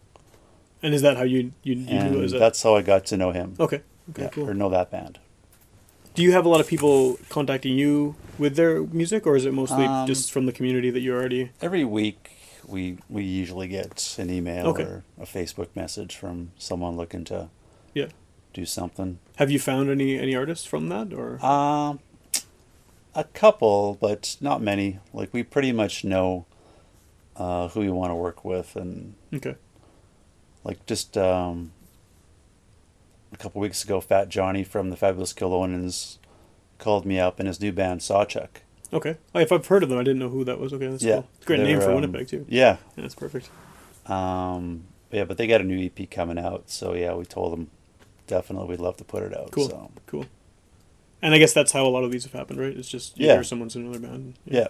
And 0.82 0.94
is 0.94 1.02
that 1.02 1.18
how 1.18 1.24
you 1.24 1.54
you, 1.64 1.76
you 1.76 2.00
knew 2.04 2.22
it 2.24 2.34
a, 2.34 2.40
that's 2.40 2.62
how 2.64 2.76
I 2.76 2.82
got 2.82 3.06
to 3.08 3.18
know 3.18 3.32
him. 3.32 3.56
okay? 3.60 3.82
Okay, 4.12 4.24
Yeah, 4.24 4.30
cool. 4.30 4.50
or 4.50 4.54
know 4.54 4.70
that 4.70 4.90
band. 4.92 5.20
Do 6.14 6.24
you 6.24 6.32
have 6.32 6.46
a 6.46 6.50
lot 6.50 6.62
of 6.62 6.68
people 6.68 7.20
contacting 7.30 7.78
you 7.78 8.16
with 8.40 8.56
their 8.56 8.82
music, 8.84 9.28
or 9.28 9.36
is 9.36 9.46
it 9.46 9.54
mostly 9.54 9.86
Um, 9.86 10.08
just 10.08 10.32
from 10.32 10.46
the 10.46 10.52
community 10.52 10.90
that 10.90 11.02
you 11.02 11.14
already? 11.14 11.52
Every 11.62 11.84
week, 11.84 12.32
we 12.68 12.98
we 13.10 13.24
usually 13.24 13.68
get 13.68 14.16
an 14.18 14.30
email 14.30 14.68
Okay. 14.68 14.84
or 14.84 15.04
a 15.20 15.26
Facebook 15.26 15.68
message 15.76 16.16
from 16.16 16.52
someone 16.58 16.96
looking 16.98 17.24
to 17.26 17.50
Yeah. 17.94 18.08
do 18.54 18.66
something. 18.66 19.20
Have 19.36 19.52
you 19.52 19.60
found 19.60 19.90
any 19.90 20.18
any 20.18 20.36
artists 20.36 20.66
from 20.66 20.90
that, 20.90 21.14
or 21.14 21.44
Um, 21.46 22.00
a 23.18 23.24
couple, 23.26 23.98
but 24.00 24.38
not 24.40 24.62
many. 24.62 25.00
Like 25.12 25.34
we 25.34 25.44
pretty 25.44 25.72
much 25.74 26.06
know 26.06 26.46
uh, 27.36 27.68
who 27.70 27.82
we 27.82 27.90
want 27.90 28.12
to 28.12 28.16
work 28.16 28.46
with, 28.46 28.76
and 28.78 29.16
okay? 29.34 29.56
like 30.64 30.86
just 30.86 31.18
um, 31.18 31.72
a 33.34 33.38
couple 33.38 33.60
weeks 33.60 33.84
ago, 33.84 34.00
Fat 34.00 34.30
Johnny 34.30 34.64
from 34.64 34.90
the 34.92 34.96
Fabulous 34.96 35.34
Kilonins 35.34 36.20
called 36.78 37.06
me 37.06 37.20
up 37.20 37.40
in 37.40 37.48
his 37.48 37.60
new 37.60 37.72
band 37.72 38.02
Sawchuck. 38.02 38.62
Okay. 38.94 39.18
Oh, 39.36 39.40
if 39.40 39.52
I've 39.52 39.66
heard 39.66 39.84
of 39.84 39.90
them, 39.90 39.98
I 39.98 40.04
didn't 40.04 40.20
know 40.20 40.30
who 40.30 40.46
that 40.46 40.60
was. 40.60 40.72
Okay, 40.72 40.88
that's 40.88 41.04
Yeah, 41.04 41.16
cool. 41.16 41.28
It's 41.36 41.46
a 41.46 41.48
great 41.48 41.60
name 41.60 41.82
for 41.82 41.90
um, 41.90 41.96
Winnipeg 41.96 42.28
too. 42.28 42.46
Yeah, 42.48 42.78
Yeah, 42.96 43.02
that's 43.02 43.16
perfect. 43.16 43.50
um, 44.06 44.84
yeah, 45.12 45.24
but 45.26 45.38
they 45.38 45.48
got 45.48 45.62
a 45.62 45.64
new 45.64 45.84
EP 45.86 46.10
coming 46.10 46.38
out, 46.38 46.70
so 46.70 46.94
yeah, 46.94 47.14
we 47.16 47.26
told 47.26 47.52
them 47.54 47.70
definitely 48.28 48.68
we'd 48.70 48.80
love 48.80 48.98
to 48.98 49.04
put 49.04 49.24
it 49.24 49.36
out. 49.36 49.52
Cool. 49.52 49.70
So 49.70 49.92
Cool. 50.06 50.26
And 51.22 51.34
I 51.34 51.38
guess 51.40 51.54
that's 51.54 51.72
how 51.72 51.86
a 51.86 51.90
lot 51.90 52.04
of 52.04 52.12
these 52.12 52.24
have 52.26 52.34
happened, 52.34 52.60
right? 52.60 52.76
It's 52.78 52.88
just 52.90 53.18
you 53.18 53.28
Yeah. 53.28 53.34
hear 53.36 53.44
someone's 53.44 53.76
in 53.76 53.84
another 53.84 54.00
band. 54.00 54.36
yeah, 54.46 54.68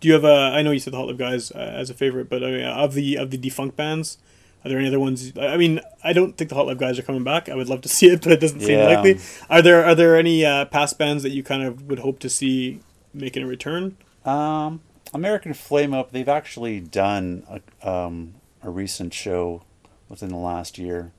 Do 0.00 0.08
you 0.08 0.14
have 0.14 0.24
a? 0.24 0.32
I 0.54 0.62
know 0.62 0.70
you 0.72 0.78
said 0.80 0.92
the 0.92 0.96
Hot 0.96 1.06
Live 1.06 1.18
Guys 1.18 1.52
uh, 1.52 1.58
as 1.58 1.88
a 1.90 1.94
favorite, 1.94 2.28
but 2.28 2.42
I 2.42 2.50
mean, 2.50 2.64
of 2.64 2.94
the 2.94 3.16
of 3.16 3.30
the 3.30 3.36
defunct 3.36 3.76
bands, 3.76 4.18
are 4.64 4.68
there 4.68 4.78
any 4.78 4.88
other 4.88 4.98
ones? 5.00 5.32
I 5.36 5.46
I 5.48 5.56
mean, 5.56 5.80
I 6.02 6.12
don't 6.12 6.36
think 6.36 6.50
the 6.50 6.56
Hot 6.56 6.66
Live 6.66 6.78
Guys 6.78 6.98
are 6.98 7.02
coming 7.02 7.22
back. 7.24 7.48
I 7.48 7.54
would 7.54 7.68
love 7.68 7.80
to 7.82 7.88
see 7.98 8.08
it, 8.08 8.22
but 8.22 8.32
it 8.32 8.40
doesn't 8.40 8.60
seem 8.60 8.78
Yeah. 8.80 8.86
likely. 8.86 9.18
Are 9.48 9.62
there 9.62 9.84
are 9.84 9.94
there 9.94 10.16
any 10.16 10.44
uh, 10.44 10.64
past 10.66 10.98
bands 10.98 11.22
that 11.22 11.30
you 11.30 11.42
kind 11.44 11.62
of 11.62 11.82
would 11.88 12.00
hope 12.00 12.18
to 12.20 12.28
see 12.28 12.80
making 13.14 13.42
a 13.44 13.46
return? 13.46 13.96
Um, 14.24 14.80
American 15.14 15.54
Flame 15.54 15.92
Whip, 15.92 16.10
they've 16.10 16.28
actually 16.28 16.80
done 16.80 17.44
a, 17.48 17.88
um, 17.88 18.34
a 18.62 18.68
recent 18.70 19.14
show 19.14 19.62
within 20.08 20.28
the 20.28 20.36
last 20.36 20.76
year. 20.76 21.12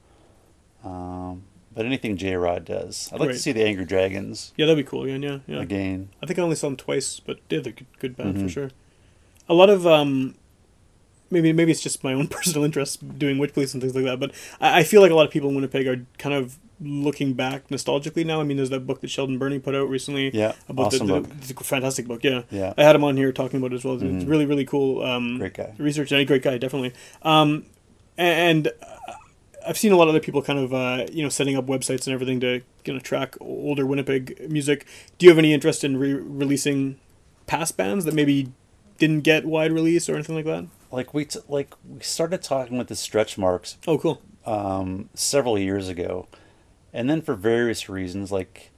Um, 0.84 1.43
but 1.80 1.86
anything 1.86 2.18
J 2.18 2.36
Rod 2.36 2.66
does, 2.66 3.10
I'd 3.14 3.22
like 3.22 3.28
Right. 3.30 3.36
to 3.36 3.40
see 3.40 3.54
the 3.54 3.64
Angry 3.64 3.86
Dragons 3.86 4.52
Yeah, 4.58 4.66
that'd 4.66 4.84
be 4.84 4.90
cool. 4.90 5.04
Again, 5.06 5.24
yeah, 5.24 5.38
yeah. 5.48 5.62
again. 5.62 6.10
I 6.22 6.26
think 6.26 6.38
I 6.38 6.42
only 6.42 6.58
saw 6.58 6.68
them 6.68 6.76
twice, 6.76 7.22
but 7.22 7.38
yeah, 7.50 7.62
they're 7.62 7.72
good, 7.72 7.88
good 8.00 8.18
band 8.18 8.36
for 8.38 8.46
Mhm. 8.48 8.50
sure. 8.50 8.72
A 9.48 9.54
lot 9.54 9.70
of 9.70 9.88
um, 9.88 10.36
maybe 11.32 11.54
maybe 11.54 11.72
it's 11.72 11.80
just 11.82 12.04
my 12.04 12.12
own 12.14 12.28
personal 12.38 12.66
interest 12.66 13.18
doing 13.18 13.38
Witch 13.38 13.54
Police 13.54 13.74
and 13.74 13.82
things 13.82 13.96
like 13.96 14.04
that, 14.04 14.20
but 14.20 14.32
I, 14.60 14.80
I 14.80 14.84
feel 14.84 15.00
like 15.02 15.12
a 15.12 15.16
lot 15.16 15.26
of 15.26 15.32
people 15.32 15.48
in 15.48 15.56
Winnipeg 15.56 15.88
are 15.88 16.06
kind 16.18 16.36
of 16.36 16.58
looking 16.82 17.34
back 17.34 17.68
nostalgically 17.70 18.26
now. 18.26 18.40
I 18.40 18.44
mean, 18.44 18.58
there's 18.58 18.70
that 18.72 18.88
book 18.88 19.02
that 19.02 19.10
Sheldon 19.10 19.38
Birnie 19.38 19.60
put 19.60 19.76
out 19.76 19.90
recently. 19.90 20.32
Yeah, 20.34 20.54
about 20.70 20.88
awesome 20.88 21.08
the, 21.08 21.14
the, 21.16 21.22
book. 21.28 21.32
it's 21.40 21.52
a 21.52 21.56
fantastic 21.64 22.08
book. 22.08 22.24
Yeah, 22.24 22.44
Yeah. 22.52 22.74
I 22.78 22.84
had 22.84 22.96
him 22.96 23.04
on 23.06 23.16
here 23.18 23.32
talking 23.32 23.58
about 23.60 23.72
it 23.74 23.76
as 23.76 23.86
well. 23.86 23.96
It's 23.96 24.04
Mhm. 24.04 24.28
really 24.30 24.46
really 24.46 24.66
cool. 24.66 25.02
Um, 25.04 25.38
Great 25.38 25.54
guy. 25.54 25.74
Research 25.78 26.12
and 26.12 26.20
a 26.22 26.26
great 26.26 26.42
guy, 26.42 26.58
definitely. 26.58 26.94
Um, 27.24 27.66
and 28.18 28.68
uh, 28.68 28.72
I've 29.70 29.78
seen 29.78 29.91
a 29.91 29.95
lot 29.95 30.03
of 30.05 30.09
other 30.09 30.20
people 30.20 30.41
kind 30.41 30.57
of 30.59 30.74
uh, 30.74 31.05
you 31.11 31.22
know 31.22 31.30
setting 31.30 31.55
up 31.55 31.67
websites 31.67 32.07
and 32.07 32.13
everything 32.13 32.39
to 32.39 32.61
kind 32.84 32.97
of 32.97 33.03
track 33.03 33.36
older 33.39 33.86
Winnipeg 33.86 34.49
music. 34.49 34.86
Do 35.20 35.26
you 35.26 35.30
have 35.30 35.38
any 35.38 35.53
interest 35.53 35.84
in 35.84 35.95
re-releasing 35.97 36.99
past 37.45 37.78
bands 37.78 38.03
that 38.05 38.13
maybe 38.15 38.51
didn't 38.97 39.22
get 39.22 39.45
wide 39.45 39.72
release 39.72 40.09
or 40.09 40.15
anything 40.15 40.36
like 40.36 40.45
that? 40.45 40.65
Like 40.91 41.13
we 41.13 41.26
t- 41.26 41.39
like 41.47 41.74
we 41.88 42.01
started 42.01 42.41
talking 42.41 42.80
with 42.80 42.88
the 42.88 42.95
Stretch 42.95 43.38
Marks 43.38 43.78
Oh, 43.88 43.99
cool. 43.99 44.22
um, 44.45 45.09
several 45.13 45.57
years 45.59 45.88
ago, 45.88 46.28
and 46.91 47.07
then 47.07 47.22
for 47.22 47.36
various 47.36 47.88
reasons, 47.88 48.32
like 48.32 48.72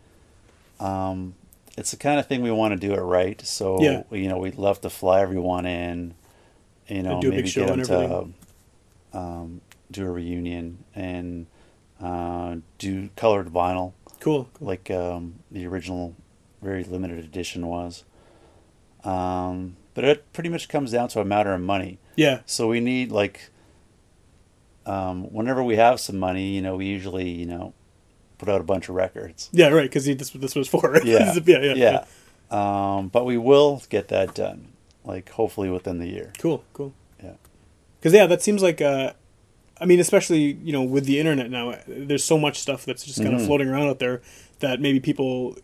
um, 0.82 1.36
it's 1.78 1.92
the 1.92 1.98
kind 1.98 2.20
of 2.20 2.28
thing 2.28 2.42
we 2.42 2.52
want 2.52 2.74
to 2.74 2.88
do 2.88 2.94
it 2.94 3.00
right. 3.00 3.40
So 3.46 3.82
Yeah. 3.82 4.04
you 4.12 4.28
know, 4.28 4.40
we'd 4.40 4.58
love 4.58 4.82
to 4.82 4.90
fly 4.90 5.22
everyone 5.22 5.66
in. 5.66 6.16
You 6.90 7.04
know, 7.04 7.22
do 7.22 7.28
a 7.30 7.32
big 7.32 7.38
maybe 7.38 7.50
show 7.50 7.66
get 7.68 7.88
them 7.88 8.34
to 9.14 9.18
um, 9.18 9.62
do 9.92 10.06
a 10.06 10.10
reunion 10.10 10.84
and 10.96 11.48
uh, 12.02 12.58
do 12.78 13.10
colored 13.16 13.48
vinyl 13.48 13.94
Cool. 14.20 14.48
cool. 14.54 14.68
like 14.68 14.90
um, 14.92 15.36
the 15.52 15.66
original, 15.68 16.16
very 16.62 16.84
limited 16.84 17.20
edition 17.20 17.68
was. 17.68 18.04
Um, 19.04 19.78
but 19.94 20.04
it 20.04 20.32
pretty 20.34 20.50
much 20.50 20.70
comes 20.70 20.92
down 20.92 21.10
to 21.10 21.22
a 21.22 21.26
matter 21.26 21.54
of 21.54 21.62
money. 21.62 21.98
Yeah. 22.16 22.42
So 22.46 22.68
we 22.68 22.80
need 22.80 23.12
like, 23.12 23.50
um, 24.86 25.24
whenever 25.34 25.64
we 25.64 25.76
have 25.76 26.00
some 26.00 26.18
money, 26.20 26.50
you 26.56 26.62
know, 26.62 26.76
we 26.76 26.86
usually 26.86 27.30
you 27.30 27.46
know, 27.46 27.74
put 28.38 28.50
out 28.50 28.62
a 28.62 28.64
bunch 28.64 28.90
of 28.90 28.96
records. 28.96 29.50
Yeah. 29.52 29.70
Right. 29.70 29.84
Because 29.90 30.06
this 30.06 30.30
this 30.32 30.56
was 30.56 30.68
for. 30.68 30.82
Right? 30.92 31.04
Yeah, 31.06 31.34
yeah. 31.46 31.60
Yeah. 31.60 31.74
yeah. 31.76 32.06
Um, 32.98 33.08
but 33.08 33.26
we 33.26 33.38
will 33.38 33.82
get 33.90 34.10
that 34.10 34.34
done, 34.36 34.74
like 35.06 35.30
hopefully 35.30 35.70
within 35.70 36.00
the 36.00 36.08
year. 36.08 36.34
Cool, 36.38 36.64
cool. 36.74 36.94
Yeah. 37.24 37.34
Because 38.00 38.14
yeah, 38.14 38.26
that 38.28 38.42
seems 38.42 38.62
like 38.62 38.82
uh, 38.82 39.14
I 39.82 39.86
mean, 39.86 40.00
especially 40.00 40.54
you 40.64 40.72
know 40.72 40.84
with 40.84 41.06
the 41.06 41.20
internet 41.20 41.50
now, 41.50 41.76
there's 41.88 42.24
so 42.24 42.38
much 42.38 42.60
stuff 42.60 42.86
that's 42.86 43.04
just 43.04 43.22
kind 43.22 43.34
of 43.36 43.42
Mhm. 43.42 43.48
floating 43.48 43.68
around 43.68 43.88
out 43.88 44.00
there 44.00 44.22
that 44.60 44.80
maybe 44.80 45.00
people 45.00 45.58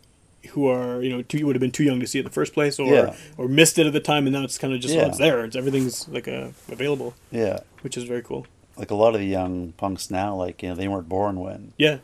who 0.52 0.68
are 0.68 1.02
you 1.04 1.10
know 1.10 1.22
too 1.22 1.46
would 1.46 1.56
have 1.56 1.62
been 1.62 1.72
too 1.72 1.84
young 1.84 2.00
to 2.00 2.08
see 2.08 2.18
it 2.20 2.22
in 2.22 2.26
the 2.26 2.32
first 2.32 2.54
place 2.54 2.80
or 2.80 2.94
Yeah. 2.94 3.16
or 3.38 3.48
missed 3.48 3.78
it 3.78 3.86
at 3.86 3.94
the 3.94 4.00
time, 4.00 4.26
and 4.28 4.34
now 4.34 4.44
it's 4.44 4.58
kind 4.58 4.74
of 4.74 4.80
just 4.80 4.96
oh, 4.96 4.98
Yeah. 4.98 5.08
it's 5.08 5.18
there. 5.20 5.46
It's 5.46 5.56
everything's 5.56 6.08
like 6.10 6.28
uh, 6.28 6.48
available, 6.72 7.14
Yeah, 7.32 7.60
which 7.82 7.96
is 7.98 8.04
very 8.06 8.22
cool. 8.24 8.48
like 8.76 8.92
a 8.92 8.96
lot 8.96 9.14
of 9.14 9.20
the 9.22 9.28
young 9.28 9.74
punks 9.78 10.10
now, 10.10 10.36
like 10.36 10.64
you 10.64 10.70
know, 10.70 10.76
they 10.76 10.88
weren't 10.88 11.10
born 11.10 11.40
when 11.40 11.74
Yeah. 11.78 11.98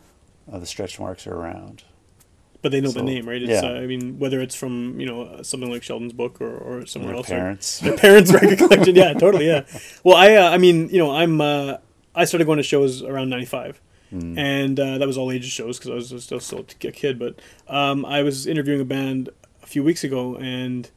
uh, 0.51 0.59
the 0.59 0.65
stretch 0.65 0.99
marks 0.99 1.25
are 1.25 1.33
around. 1.33 1.83
But 2.61 2.71
they 2.71 2.79
know 2.79 2.91
the 2.91 3.03
name, 3.03 3.27
right? 3.27 3.41
It's, 3.43 3.51
yeah. 3.61 3.71
uh, 3.71 3.73
I 3.81 3.85
mean, 3.87 4.19
whether 4.19 4.39
it's 4.39 4.55
from 4.55 4.97
you 4.99 5.05
know 5.05 5.41
something 5.41 5.69
like 5.71 5.83
Sheldon's 5.83 6.13
book 6.13 6.39
or, 6.41 6.55
or 6.55 6.85
somewhere 6.85 7.09
Their 7.11 7.17
else, 7.17 7.27
or- 7.31 7.35
parents. 7.35 7.79
their 7.79 7.97
parents' 7.97 8.31
record 8.37 8.57
collection. 8.57 8.95
Yeah, 8.95 9.13
totally. 9.13 9.47
Yeah. 9.47 9.63
Well, 10.03 10.15
I 10.15 10.35
uh, 10.35 10.49
I 10.49 10.57
mean, 10.57 10.89
you 10.89 10.97
know, 10.99 11.11
I'm 11.11 11.41
uh, 11.41 11.77
I 12.15 12.25
started 12.25 12.45
going 12.45 12.57
to 12.57 12.63
shows 12.63 13.01
around 13.03 13.29
'95, 13.29 13.81
Mm. 14.13 14.37
and 14.37 14.79
uh, 14.79 14.97
that 14.99 15.07
was 15.07 15.17
all 15.17 15.31
ages 15.31 15.49
shows 15.49 15.79
because 15.79 15.89
I 15.91 15.95
was 16.13 16.23
still 16.23 16.39
still 16.39 16.59
a 16.59 16.91
kid. 16.91 17.17
But 17.17 17.39
um, 17.67 18.05
I 18.05 18.21
was 18.21 18.45
interviewing 18.45 18.79
a 18.81 18.85
band 18.85 19.29
a 19.63 19.65
few 19.67 19.83
weeks 19.83 20.03
ago, 20.03 20.35
and 20.35 20.89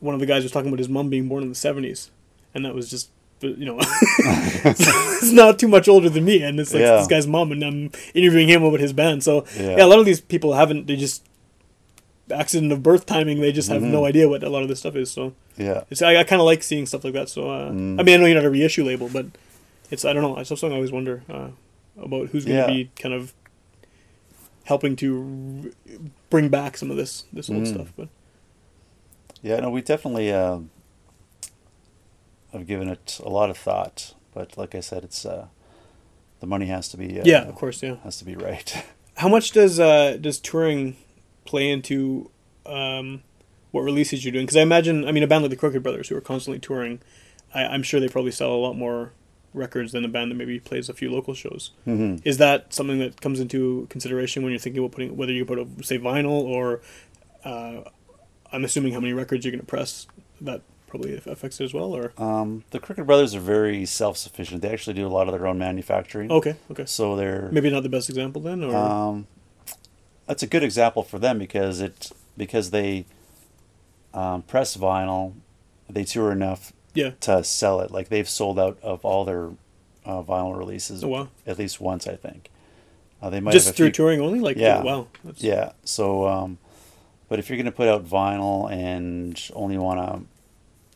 one 0.00 0.14
of 0.14 0.20
the 0.20 0.26
guys 0.26 0.42
was 0.42 0.50
talking 0.50 0.68
about 0.68 0.78
his 0.80 0.88
mom 0.88 1.08
being 1.10 1.28
born 1.28 1.42
in 1.44 1.48
the 1.50 1.54
'70s, 1.54 2.10
and 2.54 2.64
that 2.64 2.74
was 2.74 2.90
just. 2.90 3.10
You 3.42 3.64
know, 3.64 3.78
it's 4.64 5.32
not 5.32 5.58
too 5.58 5.66
much 5.68 5.88
older 5.88 6.10
than 6.10 6.26
me, 6.26 6.42
and 6.42 6.60
it's 6.60 6.74
like 6.74 6.82
Yeah. 6.82 6.96
this 6.96 7.06
guy's 7.06 7.26
mom, 7.26 7.52
and 7.52 7.62
I'm 7.64 7.90
interviewing 8.12 8.48
him 8.48 8.62
about 8.62 8.80
his 8.80 8.92
band. 8.92 9.24
So 9.24 9.46
Yeah. 9.58 9.76
yeah, 9.78 9.84
a 9.84 9.86
lot 9.86 9.98
of 9.98 10.04
these 10.04 10.20
people 10.20 10.52
haven't. 10.52 10.86
They 10.86 10.96
just 10.96 11.24
accident 12.30 12.70
of 12.70 12.82
birth 12.82 13.06
timing. 13.06 13.40
They 13.40 13.50
just 13.50 13.70
have 13.70 13.80
no 13.82 14.02
Mhm. 14.02 14.08
idea 14.08 14.28
what 14.28 14.42
a 14.42 14.50
lot 14.50 14.62
of 14.62 14.68
this 14.68 14.78
stuff 14.80 14.94
is. 14.94 15.10
So 15.10 15.32
Yeah. 15.56 15.84
it's, 15.90 16.02
I, 16.02 16.16
I 16.16 16.24
kind 16.24 16.40
of 16.40 16.44
like 16.46 16.62
seeing 16.62 16.84
stuff 16.84 17.02
like 17.02 17.14
that. 17.14 17.28
So 17.30 17.50
uh, 17.50 17.70
Mm. 17.70 17.98
I 17.98 18.02
mean, 18.02 18.14
I 18.14 18.18
know 18.18 18.26
you're 18.26 18.34
not 18.36 18.44
a 18.44 18.50
reissue 18.50 18.84
label, 18.84 19.08
but 19.10 19.26
it's 19.90 20.04
I 20.04 20.12
don't 20.12 20.22
know. 20.22 20.36
It's 20.38 20.48
something 20.48 20.72
I 20.72 20.76
always 20.76 20.92
wonder 20.92 21.22
uh, 21.28 21.48
about 22.00 22.28
who's 22.28 22.44
going 22.44 22.56
to 22.66 22.72
Yeah. 22.72 22.84
be 22.84 22.90
kind 22.96 23.14
of 23.14 23.32
helping 24.64 24.94
to 24.96 25.72
r- 25.88 25.92
bring 26.30 26.48
back 26.48 26.76
some 26.76 26.90
of 26.90 26.96
this 26.96 27.24
this 27.32 27.50
old 27.50 27.62
Mm. 27.64 27.74
stuff. 27.74 27.92
But 27.96 28.08
Yeah, 29.42 29.60
no, 29.60 29.70
we 29.70 29.80
definitely 29.82 30.30
uh, 30.32 30.60
have 32.52 32.66
given 32.66 32.88
it 32.88 33.20
a 33.24 33.28
lot 33.28 33.50
of 33.50 33.56
thought, 33.56 34.14
but 34.34 34.56
like 34.58 34.74
I 34.74 34.80
said, 34.80 35.04
it's 35.04 35.24
uh, 35.24 35.46
the 36.40 36.46
money 36.46 36.66
has 36.66 36.88
to 36.90 36.96
be 36.96 37.20
uh, 37.20 37.24
yeah, 37.24 37.42
of 37.44 37.54
course, 37.54 37.82
yeah. 37.82 37.96
has 38.04 38.18
to 38.18 38.24
be 38.24 38.34
right. 38.36 38.84
How 39.16 39.28
much 39.28 39.52
does 39.52 39.78
uh, 39.78 40.16
does 40.20 40.38
touring 40.38 40.96
play 41.44 41.70
into 41.70 42.30
um, 42.66 43.22
what 43.70 43.82
releases 43.82 44.24
you're 44.24 44.32
doing? 44.32 44.46
Because 44.46 44.56
I 44.56 44.62
imagine, 44.62 45.06
I 45.06 45.12
mean, 45.12 45.22
a 45.22 45.26
band 45.26 45.42
like 45.42 45.50
the 45.50 45.56
Crooked 45.56 45.82
Brothers, 45.82 46.08
who 46.08 46.16
are 46.16 46.20
constantly 46.22 46.58
touring, 46.58 47.00
I, 47.54 47.64
I'm 47.64 47.82
sure 47.82 48.00
they 48.00 48.08
probably 48.08 48.30
sell 48.32 48.52
a 48.52 48.56
lot 48.56 48.76
more 48.76 49.12
records 49.52 49.92
than 49.92 50.04
a 50.04 50.08
band 50.08 50.30
that 50.30 50.36
maybe 50.36 50.60
plays 50.60 50.88
a 50.88 50.94
few 50.94 51.10
local 51.10 51.34
shows. 51.34 51.72
hmm 51.84 52.16
Is 52.24 52.38
that 52.38 52.72
something 52.72 52.98
that 53.00 53.20
comes 53.20 53.40
into 53.40 53.86
consideration 53.90 54.42
when 54.42 54.52
you're 54.52 54.60
thinking 54.60 54.80
about 54.82 54.92
putting 54.92 55.16
whether 55.16 55.32
you 55.32 55.44
put 55.44 55.58
a 55.58 55.66
say 55.82 55.98
vinyl 55.98 56.42
or 56.42 56.80
uh, 57.44 57.82
I'm 58.52 58.64
assuming 58.64 58.92
how 58.92 59.00
many 59.00 59.12
records 59.12 59.44
you're 59.44 59.52
going 59.52 59.60
to 59.60 59.66
press? 59.66 60.06
That 60.40 60.62
probably 60.86 61.16
affects 61.16 61.60
it 61.60 61.64
as 61.64 61.72
well. 61.74 61.92
Or 61.92 62.12
Um, 62.18 62.64
the 62.70 62.80
Crooked 62.80 63.06
Brothers 63.06 63.34
are 63.34 63.40
very 63.40 63.86
self-sufficient. 63.86 64.60
They 64.62 64.70
actually 64.72 64.94
do 64.94 65.06
a 65.06 65.08
lot 65.08 65.28
of 65.28 65.32
their 65.34 65.46
own 65.46 65.58
manufacturing. 65.58 66.30
okay, 66.32 66.56
okay, 66.70 66.84
So 66.86 67.14
they're 67.16 67.48
maybe 67.52 67.70
not 67.70 67.82
the 67.82 67.88
best 67.88 68.08
example 68.08 68.42
then. 68.42 68.62
Or 68.64 68.74
Um, 68.74 69.26
that's 70.26 70.42
a 70.42 70.46
good 70.48 70.62
example 70.62 71.02
for 71.02 71.18
them 71.18 71.38
because 71.38 71.80
it 71.80 72.10
because 72.36 72.70
they 72.70 73.06
um, 74.14 74.42
press 74.42 74.76
vinyl, 74.76 75.34
they 75.88 76.04
tour 76.04 76.32
enough 76.32 76.72
yeah, 76.94 77.10
to 77.20 77.42
sell 77.44 77.80
it. 77.80 77.90
Like 77.90 78.08
they've 78.08 78.28
sold 78.28 78.58
out 78.58 78.78
of 78.82 79.04
all 79.04 79.24
their 79.24 79.50
uh, 80.04 80.22
vinyl 80.22 80.56
releases 80.56 81.04
Oh, 81.04 81.08
wow. 81.08 81.28
at 81.46 81.58
least 81.58 81.80
once, 81.80 82.06
I 82.06 82.16
think. 82.16 82.50
Uh, 83.22 83.28
they 83.30 83.40
might 83.40 83.52
just 83.52 83.74
through 83.74 83.86
few- 83.86 83.92
touring 83.92 84.20
only. 84.20 84.40
Like 84.40 84.56
Yeah. 84.56 84.82
wow, 84.82 85.06
that's, 85.24 85.42
Yeah. 85.42 85.72
So, 85.84 86.26
um, 86.26 86.58
but 87.28 87.38
if 87.38 87.48
you're 87.48 87.56
going 87.56 87.66
to 87.66 87.72
put 87.72 87.86
out 87.88 88.04
vinyl 88.06 88.70
and 88.72 89.40
only 89.54 89.76
want 89.78 90.00
to 90.00 90.26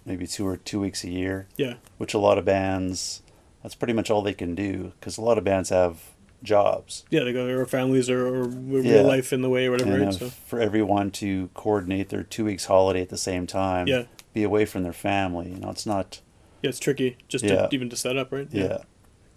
maybe 0.07 0.27
two 0.27 0.47
or 0.47 0.57
two 0.57 0.81
weeks 0.81 1.05
a 1.05 1.11
year, 1.11 1.47
yeah, 1.57 1.75
which 1.99 2.15
a 2.15 2.19
lot 2.19 2.39
of 2.39 2.45
bands 2.45 3.23
that's 3.63 3.75
pretty 3.75 3.93
much 3.95 4.11
all 4.11 4.21
they 4.23 4.35
can 4.35 4.55
do 4.55 4.93
because 4.99 5.17
a 5.17 5.23
lot 5.23 5.39
of 5.39 5.45
bands 5.45 5.69
have 5.71 5.99
jobs. 6.43 7.05
Yeah, 7.11 7.25
they 7.25 7.33
got 7.33 7.45
their 7.47 7.65
families 7.67 8.11
or, 8.11 8.27
or 8.27 8.45
real 8.45 8.85
Yeah. 8.85 9.01
life 9.03 9.33
in 9.33 9.41
the 9.43 9.49
way 9.49 9.67
or 9.67 9.71
whatever. 9.73 9.93
and 9.95 10.05
right? 10.05 10.15
So, 10.15 10.29
for 10.29 10.61
everyone 10.61 11.11
to 11.13 11.49
coordinate 11.55 12.11
their 12.11 12.23
two 12.23 12.45
weeks 12.45 12.67
holiday 12.67 13.01
at 13.03 13.09
the 13.09 13.17
same 13.17 13.47
time, 13.47 13.87
Yeah. 13.87 14.05
Be 14.35 14.43
away 14.43 14.65
from 14.67 14.83
their 14.83 14.93
family, 14.93 15.51
you 15.51 15.59
know, 15.59 15.71
it's 15.71 15.87
not. 15.87 16.21
yeah, 16.63 16.69
it's 16.71 16.79
tricky 16.79 17.17
just 17.29 17.45
Yeah. 17.45 17.67
to, 17.67 17.69
even 17.73 17.89
to 17.91 17.97
set 17.97 18.17
up, 18.17 18.33
right? 18.33 18.49
Yeah, 18.51 18.79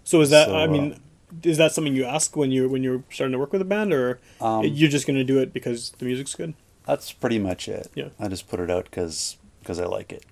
So 0.03 0.19
is 0.21 0.29
that? 0.31 0.47
So, 0.47 0.55
I 0.55 0.65
uh, 0.65 0.67
mean, 0.67 0.99
is 1.43 1.57
that 1.57 1.71
something 1.71 1.95
you 1.95 2.03
ask 2.05 2.35
when 2.35 2.51
you're 2.51 2.67
when 2.67 2.83
you're 2.83 3.03
starting 3.11 3.33
to 3.33 3.39
work 3.39 3.51
with 3.53 3.61
a 3.61 3.65
band, 3.65 3.93
or 3.93 4.19
Um, 4.41 4.63
you're 4.65 4.89
just 4.89 5.05
going 5.07 5.17
to 5.17 5.23
do 5.25 5.39
it 5.39 5.53
because 5.53 5.91
the 5.99 6.05
music's 6.05 6.35
good? 6.35 6.53
that's 6.85 7.11
pretty 7.11 7.37
much 7.37 7.67
it. 7.67 7.91
Yeah. 7.95 8.09
I 8.17 8.29
just 8.29 8.47
put 8.47 8.59
it 8.61 8.71
out 8.71 8.85
because 8.85 9.37
because 9.59 9.77
I 9.79 9.85
like 9.85 10.11
it. 10.13 10.23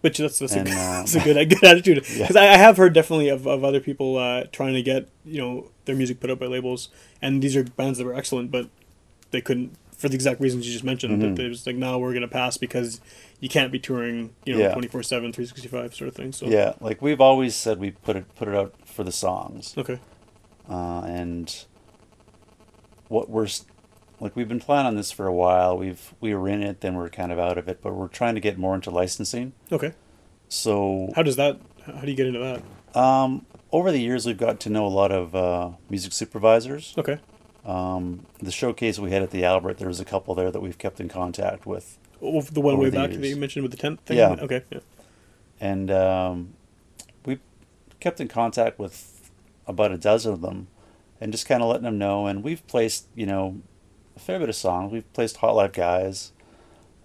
Which 0.00 0.18
that's 0.18 0.38
that's, 0.38 0.54
And, 0.54 0.68
a, 0.68 0.72
um, 0.72 0.76
that's 0.76 1.14
a 1.16 1.20
good 1.20 1.36
a 1.36 1.44
good 1.46 1.64
attitude. 1.64 2.04
Yeah. 2.10 2.22
Because 2.22 2.36
I, 2.36 2.46
I 2.54 2.56
have 2.56 2.76
heard 2.76 2.92
definitely 2.92 3.28
of, 3.30 3.46
of 3.48 3.64
other 3.64 3.80
people 3.80 4.16
uh, 4.16 4.44
trying 4.52 4.74
to 4.74 4.82
get 4.82 5.08
you 5.24 5.40
know 5.40 5.70
their 5.86 5.96
music 5.96 6.20
put 6.20 6.30
out 6.30 6.38
by 6.38 6.46
labels, 6.46 6.88
and 7.20 7.42
these 7.42 7.56
are 7.56 7.64
bands 7.64 7.98
that 7.98 8.04
were 8.04 8.14
excellent, 8.14 8.50
but 8.52 8.68
they 9.32 9.40
couldn't 9.40 9.74
for 10.04 10.08
the 10.10 10.14
exact 10.14 10.40
reasons 10.40 10.66
you 10.66 10.72
just 10.72 10.84
mentioned. 10.84 11.16
Mhm. 11.16 11.20
That 11.20 11.36
they 11.42 11.48
was 11.48 11.66
like, 11.66 11.76
now 11.76 11.98
we're 11.98 12.12
gonna 12.12 12.28
pass 12.28 12.56
because 12.58 13.00
you 13.40 13.48
can't 13.48 13.72
be 13.72 13.78
touring, 13.78 14.34
you 14.44 14.52
know, 14.54 14.60
Yeah. 14.60 14.72
24 14.72 15.02
7 15.02 15.32
365 15.32 15.94
sort 15.94 16.08
of 16.08 16.14
thing. 16.14 16.32
So 16.32 16.46
Yeah, 16.46 16.74
like 16.80 17.00
we've 17.00 17.20
always 17.20 17.54
said, 17.56 17.78
we 17.80 17.92
put 17.92 18.16
it 18.16 18.24
put 18.34 18.48
it 18.48 18.54
out 18.54 18.74
for 18.84 19.02
the 19.02 19.12
songs. 19.12 19.74
okay, 19.78 19.98
uh, 20.70 21.00
and 21.06 21.64
what 23.08 23.28
we're 23.30 23.48
like 24.20 24.36
we've 24.36 24.48
been 24.48 24.60
planning 24.60 24.86
on 24.88 24.96
this 24.96 25.10
for 25.10 25.26
a 25.26 25.32
while. 25.34 25.76
We've 25.76 26.14
we 26.20 26.34
were 26.34 26.48
in 26.48 26.62
it, 26.62 26.80
then 26.80 26.94
we're 26.94 27.08
kind 27.08 27.32
of 27.32 27.38
out 27.38 27.58
of 27.58 27.68
it, 27.68 27.80
but 27.82 27.94
we're 27.94 28.08
trying 28.08 28.34
to 28.34 28.40
get 28.40 28.58
more 28.58 28.74
into 28.74 28.90
licensing. 28.90 29.52
okay. 29.72 29.92
So 30.48 31.10
How 31.16 31.22
does 31.22 31.36
that? 31.36 31.58
How 31.86 32.02
do 32.02 32.10
you 32.10 32.16
get 32.16 32.26
into 32.26 32.38
that? 32.38 32.62
um, 33.00 33.44
over 33.72 33.90
the 33.90 33.98
years, 34.00 34.24
we've 34.24 34.38
got 34.38 34.60
to 34.60 34.70
know 34.70 34.86
a 34.86 34.88
lot 35.02 35.10
of 35.10 35.34
uh, 35.34 35.70
music 35.90 36.12
supervisors. 36.12 36.94
Okay, 36.96 37.18
Um, 37.64 38.26
the 38.40 38.50
showcase 38.52 38.98
we 38.98 39.10
had 39.10 39.22
at 39.22 39.30
the 39.30 39.44
Albert, 39.44 39.78
there 39.78 39.88
was 39.88 40.00
a 40.00 40.04
couple 40.04 40.34
there 40.34 40.50
that 40.50 40.60
we've 40.60 40.76
kept 40.78 41.00
in 41.00 41.08
contact 41.08 41.64
with, 41.66 41.98
oh, 42.20 42.42
the 42.42 42.60
one 42.60 42.76
way 42.78 42.90
the 42.90 42.96
back 42.98 43.10
years. 43.10 43.20
that 43.22 43.28
you 43.28 43.36
mentioned 43.36 43.62
with 43.62 43.72
the 43.72 43.78
tent 43.78 44.00
thing. 44.04 44.18
Yeah. 44.18 44.36
Okay. 44.38 44.62
Yeah. 44.70 44.80
and 45.60 45.90
um, 45.90 46.54
we 47.24 47.38
kept 48.00 48.20
in 48.20 48.28
contact 48.28 48.78
with 48.78 49.30
about 49.66 49.92
a 49.92 49.96
dozen 49.98 50.32
of 50.34 50.40
them, 50.42 50.66
and 51.20 51.32
just 51.32 51.46
kind 51.46 51.62
of 51.62 51.68
letting 51.68 51.84
them 51.84 51.96
know. 51.96 52.26
And 52.26 52.42
we've 52.42 52.66
placed, 52.66 53.06
you 53.14 53.24
know, 53.24 53.62
a 54.14 54.18
fair 54.20 54.38
bit 54.38 54.50
of 54.50 54.56
songs. 54.56 54.92
We've 54.92 55.10
placed 55.14 55.38
Hot 55.38 55.54
Live 55.56 55.72
Guys, 55.72 56.32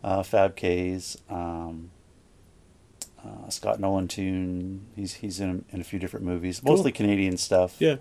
uh, 0.03 0.24
Fab 0.24 0.57
K's, 0.57 1.18
um, 1.30 1.91
uh, 3.24 3.47
Scott 3.49 3.80
Nolan 3.80 4.10
tune. 4.10 4.88
He's 4.95 5.14
he's 5.16 5.39
in 5.39 5.64
in 5.72 5.80
a 5.80 5.86
few 5.86 5.99
different 5.99 6.26
movies, 6.26 6.60
Cool. 6.60 6.74
mostly 6.76 6.91
Canadian 6.91 7.38
stuff. 7.38 7.78
Yeah. 7.80 7.95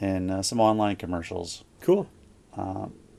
And 0.00 0.30
uh, 0.30 0.42
some 0.42 0.60
online 0.60 0.96
commercials. 0.96 1.64
Cool. 1.80 2.08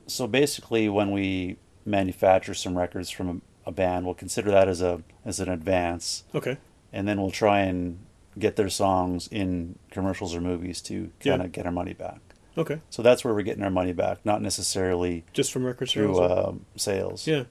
So 0.06 0.26
basically, 0.26 0.88
when 0.88 1.10
we 1.10 1.56
manufacture 1.84 2.54
some 2.54 2.76
records 2.78 3.10
from 3.10 3.42
a, 3.66 3.68
a 3.68 3.72
band, 3.72 4.04
we'll 4.06 4.14
consider 4.14 4.50
that 4.50 4.68
as 4.68 4.80
a 4.82 5.02
as 5.24 5.38
an 5.40 5.48
advance 5.48 6.24
Okay. 6.34 6.56
and 6.92 7.06
then 7.06 7.20
we'll 7.20 7.30
try 7.30 7.60
and 7.60 7.98
get 8.38 8.56
their 8.56 8.68
songs 8.70 9.28
in 9.28 9.78
commercials 9.90 10.34
or 10.34 10.40
movies 10.40 10.80
to 10.82 11.10
kind 11.20 11.42
of 11.42 11.52
get 11.52 11.66
our 11.66 11.72
money 11.72 11.92
back. 11.92 12.20
Okay. 12.56 12.80
So 12.90 13.02
that's 13.02 13.24
where 13.24 13.34
we're 13.34 13.42
getting 13.42 13.62
our 13.62 13.70
money 13.70 13.92
back, 13.92 14.18
not 14.24 14.40
necessarily 14.42 15.24
Just 15.32 15.52
from 15.52 15.64
record 15.64 15.88
through 15.90 16.14
sales. 16.14 16.48
um, 16.48 16.64
sales. 16.76 17.26
Yeah. 17.26 17.44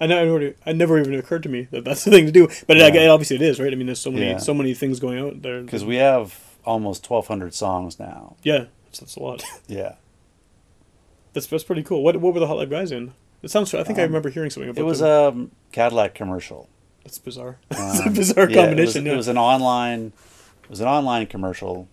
I 0.00 0.06
never, 0.06 0.54
I 0.66 0.72
never 0.72 0.98
even 0.98 1.14
occurred 1.14 1.44
to 1.44 1.48
me 1.48 1.68
that 1.70 1.84
that's 1.84 2.04
the 2.04 2.10
thing 2.10 2.26
to 2.26 2.32
do. 2.32 2.48
But 2.66 2.76
it, 2.76 3.08
obviously 3.08 3.36
it 3.36 3.42
is, 3.42 3.60
right? 3.60 3.72
I 3.72 3.76
mean, 3.76 3.86
there's 3.86 4.00
so 4.00 4.10
many, 4.10 4.26
Yeah. 4.30 4.38
so 4.38 4.52
many 4.52 4.74
things 4.74 4.98
going 5.00 5.18
out 5.20 5.42
there. 5.42 5.62
Because 5.62 5.84
we 5.84 5.96
have 5.96 6.36
almost 6.64 7.08
1,200 7.10 7.54
songs 7.54 7.98
now. 7.98 8.36
yeah, 8.42 8.66
that's, 8.86 9.00
that's 9.00 9.16
a 9.16 9.20
lot. 9.20 9.42
Yeah. 9.68 9.94
that's 11.32 11.46
that's 11.46 11.64
pretty 11.64 11.82
cool. 11.82 12.02
What 12.02 12.16
what 12.18 12.34
were 12.34 12.40
the 12.40 12.46
Hot 12.46 12.56
Live 12.58 12.70
guys 12.70 12.92
in? 12.92 13.12
It 13.42 13.50
sounds. 13.50 13.74
I 13.74 13.82
think 13.82 13.98
I 13.98 14.02
remember 14.02 14.30
hearing 14.30 14.50
something 14.50 14.70
about. 14.70 14.80
Um, 14.80 14.86
It 14.86 14.88
was 14.88 14.98
them. 15.00 15.50
a 15.70 15.72
Cadillac 15.74 16.14
commercial. 16.14 16.68
That's 17.04 17.18
bizarre. 17.18 17.58
it's 17.70 18.00
a 18.00 18.04
Um, 18.08 18.14
bizarre 18.14 18.48
yeah, 18.48 18.56
combination. 18.56 18.78
It 18.78 18.84
was, 18.86 19.06
yeah. 19.06 19.12
it 19.12 19.16
was 19.16 19.28
an 19.28 19.38
online, 19.38 20.12
it 20.64 20.70
was 20.70 20.80
an 20.80 20.86
online 20.86 21.26
commercial, 21.26 21.88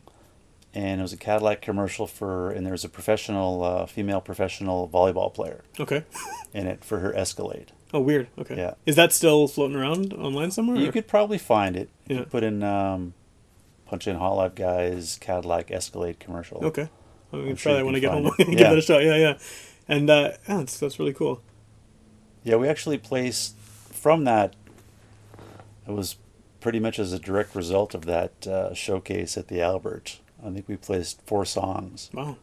and 0.75 0.99
it 0.99 1.01
was 1.01 1.13
a 1.13 1.17
Cadillac 1.17 1.61
commercial 1.61 2.05
for, 2.05 2.51
and 2.51 2.63
there 2.65 2.73
was 2.73 2.83
a 2.85 2.89
professional, 2.89 3.63
uh, 3.63 3.85
female 3.87 4.21
professional 4.21 4.87
volleyball 4.87 5.33
player 5.33 5.63
okay. 5.79 6.03
in 6.53 6.67
it 6.67 6.83
for 6.83 6.99
her 6.99 7.15
Escalade. 7.15 7.71
Oh, 7.91 8.01
weird. 8.01 8.27
Okay. 8.37 8.55
Yeah. 8.55 8.75
Is 8.85 8.95
that 8.97 9.11
still 9.11 9.47
floating 9.47 9.75
around 9.75 10.13
online 10.13 10.51
somewhere? 10.51 10.77
You 10.77 10.89
or- 10.89 10.91
could 10.91 11.07
probably 11.07 11.39
find 11.39 11.75
it. 11.75 11.89
If 12.05 12.11
Yeah. 12.11 12.17
You 12.19 12.25
put 12.25 12.43
in, 12.43 12.61
um, 12.61 13.15
punch 13.89 14.07
in 14.07 14.15
Hot 14.15 14.33
Live 14.35 14.55
Guys 14.55 15.17
Cadillac 15.19 15.71
Escalade 15.71 16.19
commercial. 16.19 16.63
Okay. 16.65 16.89
I'm 17.33 17.41
gonna 17.41 17.55
try 17.55 17.71
sure 17.71 17.73
that 17.77 17.85
when 17.85 17.95
I 17.95 17.99
get 17.99 18.11
home. 18.11 18.31
Give 18.37 18.49
Yeah. 18.49 18.69
that 18.69 18.77
a 18.77 18.81
shot. 18.81 19.03
Yeah, 19.03 19.15
yeah. 19.17 19.37
And 19.87 20.09
uh, 20.09 20.31
yeah, 20.47 20.57
that's 20.57 20.79
that's 20.79 20.99
really 20.99 21.13
cool. 21.13 21.41
Yeah, 22.43 22.55
we 22.55 22.67
actually 22.67 22.97
placed 22.97 23.55
from 23.57 24.23
that. 24.25 24.55
It 25.87 25.91
was 25.91 26.17
pretty 26.59 26.79
much 26.79 26.99
as 26.99 27.13
a 27.13 27.19
direct 27.19 27.55
result 27.55 27.93
of 27.95 28.05
that 28.05 28.45
uh, 28.47 28.73
showcase 28.73 29.37
at 29.37 29.47
the 29.47 29.61
Albert. 29.61 30.19
I 30.45 30.49
think 30.51 30.67
we 30.67 30.77
placed 30.77 31.21
four 31.23 31.45
songs 31.45 32.09
Wow. 32.13 32.37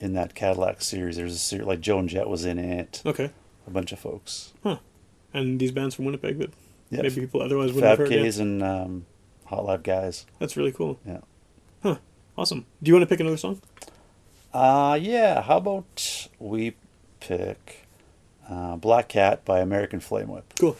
in 0.00 0.12
that 0.14 0.34
Cadillac 0.34 0.80
series. 0.82 1.16
There's 1.16 1.34
a 1.34 1.38
series 1.38 1.66
like 1.66 1.80
Joan 1.80 2.08
Jett 2.08 2.28
was 2.28 2.44
in 2.44 2.58
it. 2.58 3.02
Okay. 3.06 3.30
A 3.66 3.70
bunch 3.70 3.92
of 3.92 3.98
folks. 3.98 4.52
Huh. 4.62 4.78
And 5.34 5.60
these 5.60 5.70
bands 5.70 5.94
from 5.94 6.04
Winnipeg 6.06 6.38
that 6.38 6.50
Yeah, 6.90 7.02
maybe 7.02 7.20
people 7.20 7.40
otherwise 7.42 7.72
wouldn't 7.72 7.82
Fab 7.84 7.98
have 7.98 8.08
heard. 8.08 8.10
yeah. 8.12 8.22
K's 8.24 8.38
and 8.38 8.62
um, 8.62 9.06
Hot 9.52 9.64
Live 9.66 9.82
Guys. 9.82 10.26
That's 10.38 10.56
really 10.56 10.72
cool. 10.72 10.98
Yeah. 11.06 11.20
Huh. 11.82 11.96
Awesome. 12.36 12.64
Do 12.82 12.88
you 12.88 12.94
want 12.94 13.02
to 13.02 13.06
pick 13.06 13.20
another 13.20 13.36
song? 13.36 13.60
Uh, 14.52 14.98
yeah. 15.00 15.42
How 15.42 15.58
about 15.58 16.28
we 16.38 16.74
pick 17.20 17.86
uh, 18.48 18.76
Black 18.76 19.08
Cat 19.08 19.44
by 19.44 19.60
American 19.60 20.00
Flame 20.00 20.28
Whip? 20.28 20.54
Cool. 20.58 20.76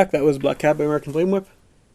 Back. 0.00 0.12
That 0.12 0.22
was 0.24 0.38
Black 0.38 0.58
Cat 0.58 0.78
by 0.78 0.84
American 0.84 1.12
Flame 1.12 1.30
Whip. 1.30 1.46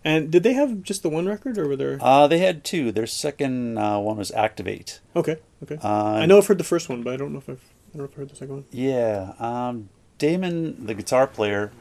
And 0.03 0.29
did 0.29 0.43
they 0.43 0.53
have 0.53 0.83
just 0.83 1.01
the 1.01 1.09
one 1.09 1.25
record, 1.25 1.57
or 1.57 1.67
were 1.67 1.75
there? 1.75 1.97
Uh, 1.99 2.27
they 2.27 2.37
had 2.37 2.63
two. 2.63 2.91
Their 2.91 3.07
second 3.07 3.79
uh, 3.79 3.97
one 3.99 4.17
was 4.17 4.31
Activate. 4.33 4.99
okay, 5.15 5.37
okay. 5.63 5.79
Uh, 5.83 6.13
I 6.13 6.27
know 6.27 6.37
I've 6.37 6.45
heard 6.45 6.59
the 6.59 6.63
first 6.63 6.87
one, 6.87 7.01
but 7.01 7.13
I 7.15 7.17
don't 7.17 7.33
know 7.33 7.39
if 7.39 7.49
I've, 7.49 7.55
I 7.93 7.97
don't 7.97 7.99
know 7.99 8.03
if 8.03 8.11
I've 8.11 8.17
heard 8.17 8.29
the 8.29 8.35
second 8.35 8.53
one. 8.53 8.65
Yeah, 8.69 9.33
um, 9.39 9.89
Damon, 10.19 10.85
the 10.85 10.93
guitar 10.93 11.25
player, 11.25 11.71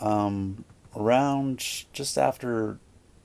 um, 0.00 0.64
around 0.96 1.58
just 1.92 2.18
after 2.18 2.80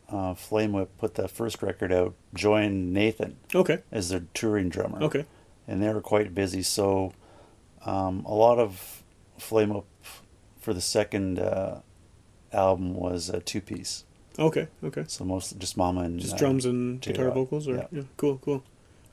uh, 0.09 0.35
Flame 0.35 0.73
Whip 0.73 0.95
put 0.99 1.15
the 1.15 1.27
first 1.27 1.63
record 1.63 1.91
out, 1.91 2.13
joined 2.35 2.93
Nathan 2.93 3.37
Okay, 3.55 3.79
as 3.91 4.09
their 4.09 4.25
touring 4.35 4.69
drummer. 4.69 5.01
okay, 5.01 5.25
and 5.67 5.81
they 5.81 5.91
were 5.91 6.01
quite 6.01 6.35
busy. 6.35 6.61
So 6.61 7.13
um, 7.83 8.23
a 8.27 8.33
lot 8.35 8.59
of 8.59 9.01
Flame 9.39 9.69
Whip 9.73 9.85
for 10.59 10.71
the 10.75 10.81
second 10.81 11.39
uh, 11.39 11.79
album 12.53 12.93
was 12.95 13.29
a 13.29 13.39
two 13.39 13.61
piece. 13.61 14.03
okay, 14.39 14.67
okay. 14.83 15.05
So 15.07 15.23
most 15.23 15.57
just 15.59 15.77
Mama 15.77 16.01
and 16.01 16.19
Just 16.19 16.33
uh, 16.35 16.37
drums 16.37 16.65
and 16.65 17.01
J-Rod. 17.01 17.15
guitar 17.17 17.31
vocals, 17.31 17.67
or 17.67 17.75
Yeah. 17.75 17.87
yeah. 17.91 18.01
cool, 18.17 18.37
cool. 18.39 18.63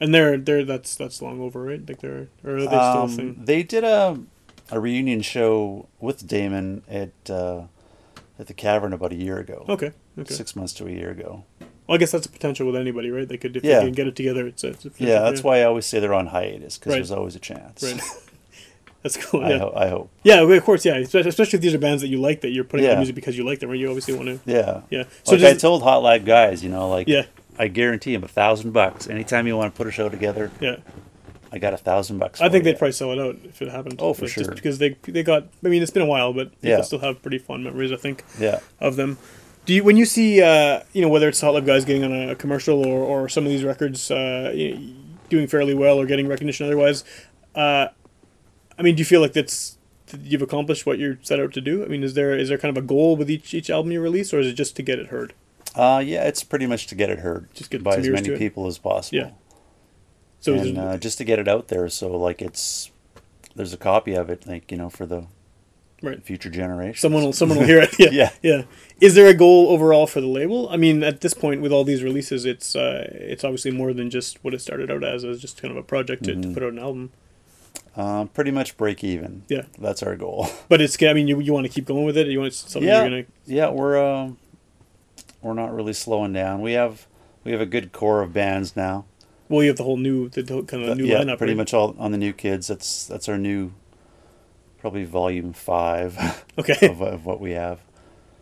And 0.01 0.13
they're 0.15 0.37
they're 0.37 0.65
that's 0.65 0.95
that's 0.97 1.23
long 1.23 1.41
over, 1.41 1.63
right? 1.63 1.87
Like 1.89 2.01
they're 2.01 2.29
or 2.45 2.57
are 2.57 2.61
they 2.61 2.67
still 2.67 2.79
Um, 2.79 3.11
thing? 3.17 3.41
they 3.45 3.63
did 3.63 3.85
a 3.85 4.19
a 4.71 4.81
reunion 4.81 5.21
show 5.23 5.87
with 6.01 6.27
Damon 6.27 6.83
at 6.89 7.13
uh, 7.31 7.65
at 8.39 8.47
the 8.49 8.55
Cavern 8.55 8.93
about 8.93 9.13
a 9.13 9.17
year 9.17 9.39
ago. 9.39 9.65
Okay, 9.69 9.93
okay. 10.19 10.35
Six 10.35 10.57
months 10.57 10.73
to 10.75 10.87
a 10.87 10.91
year 10.91 11.11
ago. 11.11 11.45
Well, 11.87 11.97
I 11.97 11.99
guess 11.99 12.11
that's 12.13 12.27
a 12.27 12.31
potential 12.31 12.67
with 12.67 12.77
anybody, 12.77 13.11
right? 13.11 13.29
They 13.29 13.37
could 13.37 13.57
if 13.57 13.63
Yeah. 13.65 13.79
they 13.81 13.85
can 13.87 13.93
get 13.93 14.07
it 14.09 14.17
together. 14.17 14.47
It's 14.47 14.65
a, 14.65 14.69
it's 14.69 14.85
a 14.87 14.91
Yeah, 14.99 15.21
that's 15.21 15.43
why 15.45 15.59
I 15.61 15.65
always 15.65 15.85
say 15.87 16.01
they're 16.01 16.15
on 16.15 16.29
hiatus 16.29 16.79
because 16.79 16.91
Right. 16.93 16.97
there's 16.97 17.11
always 17.13 17.37
a 17.37 17.41
chance. 17.41 17.83
Right. 17.83 18.01
that's 19.03 19.17
cool. 19.25 19.45
I, 19.45 19.51
Yeah. 19.51 19.59
ho- 19.59 19.73
I 19.77 19.89
hope. 19.89 20.11
Yeah, 20.23 20.41
of 20.43 20.65
course, 20.65 20.85
yeah. 20.85 20.97
Especially 20.97 21.57
if 21.57 21.61
these 21.61 21.75
are 21.75 21.79
bands 21.79 22.03
that 22.03 22.09
you 22.09 22.21
like 22.21 22.41
that 22.43 22.51
you're 22.51 22.65
putting 22.65 22.87
out 22.87 22.91
Yeah. 22.93 22.97
music 22.97 23.15
because 23.15 23.37
you 23.37 23.45
like 23.45 23.59
them, 23.61 23.71
right? 23.71 23.79
You 23.79 23.89
obviously 23.89 24.15
want 24.15 24.29
to. 24.29 24.41
Yeah. 24.51 24.83
Yeah. 24.91 25.05
So 25.25 25.37
like 25.37 25.45
I 25.45 25.55
told 25.59 25.83
Hot 25.83 26.03
Live 26.03 26.25
guys, 26.25 26.63
you 26.63 26.71
know, 26.71 26.89
like 26.89 27.09
Yeah. 27.09 27.25
I 27.59 27.69
guarantee 27.69 28.15
him 28.15 28.25
a 28.25 28.29
thousand 28.29 28.73
bucks. 28.73 29.09
Anytime 29.09 29.47
you 29.47 29.57
want 29.57 29.75
to 29.75 29.77
put 29.77 29.87
a 29.87 29.91
show 29.91 30.09
together, 30.09 30.51
yeah. 30.61 30.77
I 31.55 31.59
got 31.59 31.75
a 31.75 31.77
thousand 31.77 32.19
bucks. 32.19 32.41
I 32.41 32.49
think 32.49 32.65
they'd 32.65 32.79
probably 32.79 32.93
sell 32.93 33.13
it 33.13 33.19
out 33.19 33.37
if 33.45 33.61
it 33.61 33.69
happened. 33.69 33.97
Oh, 33.99 34.15
for 34.15 34.23
Like, 34.25 34.35
Just 34.35 34.51
because 34.55 34.79
they 34.79 34.97
they 35.07 35.23
got. 35.23 35.49
I 35.63 35.69
mean, 35.69 35.83
it's 35.83 35.91
been 35.91 36.03
a 36.03 36.07
while, 36.07 36.33
but 36.33 36.51
Yeah. 36.63 36.77
people 36.77 36.85
still 36.85 36.99
have 37.01 37.21
pretty 37.21 37.37
fond 37.39 37.63
memories. 37.63 37.93
I 37.93 37.97
think 37.97 38.25
Yeah. 38.41 38.61
of 38.81 38.97
them. 38.97 39.19
Do 39.67 39.75
you 39.75 39.85
when 39.85 39.97
you 39.99 40.07
see 40.07 40.41
uh, 40.41 40.81
you 40.95 41.03
know 41.03 41.09
whether 41.11 41.29
it's 41.29 41.41
Hot 41.43 41.53
Live 41.53 41.67
guys 41.67 41.85
getting 41.85 42.05
on 42.05 42.31
a 42.31 42.35
commercial 42.35 42.87
or, 42.87 43.01
or 43.01 43.29
some 43.29 43.45
of 43.45 43.51
these 43.51 43.65
records 43.65 44.11
uh, 44.11 44.51
you 44.55 44.75
know, 44.75 44.81
doing 45.29 45.47
fairly 45.47 45.75
well 45.75 46.01
or 46.01 46.07
getting 46.07 46.27
recognition 46.27 46.65
otherwise? 46.67 47.05
Uh, 47.55 47.89
I 48.79 48.83
mean, 48.83 48.95
do 48.95 49.01
you 49.01 49.05
feel 49.05 49.21
like 49.21 49.33
that's 49.33 49.79
that 50.07 50.21
you've 50.21 50.43
accomplished 50.43 50.85
what 50.87 50.99
you're 50.99 51.19
set 51.23 51.41
out 51.41 51.53
to 51.55 51.61
do? 51.61 51.85
I 51.85 51.89
mean, 51.89 52.03
is 52.03 52.15
there 52.15 52.37
is 52.37 52.49
there 52.49 52.59
kind 52.59 52.77
of 52.77 52.83
a 52.83 52.87
goal 52.87 53.17
with 53.17 53.31
each 53.31 53.55
each 53.55 53.71
album 53.71 53.93
you 53.93 54.01
release, 54.01 54.33
or 54.33 54.41
is 54.41 54.47
it 54.47 54.55
just 54.55 54.77
to 54.77 54.83
get 54.83 54.99
it 54.99 55.07
heard? 55.09 55.33
Uh, 55.75 56.03
yeah, 56.05 56.25
it's 56.25 56.45
pretty 56.45 56.67
much 56.67 56.87
to 56.89 56.95
get 56.95 57.09
it 57.09 57.21
heard 57.21 57.49
Just 57.55 57.71
get 57.71 57.83
by 57.83 57.97
as 57.97 58.07
many 58.07 58.37
people 58.37 58.67
as 58.67 58.77
possible. 58.77 59.17
Yeah. 59.19 59.31
So 60.41 60.55
and 60.55 60.77
uh, 60.77 60.99
just 60.99 61.19
to 61.19 61.25
get 61.25 61.39
it 61.39 61.49
out 61.49 61.69
there, 61.69 61.89
so 61.89 62.15
like 62.17 62.43
it's 62.43 62.91
there's 63.55 63.73
a 63.73 63.77
copy 63.79 64.15
of 64.15 64.29
it, 64.29 64.47
like 64.47 64.71
you 64.71 64.77
know, 64.77 64.91
for 64.91 65.07
the 65.07 65.27
right. 66.03 66.23
future 66.23 66.51
generation. 66.51 67.01
Someone 67.01 67.23
will 67.23 67.33
someone 67.33 67.59
will 67.59 67.67
hear 67.73 67.79
it. 67.81 67.95
Yeah, 67.99 68.09
Yeah. 68.11 68.31
yeah. 68.43 68.63
Is 69.01 69.15
there 69.15 69.29
a 69.29 69.35
goal 69.35 69.69
overall 69.71 70.07
for 70.07 70.21
the 70.21 70.27
label? 70.27 70.69
I 70.69 70.77
mean, 70.77 71.03
at 71.03 71.21
this 71.21 71.33
point, 71.33 71.63
with 71.63 71.73
all 71.73 71.85
these 71.85 72.03
releases, 72.03 72.45
it's 72.45 72.75
uh, 72.77 73.09
it's 73.13 73.45
obviously 73.45 73.71
more 73.71 73.93
than 73.93 74.11
just 74.11 74.43
what 74.45 74.53
it 74.53 74.61
started 74.61 74.91
out 74.91 75.05
as, 75.05 75.25
as 75.25 75.41
just 75.41 75.63
kind 75.63 75.71
of 75.71 75.79
a 75.79 75.83
project 75.83 76.25
to, 76.25 76.33
Mm-hmm. 76.33 76.43
to 76.43 76.49
put 76.55 76.63
out 76.65 76.73
an 76.73 76.79
album. 76.81 77.13
Uh, 77.97 78.25
pretty 78.27 78.51
much 78.51 78.77
break 78.77 79.05
even. 79.05 79.43
Yeah. 79.49 79.63
that's 79.79 80.03
our 80.03 80.17
goal. 80.17 80.49
But 80.69 80.81
it's 80.81 81.01
I 81.03 81.13
mean, 81.13 81.29
you, 81.29 81.41
you 81.41 81.53
want 81.53 81.67
to 81.67 81.73
keep 81.73 81.85
going 81.87 82.05
with 82.05 82.17
it. 82.17 82.27
You 82.29 82.41
want 82.41 82.55
something 82.55 82.89
yeah, 82.89 83.03
gonna 83.03 83.25
yeah, 83.47 83.69
we're 83.71 84.03
um, 84.03 84.39
we're 85.43 85.55
not 85.55 85.75
really 85.75 85.93
slowing 85.93 86.33
down. 86.33 86.61
We 86.63 86.73
have 86.73 87.07
we 87.45 87.53
have 87.53 87.61
a 87.61 87.67
good 87.67 87.93
core 87.93 88.23
of 88.23 88.33
bands 88.33 88.77
now. 88.77 89.05
well, 89.49 89.63
you 89.63 89.69
have 89.69 89.77
the 89.77 89.85
whole 89.85 89.97
new 89.99 90.29
the 90.29 90.43
kind 90.45 90.85
of 90.85 90.97
new 90.97 91.05
yeah, 91.05 91.21
lineup. 91.21 91.39
pretty 91.39 91.53
right? 91.53 91.59
much 91.59 91.75
all 91.75 91.95
on 91.99 92.13
the 92.13 92.19
new 92.19 92.33
kids. 92.33 92.69
That's 92.69 93.07
that's 93.07 93.29
our 93.29 93.37
new, 93.39 93.73
probably 94.79 95.05
volume 95.05 95.53
five 95.53 96.45
Okay, 96.59 96.89
of, 96.89 97.01
of 97.03 97.27
what 97.27 97.41
we 97.41 97.51
have. 97.53 97.81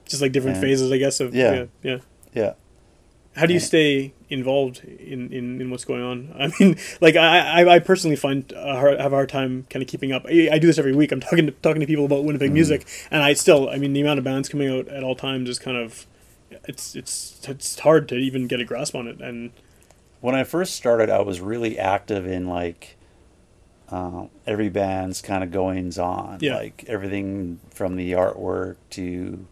just 0.06 0.22
like 0.22 0.32
different 0.32 0.56
and- 0.58 0.64
phases, 0.64 0.92
I 0.92 0.98
guess. 0.98 1.18
Of 1.20 1.34
Yeah. 1.34 1.52
yeah, 1.52 1.64
yeah. 1.82 1.98
Yeah. 2.32 2.52
How 3.34 3.46
do 3.46 3.54
you 3.54 3.60
stay 3.60 4.12
involved 4.30 4.82
in, 4.84 5.32
in, 5.32 5.60
in 5.60 5.70
what's 5.70 5.84
going 5.84 6.02
on? 6.02 6.34
I 6.38 6.50
mean, 6.58 6.76
like 7.00 7.16
I, 7.16 7.62
I, 7.62 7.74
I 7.74 7.78
personally 7.80 8.16
find 8.16 8.50
a 8.56 8.76
hard, 8.76 9.00
have 9.00 9.12
a 9.12 9.16
hard 9.16 9.28
time 9.28 9.66
kind 9.68 9.82
of 9.82 9.88
keeping 9.88 10.12
up. 10.12 10.24
I, 10.26 10.48
I 10.52 10.58
do 10.58 10.66
this 10.66 10.78
every 10.78 10.94
week. 10.94 11.12
I'm 11.12 11.20
talking 11.20 11.46
to 11.46 11.52
talking 11.52 11.80
to 11.80 11.86
people 11.86 12.04
about 12.06 12.24
Winnipeg 12.24 12.48
Mm-hmm. 12.48 12.54
music, 12.54 12.86
and 13.10 13.22
I 13.22 13.32
still, 13.34 13.68
I 13.68 13.76
mean, 13.76 13.92
the 13.92 14.00
amount 14.00 14.18
of 14.18 14.24
bands 14.24 14.48
coming 14.48 14.68
out 14.70 14.88
at 14.88 15.02
all 15.04 15.14
times 15.16 15.48
is 15.48 15.58
kind 15.58 15.76
of, 15.76 16.06
it's 16.68 16.94
it's 16.94 17.40
it's 17.48 17.78
hard 17.80 18.08
to 18.10 18.14
even 18.16 18.46
get 18.46 18.60
a 18.60 18.64
grasp 18.64 18.94
on 18.94 19.06
it. 19.08 19.20
And 19.20 19.50
when 20.20 20.34
I 20.34 20.44
first 20.44 20.74
started, 20.74 21.10
I 21.10 21.20
was 21.22 21.40
really 21.40 21.78
active 21.78 22.26
in 22.26 22.46
like 22.46 22.96
uh, 23.90 24.26
every 24.46 24.68
band's 24.68 25.20
kind 25.22 25.42
of 25.42 25.50
goings 25.50 25.98
on, 25.98 26.38
Yeah. 26.40 26.56
like 26.56 26.84
everything 26.86 27.58
from 27.70 27.96
the 27.96 28.12
artwork 28.12 28.76
to 28.90 29.46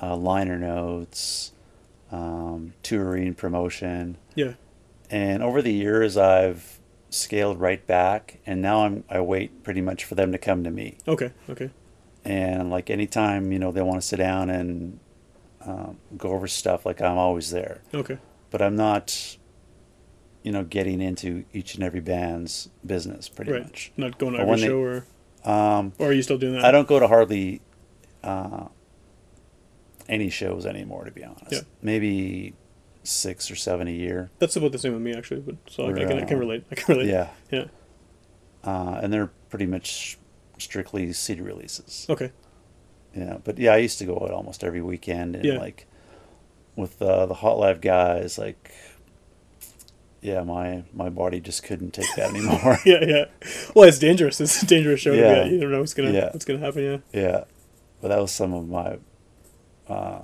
uh, 0.00 0.16
liner 0.16 0.58
notes, 0.58 1.52
um, 2.12 2.74
touring 2.84 3.34
promotion, 3.34 4.18
yeah, 4.36 4.52
and 5.10 5.42
over 5.42 5.60
the 5.62 5.72
years, 5.72 6.16
I've 6.16 6.78
scaled 7.10 7.58
right 7.60 7.84
back, 7.86 8.38
and 8.46 8.62
now 8.62 8.84
I'm 8.84 9.02
I 9.10 9.20
wait 9.20 9.64
pretty 9.64 9.80
much 9.80 10.04
for 10.04 10.14
them 10.14 10.30
to 10.32 10.38
come 10.38 10.62
to 10.64 10.70
me, 10.70 10.98
okay, 11.08 11.32
okay, 11.50 11.70
and 12.24 12.70
like 12.70 12.88
anytime 12.90 13.50
you 13.50 13.58
know 13.58 13.72
they 13.72 13.82
want 13.82 14.00
to 14.00 14.06
sit 14.06 14.16
down 14.18 14.48
and 14.50 15.00
um, 15.64 15.98
go 16.16 16.30
over 16.30 16.46
stuff, 16.46 16.84
like 16.86 17.00
I'm 17.00 17.18
always 17.18 17.50
there 17.50 17.80
okay, 17.94 18.18
but 18.50 18.60
I'm 18.62 18.76
not, 18.76 19.36
you 20.42 20.52
know, 20.52 20.64
getting 20.64 21.00
into 21.00 21.44
each 21.52 21.74
and 21.74 21.82
every 21.84 22.00
band's 22.00 22.68
business 22.84 23.28
pretty 23.28 23.52
right. 23.52 23.62
much. 23.62 23.92
Not 23.96 24.18
going 24.18 24.34
to 24.34 24.40
every 24.40 24.50
when 24.50 24.60
they- 24.60 24.66
show, 24.66 24.80
or 24.80 25.04
Um, 25.44 25.92
or 25.98 26.08
are 26.08 26.12
you 26.12 26.22
still 26.22 26.38
doing 26.38 26.54
that? 26.54 26.64
I 26.64 26.70
don't 26.70 26.86
go 26.86 26.98
to 27.00 27.08
hardly 27.08 27.60
uh, 28.22 28.66
any 30.12 30.30
shows 30.30 30.66
anymore, 30.66 31.04
to 31.04 31.10
be 31.10 31.24
honest. 31.24 31.50
Yeah. 31.52 31.60
Maybe 31.80 32.54
six 33.04 33.50
or 33.50 33.56
seven 33.56 33.88
a 33.88 33.90
year. 34.04 34.30
That's 34.38 34.56
about 34.56 34.72
the 34.72 34.78
same 34.78 34.92
with 34.92 35.02
me 35.02 35.12
actually, 35.14 35.40
but 35.40 35.56
so 35.68 35.84
I, 35.86 35.90
I 35.90 36.04
can 36.04 36.18
I 36.18 36.24
can 36.24 36.38
relate. 36.38 36.64
I 36.70 36.74
can 36.76 36.94
relate. 36.96 37.08
Yeah, 37.10 37.28
yeah. 37.50 37.64
uh, 38.64 39.00
and 39.02 39.12
they're 39.12 39.30
pretty 39.50 39.66
much 39.66 40.18
strictly 40.58 41.12
CD 41.12 41.40
releases. 41.40 42.06
Okay, 42.08 42.30
Yeah, 43.16 43.38
but 43.42 43.58
yeah, 43.58 43.72
I 43.72 43.78
used 43.78 43.98
to 43.98 44.04
go 44.06 44.14
out 44.22 44.30
almost 44.30 44.62
every 44.62 44.82
weekend, 44.82 45.34
and 45.36 45.44
Yeah. 45.44 45.58
like 45.58 45.86
with 46.76 47.00
uh, 47.02 47.26
the 47.26 47.34
Hot 47.34 47.58
Live 47.58 47.80
guys, 47.80 48.38
like. 48.38 48.70
Yeah, 50.24 50.42
my 50.44 50.84
my 50.94 51.08
body 51.08 51.40
just 51.40 51.64
couldn't 51.64 51.94
take 51.94 52.06
that 52.14 52.30
anymore. 52.34 52.78
yeah, 52.86 53.04
yeah. 53.04 53.24
Well, 53.74 53.88
it's 53.88 53.98
dangerous. 53.98 54.40
It's 54.40 54.62
a 54.62 54.66
dangerous 54.66 55.00
show. 55.00 55.12
Yeah, 55.12 55.46
you 55.46 55.58
don't 55.58 55.72
know 55.72 55.80
what's 55.80 55.94
gonna 55.94 56.12
Yeah. 56.12 56.30
what's 56.32 56.44
gonna 56.44 56.60
happen. 56.60 56.84
Yeah. 56.84 56.98
Yeah, 57.22 57.44
but 58.00 58.08
that 58.08 58.20
was 58.20 58.30
some 58.30 58.54
of 58.54 58.68
my 58.68 58.98
uh, 59.88 60.20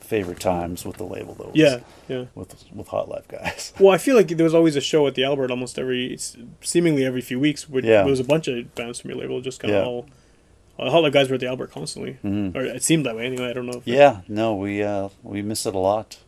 favorite 0.00 0.40
times 0.40 0.84
with 0.84 0.96
the 0.96 1.04
label. 1.04 1.34
Though. 1.34 1.50
Yeah, 1.54 1.80
yeah. 2.08 2.26
with 2.34 2.54
with 2.74 2.88
Hot 2.88 3.08
Live 3.08 3.28
guys. 3.28 3.72
Well, 3.80 3.92
I 3.92 3.98
feel 3.98 4.16
like 4.16 4.28
there 4.28 4.44
was 4.44 4.54
always 4.54 4.76
a 4.76 4.80
show 4.80 5.06
at 5.06 5.14
the 5.14 5.24
Albert 5.24 5.50
almost 5.50 5.78
every, 5.78 6.18
seemingly 6.62 7.04
every 7.04 7.20
few 7.20 7.38
weeks. 7.38 7.68
Where 7.68 7.84
Yeah. 7.84 8.02
there 8.02 8.06
was 8.10 8.20
a 8.20 8.24
bunch 8.24 8.48
of 8.48 8.74
bands 8.74 9.00
from 9.00 9.10
your 9.10 9.18
label 9.20 9.40
just 9.40 9.60
kind 9.60 9.74
of 9.74 9.80
Yeah. 9.82 9.86
all. 9.86 10.06
Well, 10.78 10.90
Hot 10.90 11.02
Live 11.02 11.12
guys 11.12 11.28
were 11.28 11.34
at 11.34 11.40
the 11.40 11.48
Albert 11.48 11.72
constantly, 11.72 12.18
Mhm. 12.24 12.54
or 12.54 12.64
it 12.64 12.82
seemed 12.82 13.04
that 13.04 13.16
way 13.16 13.26
anyway. 13.26 13.50
I 13.50 13.52
don't 13.52 13.66
know. 13.66 13.78
If 13.78 13.86
Yeah, 13.86 14.20
no, 14.28 14.54
we 14.54 14.82
uh, 14.82 15.08
we 15.22 15.42
miss 15.42 15.66
it 15.66 15.74
a 15.74 15.78
lot. 15.78 16.18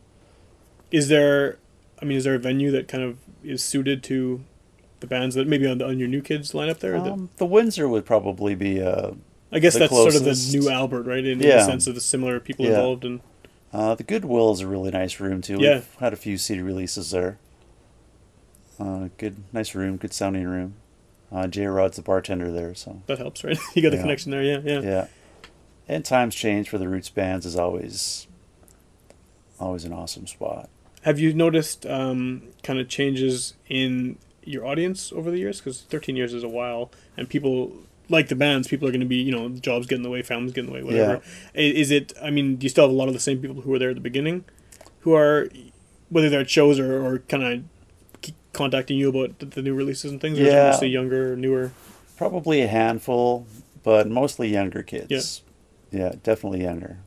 Is 0.91 1.07
there, 1.07 1.57
I 2.01 2.05
mean, 2.05 2.17
is 2.17 2.25
there 2.25 2.35
a 2.35 2.39
venue 2.39 2.69
that 2.71 2.87
kind 2.89 3.01
of 3.03 3.17
is 3.43 3.63
suited 3.63 4.03
to 4.03 4.43
the 4.99 5.07
bands 5.07 5.35
that 5.35 5.47
maybe 5.47 5.65
on, 5.65 5.77
the, 5.79 5.87
on 5.87 5.97
your 5.97 6.09
new 6.09 6.21
kids 6.21 6.51
lineup 6.51 6.79
there? 6.79 6.97
Um, 6.97 7.29
the 7.37 7.45
Windsor 7.45 7.87
would 7.87 8.05
probably 8.05 8.53
be. 8.55 8.81
Uh, 8.81 9.11
I 9.51 9.59
guess 9.59 9.77
that's 9.77 9.91
sort 9.93 10.15
of 10.15 10.23
the 10.23 10.49
new 10.57 10.69
Albert, 10.69 11.03
right? 11.03 11.19
In, 11.25 11.41
in 11.41 11.49
the 11.49 11.63
sense 11.65 11.87
of 11.87 11.95
the 11.95 12.01
similar 12.01 12.39
people 12.39 12.65
Yeah. 12.65 12.71
involved 12.71 13.03
and 13.05 13.19
uh, 13.73 13.95
the 13.95 14.03
Goodwill 14.03 14.51
is 14.51 14.59
a 14.61 14.67
really 14.67 14.91
nice 14.91 15.19
room 15.19 15.41
too. 15.41 15.57
Yeah. 15.59 15.75
We've 15.75 15.95
had 15.99 16.13
a 16.13 16.17
few 16.17 16.37
CD 16.37 16.61
releases 16.61 17.11
there. 17.11 17.37
Uh, 18.79 19.09
good, 19.17 19.43
nice 19.53 19.75
room, 19.75 19.97
good 19.97 20.13
sounding 20.13 20.45
room. 20.45 20.75
Uh, 21.31 21.47
J 21.47 21.67
Rod's 21.67 21.95
the 21.95 22.01
bartender 22.01 22.51
there, 22.51 22.73
so 22.75 23.01
that 23.05 23.17
helps, 23.19 23.43
right? 23.43 23.57
you 23.75 23.81
got 23.81 23.91
the 23.91 23.95
Yeah. 23.97 24.01
connection 24.01 24.31
there, 24.31 24.43
yeah, 24.43 24.59
yeah. 24.63 24.81
yeah. 24.81 25.07
And 25.87 26.03
times 26.03 26.35
change 26.35 26.69
for 26.69 26.77
the 26.77 26.89
roots 26.89 27.09
bands 27.09 27.45
is 27.45 27.55
always, 27.55 28.27
always 29.59 29.85
an 29.85 29.93
awesome 29.93 30.27
spot. 30.27 30.69
Have 31.03 31.19
you 31.19 31.33
noticed 31.33 31.85
um, 31.85 32.43
kind 32.63 32.79
of 32.79 32.87
changes 32.89 33.53
in 33.69 34.17
your 34.43 34.65
audience 34.65 35.11
over 35.13 35.31
the 35.31 35.37
years? 35.37 35.59
Because 35.59 35.81
13 35.83 36.15
years 36.15 36.33
is 36.33 36.43
a 36.43 36.49
while, 36.49 36.91
and 37.15 37.29
people 37.29 37.71
like 38.11 38.27
the 38.27 38.35
bands. 38.35 38.67
People 38.67 38.87
are 38.87 38.91
going 38.91 38.99
to 39.01 39.07
be, 39.07 39.15
you 39.17 39.31
know, 39.31 39.49
jobs 39.49 39.87
get 39.87 39.95
in 39.95 40.03
the 40.03 40.09
way, 40.09 40.21
families 40.21 40.53
get 40.53 40.61
in 40.65 40.67
the 40.67 40.73
way, 40.73 40.83
whatever. 40.83 41.21
I- 41.55 41.59
Is 41.59 41.89
it? 41.91 42.13
I 42.21 42.29
mean, 42.29 42.57
do 42.57 42.65
you 42.65 42.69
still 42.69 42.83
have 42.85 42.91
a 42.91 42.95
lot 42.95 43.07
of 43.07 43.13
the 43.13 43.19
same 43.19 43.39
people 43.39 43.61
who 43.61 43.71
were 43.71 43.79
there 43.79 43.89
at 43.89 43.95
the 43.95 44.01
beginning, 44.01 44.45
who 45.01 45.13
are, 45.13 45.49
whether 46.09 46.29
they're 46.29 46.41
at 46.41 46.49
shows 46.49 46.79
or, 46.79 47.01
or 47.03 47.19
kind 47.19 47.43
of 47.43 47.63
contacting 48.53 48.97
you 48.97 49.09
about 49.09 49.39
the, 49.39 49.45
the 49.45 49.61
new 49.61 49.73
releases 49.73 50.11
and 50.11 50.19
things? 50.21 50.37
Or 50.37 50.41
is 50.43 50.49
it 50.49 50.51
Yeah. 50.51 50.69
mostly 50.71 50.89
younger, 50.89 51.35
newer. 51.35 51.71
Probably 52.17 52.61
a 52.61 52.67
handful, 52.67 53.47
but 53.83 54.07
mostly 54.09 54.49
younger 54.49 54.83
kids. 54.83 55.41
Yeah, 55.91 56.13
definitely 56.21 56.61
younger. 56.61 56.97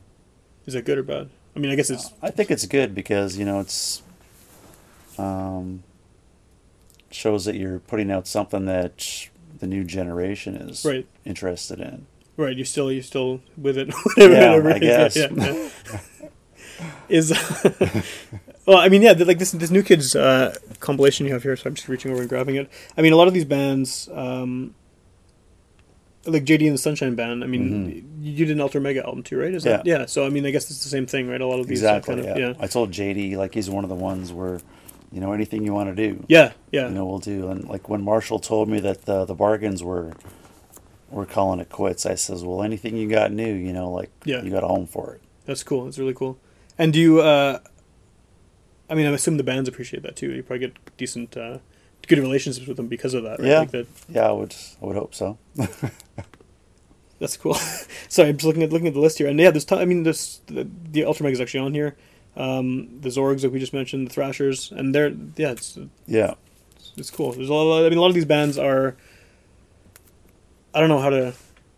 Is 0.65 0.73
that 0.73 0.83
good 0.85 0.97
or 0.97 1.03
bad? 1.03 1.29
I 1.55 1.59
mean, 1.59 1.71
I 1.71 1.75
guess 1.75 1.89
it's 1.89 2.11
I 2.21 2.31
think 2.31 2.51
it's 2.51 2.65
good 2.65 2.93
because 2.93 3.37
you 3.37 3.45
know 3.45 3.59
it's 3.61 4.01
um, 5.17 5.83
shows 7.11 7.45
that 7.45 7.55
you're 7.55 7.79
putting 7.79 8.11
out 8.11 8.27
something 8.27 8.65
that 8.65 9.29
the 9.59 9.67
new 9.67 9.83
generation 9.83 10.55
is 10.55 10.83
Right. 10.85 11.07
interested 11.25 11.79
in. 11.79 12.05
right. 12.37 12.55
You 12.55 12.65
still 12.65 12.91
you 12.91 13.01
still 13.01 13.41
with 13.57 13.77
it. 13.77 13.93
whatever, 14.03 14.33
Yeah, 14.33 14.49
whatever 14.51 14.73
I 14.73 14.79
guess. 14.79 15.15
Yeah, 15.15 15.27
yeah. 15.31 15.69
Is 17.07 17.31
well, 18.65 18.77
I 18.77 18.89
mean, 18.89 19.01
yeah, 19.01 19.13
like 19.17 19.39
this 19.39 19.51
this 19.51 19.71
new 19.71 19.83
kids 19.83 20.15
uh, 20.15 20.55
compilation 20.79 21.25
you 21.25 21.33
have 21.33 21.43
here. 21.43 21.55
So 21.55 21.69
I'm 21.69 21.75
just 21.75 21.87
reaching 21.87 22.11
over 22.11 22.19
and 22.21 22.29
grabbing 22.29 22.55
it. 22.55 22.69
I 22.97 23.01
mean, 23.01 23.13
a 23.13 23.15
lot 23.15 23.27
of 23.27 23.33
these 23.33 23.45
bands. 23.45 24.09
Um, 24.11 24.73
like 26.27 26.43
JD 26.43 26.65
and 26.65 26.73
the 26.73 26.79
Sunshine 26.79 27.13
Band. 27.13 27.43
I 27.43 27.47
mean, 27.47 28.17
you 28.19 28.35
did 28.47 28.49
an 28.51 28.59
Ultra 28.59 28.81
Mega 28.81 29.05
album 29.05 29.21
too, 29.21 29.37
right? 29.39 29.53
Is 29.53 29.63
that 29.63 29.81
Mm-hmm. 29.81 29.87
Yeah. 29.87 29.99
yeah? 29.99 30.05
So 30.07 30.25
I 30.25 30.29
mean, 30.29 30.43
I 30.45 30.49
guess 30.51 30.69
it's 30.71 30.83
the 30.83 30.89
same 30.89 31.05
thing, 31.05 31.29
right? 31.29 31.39
A 31.39 31.45
lot 31.45 31.59
of 31.59 31.67
these 31.67 31.79
Exactly. 31.79 32.15
kind 32.15 32.25
yeah. 32.25 32.31
of, 32.31 32.57
yeah, 32.57 32.63
I 32.63 32.67
told 32.67 32.91
JD 32.91 33.37
like 33.37 33.53
he's 33.53 33.69
one 33.69 33.83
of 33.85 33.89
the 33.89 33.95
ones 33.95 34.33
where, 34.33 34.59
you 35.15 35.21
know, 35.21 35.31
anything 35.31 35.63
you 35.63 35.73
want 35.73 35.95
to 35.95 35.95
do, 35.95 36.25
yeah, 36.27 36.51
yeah. 36.71 36.89
you 36.89 36.93
know, 36.93 37.05
we'll 37.05 37.19
do. 37.19 37.47
And 37.47 37.63
like 37.69 37.87
when 37.87 38.03
Marshall 38.03 38.37
told 38.39 38.67
me 38.67 38.81
that 38.81 39.05
the 39.05 39.23
the 39.23 39.33
bargains 39.33 39.81
were, 39.81 40.11
were 41.09 41.25
calling 41.25 41.61
it 41.61 41.69
quits, 41.69 42.05
I 42.05 42.15
says, 42.15 42.43
well, 42.43 42.61
anything 42.61 42.97
you 42.97 43.07
got 43.07 43.31
new, 43.31 43.53
you 43.53 43.71
know, 43.71 43.89
like 43.89 44.11
Yeah. 44.25 44.41
you 44.43 44.51
got 44.51 44.63
a 44.65 44.67
home 44.67 44.85
for 44.87 45.13
it. 45.15 45.21
That's 45.45 45.63
cool. 45.63 45.85
That's 45.85 45.97
really 45.97 46.13
cool. 46.13 46.37
And 46.77 46.91
do 46.91 46.99
you? 46.99 47.21
Uh, 47.21 47.59
I 48.89 48.93
mean, 48.93 49.05
I 49.05 49.11
assume 49.11 49.37
the 49.37 49.43
bands 49.43 49.69
appreciate 49.69 50.03
that 50.03 50.17
too. 50.17 50.31
You 50.33 50.43
probably 50.43 50.67
get 50.67 50.97
decent, 50.97 51.37
uh, 51.37 51.59
good 52.07 52.19
relationships 52.19 52.67
with 52.67 52.75
them 52.77 52.87
because 52.87 53.13
of 53.13 53.23
that, 53.23 53.39
right? 53.39 53.47
Yeah. 53.47 53.59
Like 53.59 53.71
that. 53.71 53.87
Yeah, 54.09 54.27
I 54.27 54.31
would 54.33 54.53
I 54.81 54.85
would 54.85 54.97
hope 54.97 55.15
so. 55.15 55.37
That's 57.19 57.37
cool. 57.37 57.53
Sorry, 58.09 58.29
I'm 58.29 58.35
just 58.35 58.45
looking 58.45 58.63
at 58.63 58.73
looking 58.73 58.87
at 58.89 58.93
the 58.93 58.99
list 58.99 59.17
here, 59.17 59.27
and 59.29 59.39
yeah, 59.39 59.49
there's. 59.49 59.63
Ton, 59.65 59.79
I 59.79 59.85
mean, 59.85 60.03
this 60.03 60.41
the, 60.47 60.67
the 60.91 61.05
Ultra 61.05 61.23
Mega 61.23 61.33
is 61.35 61.41
actually 61.41 61.61
on 61.61 61.73
here. 61.73 61.95
Um, 62.37 62.99
the 63.01 63.09
Zorgs, 63.09 63.43
like 63.43 63.53
we 63.53 63.59
just 63.59 63.73
mentioned, 63.73 64.07
the 64.09 64.13
Thrashers, 64.13 64.71
and 64.71 64.93
they're 64.93 65.13
yeah, 65.37 65.51
it's 65.51 65.77
yeah. 66.05 66.33
it's 66.97 67.09
cool. 67.09 67.31
There's 67.31 67.49
a 67.49 67.53
lot. 67.53 67.85
I 67.85 67.89
mean, 67.89 67.97
a 67.97 68.01
lot 68.01 68.07
of 68.09 68.13
these 68.15 68.25
bands 68.25 68.57
are. 68.57 68.95
I 70.73 70.79
don't 70.81 70.89
know 70.89 70.99
how 70.99 71.09
to 71.09 71.33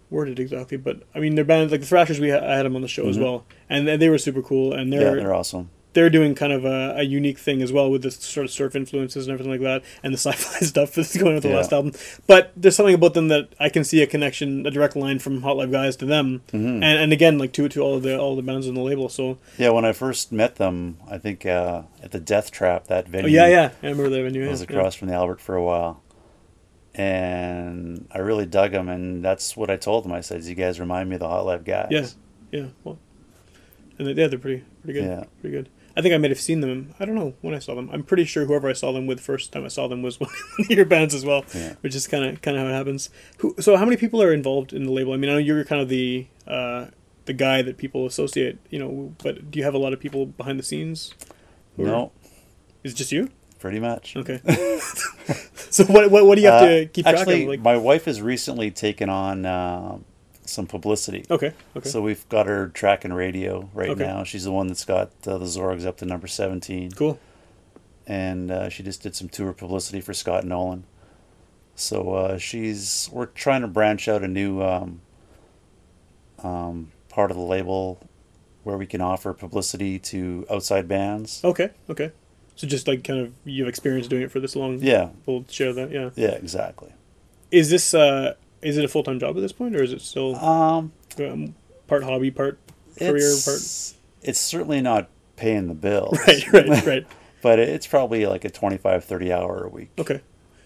word 0.10 0.30
it 0.30 0.40
exactly, 0.40 0.78
but 0.78 1.04
I 1.14 1.20
mean, 1.20 1.36
they're 1.36 1.46
bands 1.46 1.72
like 1.72 1.82
the 1.82 1.88
Thrashers. 1.88 2.20
We 2.20 2.32
ha- 2.32 2.40
I 2.44 2.56
had 2.56 2.66
them 2.66 2.76
on 2.76 2.82
the 2.82 2.88
show 2.88 3.08
as 3.08 3.18
Mhm. 3.18 3.22
well, 3.22 3.46
and 3.70 3.88
they 3.88 4.10
were 4.10 4.18
super 4.18 4.42
cool. 4.42 4.74
And 4.74 4.92
they're 4.92 5.16
yeah, 5.16 5.22
they're 5.24 5.34
awesome. 5.34 5.70
They're 5.98 6.12
doing 6.12 6.36
kind 6.36 6.54
of 6.54 6.64
a, 6.64 6.94
a 6.98 7.02
unique 7.04 7.40
thing 7.40 7.64
as 7.64 7.72
well 7.74 7.90
with 7.90 8.04
the 8.04 8.12
sort 8.12 8.46
of 8.46 8.52
surf 8.52 8.76
influences 8.76 9.26
and 9.26 9.34
everything 9.34 9.52
like 9.52 9.62
that, 9.62 9.82
and 10.04 10.14
the 10.14 10.18
sci-fi 10.26 10.60
stuff 10.60 10.94
that's 10.94 11.16
going 11.18 11.30
on 11.30 11.34
with 11.34 11.44
the 11.44 11.50
Yeah. 11.50 11.56
last 11.56 11.74
album. 11.74 11.94
But 12.28 12.52
there's 12.56 12.76
something 12.76 12.94
about 12.94 13.16
them 13.16 13.30
that 13.30 13.50
I 13.60 13.70
can 13.70 13.84
see 13.84 14.04
a 14.04 14.08
connection, 14.08 14.64
a 14.68 14.70
direct 14.72 14.96
line 14.96 15.18
from 15.18 15.42
Hot 15.42 15.58
Live 15.58 15.72
Guys 15.72 15.96
to 15.98 16.06
them, 16.06 16.44
Mhm. 16.54 16.76
and, 16.76 16.84
and 16.84 17.12
again 17.14 17.40
like 17.40 17.52
to 17.54 17.68
to 17.68 17.82
all 17.82 17.96
of 17.96 18.04
the 18.04 18.16
all 18.20 18.36
the 18.36 18.44
bands 18.44 18.68
on 18.68 18.76
the 18.76 18.82
label. 18.82 19.10
So 19.10 19.40
Yeah, 19.58 19.72
when 19.72 19.86
I 19.86 19.92
first 19.94 20.32
met 20.32 20.58
them, 20.58 20.98
I 21.10 21.18
think 21.18 21.46
uh, 21.48 21.82
at 22.04 22.12
the 22.12 22.20
Death 22.20 22.52
Trap, 22.52 22.86
that 22.88 23.08
venue. 23.08 23.28
oh, 23.28 23.42
venue. 23.42 23.56
yeah, 23.56 23.62
yeah, 23.64 23.72
I 23.82 23.88
remember 23.92 24.10
that 24.10 24.22
venue. 24.24 24.42
I 24.42 24.46
Yeah, 24.46 24.52
was 24.52 24.62
yeah. 24.62 24.68
across 24.78 24.94
from 24.94 25.08
the 25.08 25.16
Albert 25.16 25.42
for 25.42 25.56
a 25.56 25.64
while, 25.64 26.02
and 26.96 28.08
I 28.12 28.20
really 28.20 28.46
dug 28.46 28.72
them, 28.72 28.90
and 28.90 29.24
that's 29.24 29.56
what 29.58 29.70
I 29.70 29.78
told 29.78 30.04
them. 30.04 30.12
I 30.12 30.22
said, 30.22 30.44
"You 30.44 30.56
guys 30.56 30.80
remind 30.80 31.10
me 31.10 31.16
of 31.16 31.20
the 31.22 31.28
Hot 31.28 31.46
Live 31.46 31.64
guys." 31.66 31.88
Yeah, 31.92 32.08
yeah. 32.52 32.66
Well, 32.84 32.98
and 34.00 34.08
they, 34.08 34.14
yeah, 34.14 34.28
they're 34.28 34.40
pretty 34.40 34.64
pretty 34.84 35.00
good. 35.00 35.08
Yeah. 35.10 35.24
Pretty 35.42 35.56
good. 35.56 35.70
I 35.98 36.02
think 36.02 36.14
I 36.14 36.18
might 36.20 36.30
have 36.30 36.40
seen 36.40 36.60
them. 36.62 36.94
I 37.00 37.06
don't 37.06 37.16
know 37.16 37.34
when 37.42 37.56
I 37.56 37.60
saw 37.60 37.74
them. 37.76 37.90
I'm 37.92 38.04
pretty 38.04 38.24
sure 38.24 38.46
whoever 38.46 38.70
I 38.70 38.74
saw 38.74 38.92
them 38.94 39.08
with 39.08 39.20
first 39.20 39.52
time 39.52 39.66
I 39.66 39.68
saw 39.70 39.88
them 39.88 40.04
was 40.04 40.20
one 40.22 40.30
of 40.60 40.70
your 40.70 40.86
bands 40.86 41.16
as 41.16 41.26
well, 41.26 41.44
Yeah. 41.56 41.74
which 41.82 41.96
is 41.96 42.08
kind 42.08 42.24
of 42.24 42.42
kind 42.44 42.56
of 42.56 42.64
how 42.64 42.70
it 42.70 42.74
happens. 42.74 43.10
Who? 43.40 43.56
So 43.60 43.76
how 43.76 43.84
many 43.86 43.98
people 43.98 44.22
are 44.22 44.32
involved 44.32 44.72
in 44.74 44.84
the 44.86 44.92
label? 44.92 45.14
I 45.14 45.18
mean, 45.18 45.30
I 45.32 45.34
know 45.34 45.40
you're 45.40 45.64
kind 45.66 45.82
of 45.82 45.90
the 45.90 46.28
uh, 46.48 46.86
the 47.26 47.34
guy 47.34 47.62
that 47.64 47.78
people 47.78 48.06
associate, 48.06 48.58
you 48.70 48.80
know, 48.80 49.14
but 49.24 49.50
do 49.52 49.58
you 49.60 49.66
have 49.66 49.74
a 49.74 49.80
lot 49.80 49.92
of 49.92 50.00
people 50.00 50.26
behind 50.28 50.60
the 50.60 50.64
scenes? 50.64 51.14
No, 51.76 52.12
Is 52.84 52.94
it 52.94 52.96
just 52.96 53.12
you? 53.12 53.30
pretty 53.60 53.80
much. 53.80 54.16
Okay. 54.16 54.40
so 55.70 55.84
what, 55.86 56.10
what 56.12 56.26
what 56.26 56.36
do 56.36 56.42
you 56.42 56.48
have 56.48 56.62
to 56.62 56.84
Uh, 56.84 56.88
keep 56.94 57.06
track 57.06 57.18
actually, 57.18 57.44
of? 57.44 57.50
Like, 57.50 57.60
my 57.62 57.76
wife 57.78 58.06
has 58.06 58.22
recently 58.22 58.70
taken 58.72 59.10
on 59.10 59.46
uh, 59.46 59.98
some 60.50 60.68
publicity. 60.68 61.26
okay, 61.30 61.54
okay, 61.76 61.90
So 61.90 62.02
we've 62.02 62.28
got 62.30 62.46
her 62.48 62.68
tracking 62.70 63.14
radio 63.14 63.70
right 63.74 63.90
Okay. 63.90 64.04
now. 64.06 64.24
She's 64.24 64.44
the 64.46 64.52
one 64.52 64.68
that's 64.68 64.86
got 64.86 65.12
uh, 65.26 65.38
the 65.38 65.46
Zorgs 65.46 65.86
up 65.86 65.98
to 65.98 66.06
number 66.06 66.28
17. 66.28 66.92
cool. 66.92 67.20
and 68.06 68.50
uh, 68.52 68.70
she 68.70 68.84
just 68.84 69.02
did 69.04 69.16
some 69.16 69.28
tour 69.30 69.52
publicity 69.54 70.00
for 70.02 70.14
Scott 70.14 70.44
Nolan. 70.46 70.84
So 71.76 72.14
uh, 72.14 72.38
she's 72.38 73.10
we're 73.12 73.26
trying 73.28 73.62
to 73.62 73.68
branch 73.68 74.08
out 74.08 74.24
a 74.24 74.28
new 74.28 74.62
um, 74.64 75.02
um, 76.44 76.92
part 77.10 77.32
of 77.32 77.38
the 77.38 77.44
label 77.44 78.00
where 78.64 78.78
we 78.78 78.86
can 78.86 79.02
offer 79.02 79.34
publicity 79.34 80.00
to 80.00 80.46
outside 80.50 80.88
bands. 80.88 81.42
Okay, 81.44 81.70
okay. 81.90 82.12
So 82.56 82.66
just 82.68 82.88
like 82.88 83.04
kind 83.04 83.20
of 83.20 83.34
you've 83.46 83.68
experienced 83.68 84.10
doing 84.10 84.24
it 84.24 84.32
for 84.32 84.40
this 84.40 84.56
long. 84.56 84.80
Yeah, 84.80 85.10
We'll 85.26 85.46
share 85.50 85.74
that. 85.74 85.92
Yeah. 85.92 86.10
yeah, 86.16 86.32
exactly. 86.32 86.92
Is 87.52 87.70
this 87.70 87.94
uh 87.94 88.34
is 88.62 88.78
it 88.78 88.86
a 88.86 88.88
full 88.88 89.04
time 89.04 89.20
job 89.20 89.36
at 89.38 89.42
this 89.42 89.52
point, 89.52 89.76
or 89.76 89.84
is 89.84 89.94
it 89.94 90.02
still 90.02 90.36
Um, 90.36 90.92
um, 91.20 91.56
part 91.88 92.04
hobby, 92.04 92.32
part 92.32 92.60
career, 92.98 93.16
it's, 93.18 93.96
it's 94.22 94.40
certainly 94.40 94.82
not 94.82 95.10
paying 95.36 95.68
the 95.68 95.74
bills. 95.74 96.18
Right, 96.28 96.52
right, 96.54 96.86
right. 96.86 97.08
but 97.42 97.60
it's 97.60 97.88
probably 97.88 98.26
like 98.26 98.46
a 98.46 98.50
25, 98.50 99.04
30 99.04 99.32
hour 99.34 99.64
a 99.66 99.70
week. 99.70 99.90
Okay. 100.00 100.22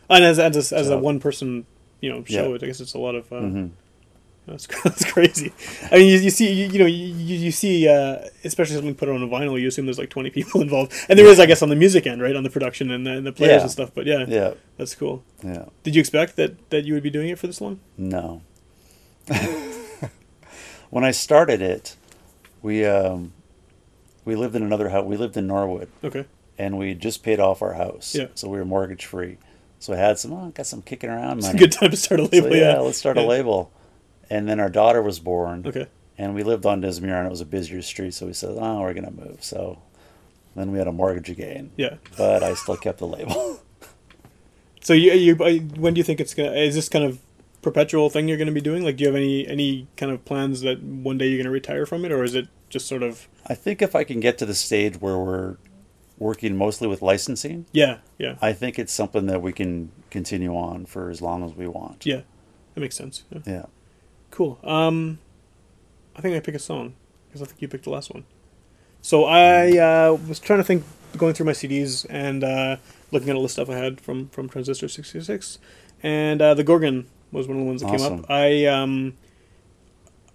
And 0.10 0.24
as 0.24 0.40
as 0.40 0.72
a, 0.72 0.78
as 0.78 0.90
a 0.90 0.98
one 0.98 1.20
person, 1.20 1.66
you 2.02 2.12
know, 2.12 2.24
show, 2.26 2.50
Yeah. 2.50 2.56
I 2.56 2.66
guess 2.66 2.82
it's 2.82 2.94
a 2.94 3.00
lot 3.00 3.16
of. 3.16 3.32
Uh, 3.32 3.40
hmm 3.42 3.68
That's 4.52 4.68
that's 4.84 5.12
crazy. 5.12 5.52
I 5.92 5.96
mean, 5.98 6.08
you, 6.08 6.18
you 6.20 6.30
see, 6.30 6.52
you, 6.52 6.68
you 6.68 6.80
know, 6.80 6.86
you, 6.86 7.08
you 7.38 7.52
see, 7.52 7.88
uh, 7.88 8.28
especially 8.44 8.76
something 8.76 8.96
put 8.96 9.10
on 9.10 9.22
a 9.24 9.28
vinyl, 9.28 9.60
you 9.60 9.68
assume 9.68 9.86
there's 9.86 9.98
like 9.98 10.10
20 10.10 10.30
people 10.30 10.62
involved, 10.68 10.94
and 11.10 11.18
there 11.18 11.26
is, 11.26 11.40
I 11.40 11.46
guess, 11.46 11.62
on 11.62 11.70
the 11.70 11.76
music 11.76 12.06
end, 12.08 12.22
right, 12.22 12.36
on 12.36 12.44
the 12.44 12.50
production 12.50 12.92
and 12.92 13.06
the, 13.06 13.12
and 13.12 13.26
the 13.26 13.32
players 13.32 13.58
Yeah. 13.58 13.62
and 13.64 13.72
stuff. 13.72 13.92
But 13.94 14.06
yeah, 14.06 14.26
Yeah, 14.28 14.54
that's 14.78 14.94
cool. 14.96 15.24
yeah. 15.44 15.66
Did 15.84 15.96
you 15.96 16.00
expect 16.00 16.36
that 16.36 16.70
that 16.70 16.86
you 16.86 16.94
would 16.94 17.04
be 17.04 17.10
doing 17.10 17.30
it 17.30 17.40
for 17.40 17.48
this 17.48 17.60
long? 17.62 17.80
No. 17.98 18.42
when 20.90 21.04
I 21.04 21.12
started 21.12 21.62
it, 21.62 21.96
we 22.62 22.86
um, 22.86 23.34
we 24.26 24.36
lived 24.36 24.56
in 24.56 24.64
another 24.64 24.90
house. 24.90 25.06
We 25.06 25.18
lived 25.18 25.38
in 25.38 25.48
Norwood, 25.48 25.90
Okay. 26.04 26.26
and 26.58 26.78
we 26.78 26.94
just 26.94 27.24
paid 27.24 27.40
off 27.40 27.62
our 27.62 27.74
house. 27.74 28.16
Yeah. 28.16 28.28
So 28.36 28.50
we 28.50 28.58
were 28.58 28.66
mortgage 28.66 29.06
free. 29.06 29.38
So 29.80 29.94
I 29.94 29.98
had 29.98 30.20
some, 30.20 30.32
oh, 30.34 30.50
got 30.50 30.68
some 30.68 30.84
kicking 30.84 31.10
around 31.10 31.40
It's 31.40 31.48
a 31.50 31.58
good 31.58 31.72
time 31.72 31.90
to 31.90 31.98
start 31.98 32.20
a 32.22 32.26
So, 32.26 32.30
label. 32.32 32.56
yeah, 32.56 32.74
yeah, 32.74 32.80
let's 32.82 33.00
start 33.00 33.18
a 33.18 33.24
label. 33.24 33.72
And 34.32 34.48
then 34.50 34.60
our 34.60 34.70
daughter 34.70 35.02
was 35.02 35.20
born. 35.20 35.64
Okay. 35.68 35.88
And 36.18 36.34
we 36.34 36.44
lived 36.44 36.66
on 36.66 36.82
Dismuir, 36.82 37.18
and 37.18 37.28
it 37.28 37.30
was 37.30 37.42
a 37.42 37.46
busier 37.46 37.82
street. 37.82 38.14
So 38.14 38.26
we 38.28 38.34
said, 38.34 38.56
oh, 38.60 38.82
we're 38.82 38.94
gonna 38.94 39.12
move. 39.12 39.44
So 39.44 39.82
then 40.56 40.72
we 40.72 40.78
had 40.78 40.88
a 40.88 40.92
mortgage 40.92 41.30
again. 41.30 41.72
Yeah. 41.78 41.96
But 42.18 42.42
I 42.44 42.54
still 42.54 42.78
kept 42.78 43.00
the 43.00 43.08
label. 43.08 43.60
So 44.84 44.94
you, 44.94 45.12
you 45.14 45.36
when 45.36 45.94
do 45.94 46.00
you 46.00 46.04
think 46.04 46.20
it's 46.20 46.34
gonna? 46.34 46.54
Is 46.54 46.74
this 46.74 46.90
kind 46.90 47.06
of 47.06 47.20
perpetual 47.62 48.10
thing 48.10 48.28
you're 48.28 48.38
gonna 48.40 48.52
be 48.52 48.62
doing? 48.62 48.84
Like, 48.84 48.98
do 48.98 49.04
you 49.04 49.10
have 49.10 49.16
any 49.16 49.48
any 49.48 49.88
kind 49.96 50.12
of 50.12 50.26
plans 50.26 50.62
that 50.62 50.82
one 50.82 51.20
day 51.20 51.28
you're 51.28 51.38
gonna 51.38 51.52
retire 51.52 51.86
from 51.86 52.04
it, 52.04 52.12
or 52.12 52.24
is 52.24 52.34
it 52.34 52.48
just 52.70 52.88
sort 52.88 53.04
of? 53.04 53.28
I 53.46 53.54
think 53.54 53.84
if 53.84 53.96
I 53.96 54.04
can 54.04 54.20
get 54.20 54.40
to 54.40 54.46
the 54.48 54.56
stage 54.56 55.00
where 55.00 55.20
we're 55.20 55.58
working 56.18 56.56
mostly 56.58 56.88
with 56.88 57.04
licensing, 57.04 57.68
Yeah, 57.74 58.00
yeah, 58.18 58.38
I 58.42 58.54
think 58.54 58.80
it's 58.80 58.92
something 58.92 59.28
that 59.28 59.42
we 59.44 59.54
can 59.54 59.92
continue 60.10 60.56
on 60.56 60.88
for 60.88 61.12
as 61.12 61.22
long 61.22 61.44
as 61.44 61.54
we 61.54 61.68
want. 61.68 62.04
yeah. 62.06 62.22
That 62.74 62.82
makes 62.82 62.96
sense. 62.96 63.24
Yeah. 63.30 63.40
Yeah. 63.46 63.66
Cool. 64.32 64.58
Um, 64.64 65.20
I 66.16 66.22
think 66.22 66.36
I 66.36 66.40
pick 66.40 66.56
a 66.56 66.60
song 66.60 66.94
because 67.28 67.42
I 67.42 67.46
think 67.46 67.62
you 67.62 67.68
picked 67.68 67.84
the 67.86 67.90
last 67.92 68.12
one. 68.14 68.26
So 69.02 69.26
I 69.26 69.78
uh, 69.78 70.14
was 70.28 70.40
trying 70.40 70.60
to 70.60 70.64
think, 70.64 70.84
going 71.18 71.34
through 71.34 71.46
my 71.48 71.52
CDs 71.54 72.06
and 72.10 72.44
uh, 72.44 72.78
looking 73.12 73.30
at 73.30 73.36
all 73.36 73.44
the 73.44 73.50
stuff 73.50 73.70
I 73.70 73.76
had 73.76 74.00
from 74.00 74.30
from 74.30 74.48
Transistor 74.50 74.88
sixty 74.88 75.22
six, 75.22 75.60
and 76.04 76.42
uh, 76.42 76.54
the 76.54 76.64
Gorgon 76.64 77.08
was 77.32 77.48
one 77.48 77.58
of 77.58 77.64
the 77.64 77.68
ones 77.68 77.82
that 77.82 77.92
came 77.92 78.02
up. 78.20 78.30
I 78.30 78.66
um, 78.66 79.18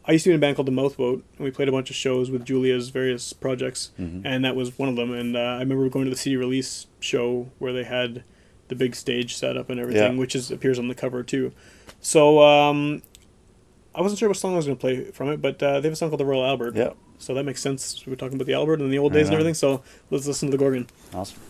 I 0.05 0.12
used 0.12 0.24
to 0.24 0.30
be 0.30 0.34
in 0.34 0.38
a 0.38 0.40
band 0.40 0.57
called 0.57 0.66
the 0.68 0.72
Mouthboat, 0.72 1.24
and 1.36 1.44
we 1.44 1.51
played 1.51 1.68
a 1.68 1.72
bunch 1.72 1.90
of 1.90 1.97
shows 1.97 2.30
with 2.30 2.44
Julia's 2.44 2.90
various 2.90 3.32
projects, 3.32 3.90
and 3.99 4.44
that 4.44 4.55
was 4.57 4.76
one 4.78 4.88
of 4.88 4.97
them. 4.97 5.12
And 5.12 5.36
uh, 5.36 5.40
I 5.40 5.59
remember 5.61 5.88
going 5.88 6.05
to 6.07 6.11
the 6.11 6.16
CD 6.16 6.36
release 6.36 6.86
show 7.01 7.49
where 7.59 7.72
they 7.72 7.84
had 7.84 8.24
the 8.68 8.74
big 8.74 8.94
stage 8.97 9.36
set 9.36 9.57
up 9.57 9.70
and 9.70 9.78
everything, 9.78 10.14
Yeah. 10.14 10.18
which 10.18 10.34
is 10.34 10.51
appears 10.51 10.78
on 10.78 10.88
the 10.88 10.94
cover 10.94 11.22
too. 11.22 11.53
So 12.01 12.40
um, 12.42 13.03
I 13.97 14.03
wasn't 14.03 14.18
sure 14.18 14.28
what 14.28 14.36
song 14.36 14.53
I 14.53 14.57
was 14.57 14.66
going 14.66 14.76
to 14.76 14.80
play 14.80 15.11
from 15.11 15.30
it, 15.30 15.40
but 15.40 15.62
uh, 15.62 15.80
they 15.80 15.88
have 15.88 15.94
a 15.94 15.97
song 15.97 16.11
called 16.11 16.20
the 16.20 16.26
Royal 16.26 16.44
Albert. 16.44 16.76
Yeah. 16.76 16.90
So 17.18 17.32
that 17.32 17.44
makes 17.44 17.62
sense. 17.62 18.07
We're 18.07 18.14
talking 18.14 18.34
about 18.34 18.47
the 18.47 18.53
Albert 18.53 18.80
and 18.80 18.92
the 18.92 18.99
old 18.99 19.14
days 19.14 19.28
and 19.28 19.34
everything. 19.34 19.55
So 19.55 19.82
let's 20.11 20.26
listen 20.26 20.51
to 20.51 20.57
the 20.57 20.62
Gorgon. 20.62 20.86
Awesome. 21.14 21.40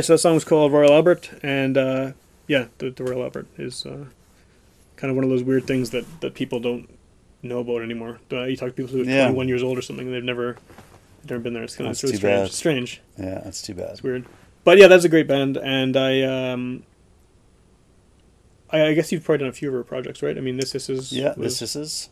Right, 0.00 0.04
so 0.06 0.14
that 0.14 0.18
song 0.18 0.34
was 0.34 0.44
called 0.44 0.72
Royal 0.72 0.92
Albert, 0.92 1.30
and 1.42 1.76
uh, 1.76 2.12
yeah, 2.46 2.66
the, 2.78 2.90
the 2.90 3.04
Royal 3.04 3.22
Albert 3.22 3.46
is 3.58 3.84
uh, 3.84 4.06
kind 4.96 5.10
of 5.10 5.14
one 5.14 5.24
of 5.24 5.30
those 5.30 5.42
weird 5.42 5.66
things 5.66 5.90
that, 5.90 6.04
that 6.20 6.34
people 6.34 6.58
don't 6.60 6.88
know 7.42 7.58
about 7.58 7.82
anymore. 7.82 8.18
Uh, 8.32 8.44
you 8.44 8.56
talk 8.56 8.68
to 8.70 8.74
people 8.74 8.92
who 8.92 9.02
are 9.02 9.04
Yeah. 9.04 9.24
21 9.26 9.48
years 9.48 9.62
old 9.62 9.76
or 9.78 9.82
something, 9.82 10.06
and 10.06 10.14
they've 10.14 10.24
never 10.24 10.56
never 11.28 11.40
been 11.40 11.52
there. 11.52 11.62
It's 11.64 11.76
kind 11.76 11.86
of 11.86 11.90
That's 11.90 12.04
it's 12.04 12.12
really 12.12 12.18
strange. 12.18 12.48
bad. 12.48 12.52
Strange. 12.52 13.00
Yeah, 13.18 13.40
that's 13.44 13.60
too 13.60 13.74
bad. 13.74 13.90
It's 13.90 14.02
weird. 14.02 14.24
But 14.64 14.78
yeah, 14.78 14.86
that's 14.88 15.04
a 15.04 15.08
great 15.08 15.26
band, 15.28 15.56
and 15.58 15.96
I 15.96 16.22
um, 16.22 16.82
I, 18.70 18.86
I 18.86 18.94
guess 18.94 19.12
you've 19.12 19.24
probably 19.24 19.40
done 19.40 19.48
a 19.48 19.52
few 19.52 19.68
of 19.68 19.74
her 19.74 19.84
projects, 19.84 20.22
right? 20.22 20.36
I 20.36 20.40
mean, 20.40 20.56
this 20.56 20.72
this 20.72 20.88
is 20.88 21.12
Yeah, 21.12 21.34
was, 21.36 21.58
this 21.58 21.76
is 21.76 22.08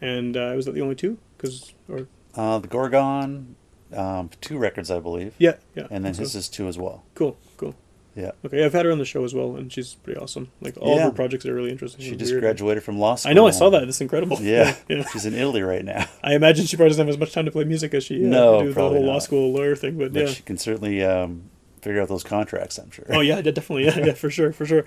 and 0.00 0.36
uh, 0.36 0.52
was 0.54 0.66
that 0.66 0.72
the 0.72 0.82
only 0.82 0.94
two? 0.94 1.18
Because 1.36 1.72
or 1.88 2.06
uh, 2.36 2.58
the 2.60 2.68
Gorgon, 2.68 3.56
um, 3.96 4.30
two 4.40 4.58
records, 4.58 4.90
I 4.90 5.00
believe. 5.00 5.34
yeah, 5.38 5.54
yeah, 5.74 5.86
And 5.90 6.04
then 6.04 6.14
so- 6.14 6.20
his 6.22 6.34
is 6.34 6.48
two 6.48 6.68
as 6.68 6.78
well. 6.78 7.04
cool, 7.14 7.36
cool. 7.56 7.74
Yeah. 8.16 8.32
Okay, 8.44 8.64
I've 8.64 8.72
had 8.72 8.84
her 8.84 8.90
on 8.90 8.98
the 8.98 9.04
show 9.04 9.22
as 9.22 9.32
well, 9.32 9.54
and 9.54 9.72
she's 9.72 9.94
pretty 9.94 10.18
awesome. 10.18 10.50
Like 10.60 10.76
all 10.80 10.94
of 10.94 10.98
Yeah. 10.98 11.04
her 11.04 11.10
projects 11.12 11.46
are 11.46 11.54
really 11.54 11.70
interesting. 11.70 12.04
She 12.04 12.16
just 12.16 12.32
weird. 12.32 12.42
graduated 12.42 12.82
from 12.82 12.98
law 12.98 13.14
school. 13.14 13.30
I 13.30 13.32
know, 13.34 13.46
I 13.46 13.52
saw 13.52 13.70
that. 13.70 13.84
It's 13.84 14.00
incredible. 14.00 14.38
Yeah, 14.40 14.74
yeah. 14.88 15.04
she's 15.12 15.24
in 15.24 15.34
Italy 15.34 15.62
right 15.62 15.84
now. 15.84 16.06
I 16.24 16.34
imagine 16.34 16.66
she 16.66 16.76
probably 16.76 16.90
doesn't 16.90 17.06
have 17.06 17.14
as 17.14 17.18
much 17.20 17.32
time 17.32 17.44
to 17.44 17.52
play 17.52 17.62
music 17.62 17.94
as 17.94 18.02
she 18.02 18.16
uh, 18.24 18.28
No, 18.28 18.62
do 18.62 18.72
the 18.72 18.80
whole 18.80 19.04
law 19.04 19.20
school 19.20 19.52
lawyer 19.52 19.76
thing. 19.76 19.98
But, 19.98 20.12
But 20.12 20.20
yeah. 20.22 20.28
she 20.32 20.42
can 20.42 20.58
certainly 20.58 21.04
um, 21.04 21.42
figure 21.80 22.02
out 22.02 22.08
those 22.08 22.24
contracts. 22.24 22.76
I'm 22.78 22.90
sure. 22.90 23.04
Oh 23.10 23.20
yeah, 23.20 23.36
yeah, 23.36 23.52
definitely, 23.52 23.84
yeah, 23.84 23.98
yeah, 24.06 24.14
for 24.14 24.30
sure, 24.30 24.52
for 24.52 24.66
sure. 24.66 24.84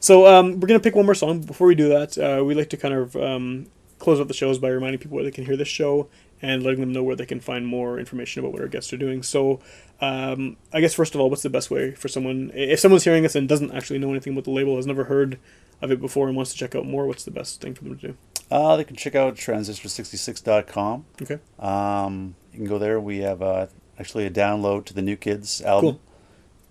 So 0.00 0.26
um, 0.26 0.60
we're 0.60 0.68
gonna 0.68 0.78
pick 0.80 0.94
one 0.94 1.06
more 1.06 1.14
song. 1.14 1.40
Before 1.40 1.66
we 1.66 1.74
do 1.74 1.88
that, 1.88 2.18
uh, 2.18 2.44
we 2.44 2.54
like 2.54 2.68
to 2.68 2.76
kind 2.76 2.92
of 2.92 3.16
um, 3.16 3.66
close 3.98 4.20
out 4.20 4.28
the 4.28 4.34
shows 4.34 4.58
by 4.58 4.68
reminding 4.68 4.98
people 4.98 5.14
where 5.14 5.24
they 5.24 5.30
can 5.30 5.46
hear 5.46 5.56
this 5.56 5.68
show 5.68 6.08
and 6.42 6.62
letting 6.62 6.80
them 6.80 6.92
know 6.92 7.02
where 7.02 7.16
they 7.16 7.26
can 7.26 7.40
find 7.40 7.66
more 7.66 7.98
information 7.98 8.40
about 8.40 8.52
what 8.52 8.60
our 8.62 8.68
guests 8.68 8.92
are 8.92 8.96
doing. 8.98 9.22
So 9.22 9.60
um, 10.00 10.56
I 10.72 10.80
guess 10.80 10.92
first 10.94 11.14
of 11.14 11.20
all, 11.20 11.30
what's 11.30 11.42
the 11.42 11.50
best 11.50 11.70
way 11.70 11.92
for 11.94 12.08
someone 12.08 12.50
if 12.54 12.80
someone's 12.80 13.04
hearing 13.04 13.22
this 13.22 13.34
and 13.34 13.48
doesn't 13.48 13.72
actually 13.72 13.98
know 13.98 14.10
anything 14.10 14.32
about 14.34 14.44
the 14.44 14.50
label, 14.50 14.76
has 14.76 14.86
never 14.86 15.04
heard 15.04 15.38
of 15.80 15.90
it 15.90 16.00
before, 16.00 16.28
and 16.28 16.36
wants 16.36 16.52
to 16.52 16.58
check 16.58 16.74
out 16.74 16.86
more? 16.86 17.06
What's 17.06 17.24
the 17.24 17.30
best 17.30 17.60
thing 17.60 17.74
for 17.74 17.84
them 17.84 17.96
to 17.98 18.08
do? 18.08 18.16
Uh, 18.50 18.76
they 18.76 18.84
can 18.84 18.96
check 18.96 19.14
out 19.14 19.36
transistor66.com. 19.36 21.04
Okay, 21.22 21.38
Um, 21.58 22.34
you 22.52 22.58
can 22.58 22.66
go 22.68 22.78
there. 22.78 23.00
We 23.00 23.18
have 23.18 23.42
uh, 23.42 23.66
actually 23.98 24.26
a 24.26 24.30
download 24.30 24.84
to 24.86 24.94
the 24.94 25.02
New 25.02 25.16
Kids 25.16 25.60
album. 25.62 25.94
Cool. 25.94 26.00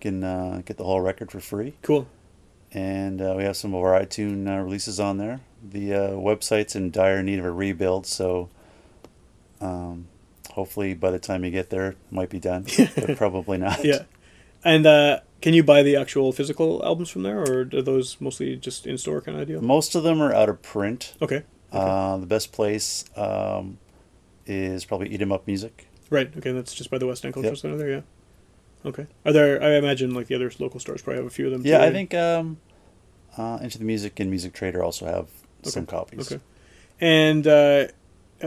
can 0.00 0.24
uh, 0.24 0.62
get 0.64 0.76
the 0.76 0.84
whole 0.84 1.00
record 1.00 1.30
for 1.30 1.40
free. 1.40 1.74
cool. 1.82 2.06
And 2.72 3.22
uh, 3.22 3.34
we 3.36 3.44
have 3.44 3.56
some 3.56 3.72
of 3.72 3.82
our 3.84 4.00
iTunes 4.00 4.48
uh, 4.48 4.60
releases 4.60 4.98
on 4.98 5.18
there. 5.18 5.40
The 5.62 5.94
uh, 5.94 6.10
website's 6.10 6.74
in 6.74 6.90
dire 6.90 7.22
need 7.22 7.38
of 7.38 7.44
a 7.44 7.50
rebuild, 7.52 8.04
so 8.04 8.48
um, 9.64 10.06
hopefully 10.52 10.94
by 10.94 11.10
the 11.10 11.18
time 11.18 11.44
you 11.44 11.50
get 11.50 11.70
there, 11.70 11.90
it 11.90 11.96
might 12.10 12.30
be 12.30 12.38
done, 12.38 12.66
but 12.96 13.16
probably 13.16 13.58
not. 13.58 13.84
Yeah, 13.84 14.02
and 14.64 14.86
uh, 14.86 15.20
can 15.40 15.54
you 15.54 15.62
buy 15.62 15.82
the 15.82 15.96
actual 15.96 16.32
physical 16.32 16.82
albums 16.84 17.10
from 17.10 17.22
there, 17.22 17.40
or 17.40 17.60
are 17.60 17.82
those 17.82 18.20
mostly 18.20 18.56
just 18.56 18.86
in 18.86 18.98
store 18.98 19.20
kind 19.20 19.40
of 19.40 19.46
deal? 19.48 19.60
Most 19.60 19.94
of 19.94 20.02
them 20.02 20.20
are 20.22 20.32
out 20.32 20.48
of 20.48 20.62
print. 20.62 21.14
Okay. 21.20 21.42
Uh, 21.72 22.18
the 22.18 22.26
best 22.26 22.52
place 22.52 23.04
um, 23.16 23.78
is 24.46 24.84
probably 24.84 25.08
Eat 25.08 25.20
'em 25.20 25.32
Up 25.32 25.44
Music. 25.46 25.88
Right. 26.08 26.30
Okay, 26.36 26.52
that's 26.52 26.72
just 26.72 26.88
by 26.88 26.98
the 26.98 27.06
West 27.06 27.24
End 27.24 27.34
Cultural 27.34 27.54
Yep. 27.54 27.58
Center 27.58 27.76
there. 27.76 27.90
Yeah. 27.90 28.00
Okay. 28.86 29.06
Are 29.24 29.32
there? 29.32 29.60
I 29.62 29.74
imagine 29.76 30.14
like 30.14 30.28
the 30.28 30.36
other 30.36 30.52
local 30.60 30.78
stores 30.78 31.02
probably 31.02 31.18
have 31.22 31.26
a 31.26 31.34
few 31.34 31.46
of 31.46 31.52
them. 31.52 31.62
Yeah, 31.64 31.78
too, 31.78 31.82
I 31.82 31.86
right? 31.86 31.92
think 31.92 32.14
um, 32.14 32.58
uh, 33.36 33.58
Into 33.62 33.78
the 33.78 33.84
Music 33.84 34.20
and 34.20 34.30
Music 34.30 34.52
Trader 34.52 34.84
also 34.84 35.06
have 35.06 35.28
some 35.62 35.86
copies. 35.86 36.30
Okay. 36.30 36.40
And 37.00 37.44
uh, 37.46 37.86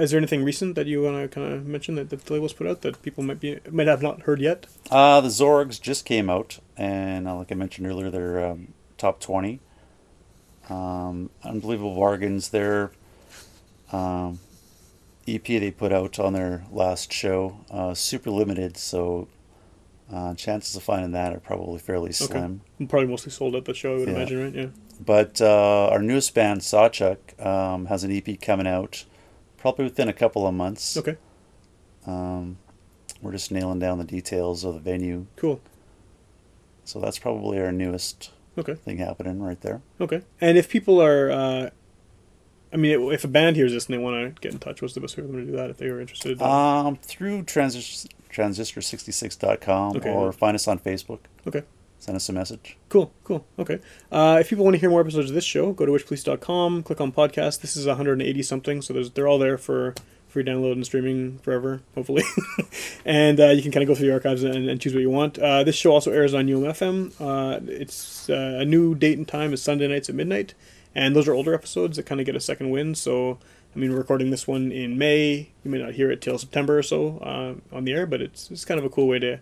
is 0.01 0.11
there 0.11 0.17
anything 0.17 0.43
recent 0.43 0.75
that 0.75 0.87
you 0.87 1.01
want 1.03 1.17
to 1.21 1.27
kind 1.27 1.51
of 1.53 1.65
mention 1.65 1.95
that 1.95 2.09
the 2.09 2.33
labels 2.33 2.53
put 2.53 2.67
out 2.67 2.81
that 2.81 3.01
people 3.01 3.23
might 3.23 3.39
be 3.39 3.59
might 3.71 3.87
have 3.87 4.01
not 4.01 4.21
heard 4.21 4.39
yet? 4.41 4.65
Uh, 4.91 5.21
the 5.21 5.29
Zorgs 5.29 5.79
just 5.81 6.05
came 6.05 6.29
out, 6.29 6.59
and 6.75 7.27
uh, 7.27 7.35
like 7.35 7.51
I 7.51 7.55
mentioned 7.55 7.87
earlier, 7.87 8.09
they're 8.09 8.45
um, 8.45 8.73
top 8.97 9.19
20. 9.19 9.59
Um, 10.69 11.29
Unbelievable 11.43 11.95
Bargains, 11.95 12.49
their 12.49 12.91
um, 13.91 14.39
EP 15.27 15.43
they 15.45 15.71
put 15.71 15.91
out 15.93 16.19
on 16.19 16.33
their 16.33 16.63
last 16.71 17.11
show, 17.13 17.59
uh, 17.71 17.93
super 17.93 18.29
limited, 18.31 18.75
so 18.77 19.27
uh, 20.11 20.33
chances 20.35 20.75
of 20.75 20.83
finding 20.83 21.11
that 21.11 21.33
are 21.33 21.39
probably 21.39 21.79
fairly 21.79 22.11
slim. 22.11 22.61
Probably 22.89 23.07
mostly 23.07 23.31
sold 23.31 23.55
at 23.55 23.65
the 23.65 23.73
show. 23.73 23.95
I 23.95 23.99
would 23.99 24.07
Yeah. 24.09 24.15
imagine, 24.15 24.43
right? 24.43 24.53
Yeah. 24.55 24.67
But 25.05 25.41
uh, 25.41 25.89
our 25.89 25.99
newest 26.01 26.33
band, 26.33 26.61
Sawchuck, 26.61 27.17
um, 27.45 27.85
has 27.85 28.03
an 28.03 28.11
EP 28.11 28.39
coming 28.41 28.67
out 28.67 29.05
probably 29.67 29.85
within 29.85 30.07
a 30.07 30.13
couple 30.13 30.47
of 30.47 30.53
months. 30.53 30.95
Okay. 30.97 31.17
Um, 32.05 32.57
we're 33.21 33.31
just 33.33 33.51
nailing 33.51 33.79
down 33.79 33.97
the 33.97 34.03
details 34.05 34.63
of 34.63 34.75
the 34.75 34.79
venue, 34.79 35.25
Cool. 35.35 35.59
so 36.85 36.99
that's 36.99 37.19
probably 37.19 37.59
our 37.59 37.71
newest 37.71 38.31
Okay. 38.57 38.75
thing 38.75 38.97
happening 38.97 39.41
right 39.41 39.59
there. 39.61 39.81
Okay. 39.99 40.21
And 40.39 40.57
if 40.57 40.69
people 40.69 41.01
are, 41.01 41.29
uh, 41.31 41.69
I 42.71 42.77
mean, 42.77 43.11
if 43.11 43.23
a 43.23 43.27
band 43.27 43.55
hears 43.55 43.73
this 43.73 43.87
and 43.87 43.93
they 43.93 43.97
want 44.01 44.35
to 44.35 44.41
get 44.41 44.53
in 44.53 44.59
touch, 44.59 44.81
what's 44.81 44.93
the 44.93 45.01
best 45.01 45.17
way 45.17 45.23
for 45.23 45.27
them 45.31 45.45
to 45.45 45.51
do 45.51 45.57
that 45.57 45.69
if 45.69 45.77
they 45.77 45.89
were 45.91 45.99
interested? 45.99 46.41
Um, 46.41 46.95
through 46.97 47.43
transist- 47.43 48.07
transistor66.com 48.31 49.97
Okay. 49.97 50.09
or 50.09 50.31
find 50.31 50.55
us 50.55 50.67
on 50.67 50.79
Facebook. 50.79 51.19
okay. 51.45 51.63
Send 51.99 52.15
us 52.15 52.29
a 52.29 52.33
message. 52.33 52.77
Cool, 52.89 53.11
cool. 53.23 53.45
Okay. 53.57 53.79
Uh, 54.11 54.37
if 54.39 54.49
people 54.49 54.63
want 54.63 54.75
to 54.75 54.79
hear 54.79 54.89
more 54.89 55.01
episodes 55.01 55.29
of 55.29 55.35
this 55.35 55.43
show, 55.43 55.73
go 55.73 55.85
to 55.85 55.91
witchpolice.com, 55.91 56.83
click 56.83 57.01
on 57.01 57.11
podcast. 57.11 57.61
This 57.61 57.75
is 57.75 57.87
180 57.87 58.43
something, 58.43 58.81
so 58.81 58.93
they're 58.93 59.27
all 59.27 59.39
there 59.39 59.57
for 59.57 59.95
free 60.27 60.43
download 60.43 60.73
and 60.73 60.85
streaming 60.85 61.39
forever, 61.39 61.81
hopefully. 61.95 62.23
and 63.05 63.39
uh, 63.39 63.47
you 63.47 63.61
can 63.63 63.71
kind 63.71 63.81
of 63.81 63.87
go 63.87 63.95
through 63.95 64.07
the 64.07 64.13
archives 64.13 64.43
and, 64.43 64.69
and 64.69 64.79
choose 64.79 64.93
what 64.93 65.01
you 65.01 65.09
want. 65.09 65.39
Uh, 65.39 65.63
this 65.63 65.75
show 65.75 65.91
also 65.91 66.11
airs 66.11 66.33
on 66.33 66.45
UMFM. 66.45 67.13
Uh, 67.19 67.59
it's 67.67 68.29
uh, 68.29 68.57
a 68.59 68.65
new 68.65 68.93
date 68.93 69.17
and 69.17 69.27
time 69.27 69.53
is 69.53 69.61
Sunday 69.63 69.87
nights 69.87 70.09
at 70.09 70.15
midnight, 70.15 70.53
and 70.93 71.15
those 71.15 71.27
are 71.27 71.33
older 71.33 71.53
episodes 71.53 71.97
that 71.97 72.05
kind 72.05 72.21
of 72.21 72.25
get 72.25 72.35
a 72.35 72.39
second 72.39 72.69
wind. 72.69 72.97
So, 72.97 73.39
I 73.75 73.79
mean, 73.79 73.91
we're 73.91 73.97
recording 73.97 74.29
this 74.29 74.47
one 74.47 74.71
in 74.71 74.97
May. 74.97 75.49
You 75.63 75.71
may 75.71 75.79
not 75.79 75.93
hear 75.93 76.11
it 76.11 76.21
till 76.21 76.37
September 76.37 76.77
or 76.77 76.83
so 76.83 77.17
uh, 77.19 77.75
on 77.75 77.85
the 77.85 77.93
air, 77.93 78.05
but 78.05 78.21
it's, 78.21 78.51
it's 78.51 78.65
kind 78.65 78.79
of 78.79 78.85
a 78.85 78.89
cool 78.89 79.07
way 79.07 79.19
to 79.19 79.39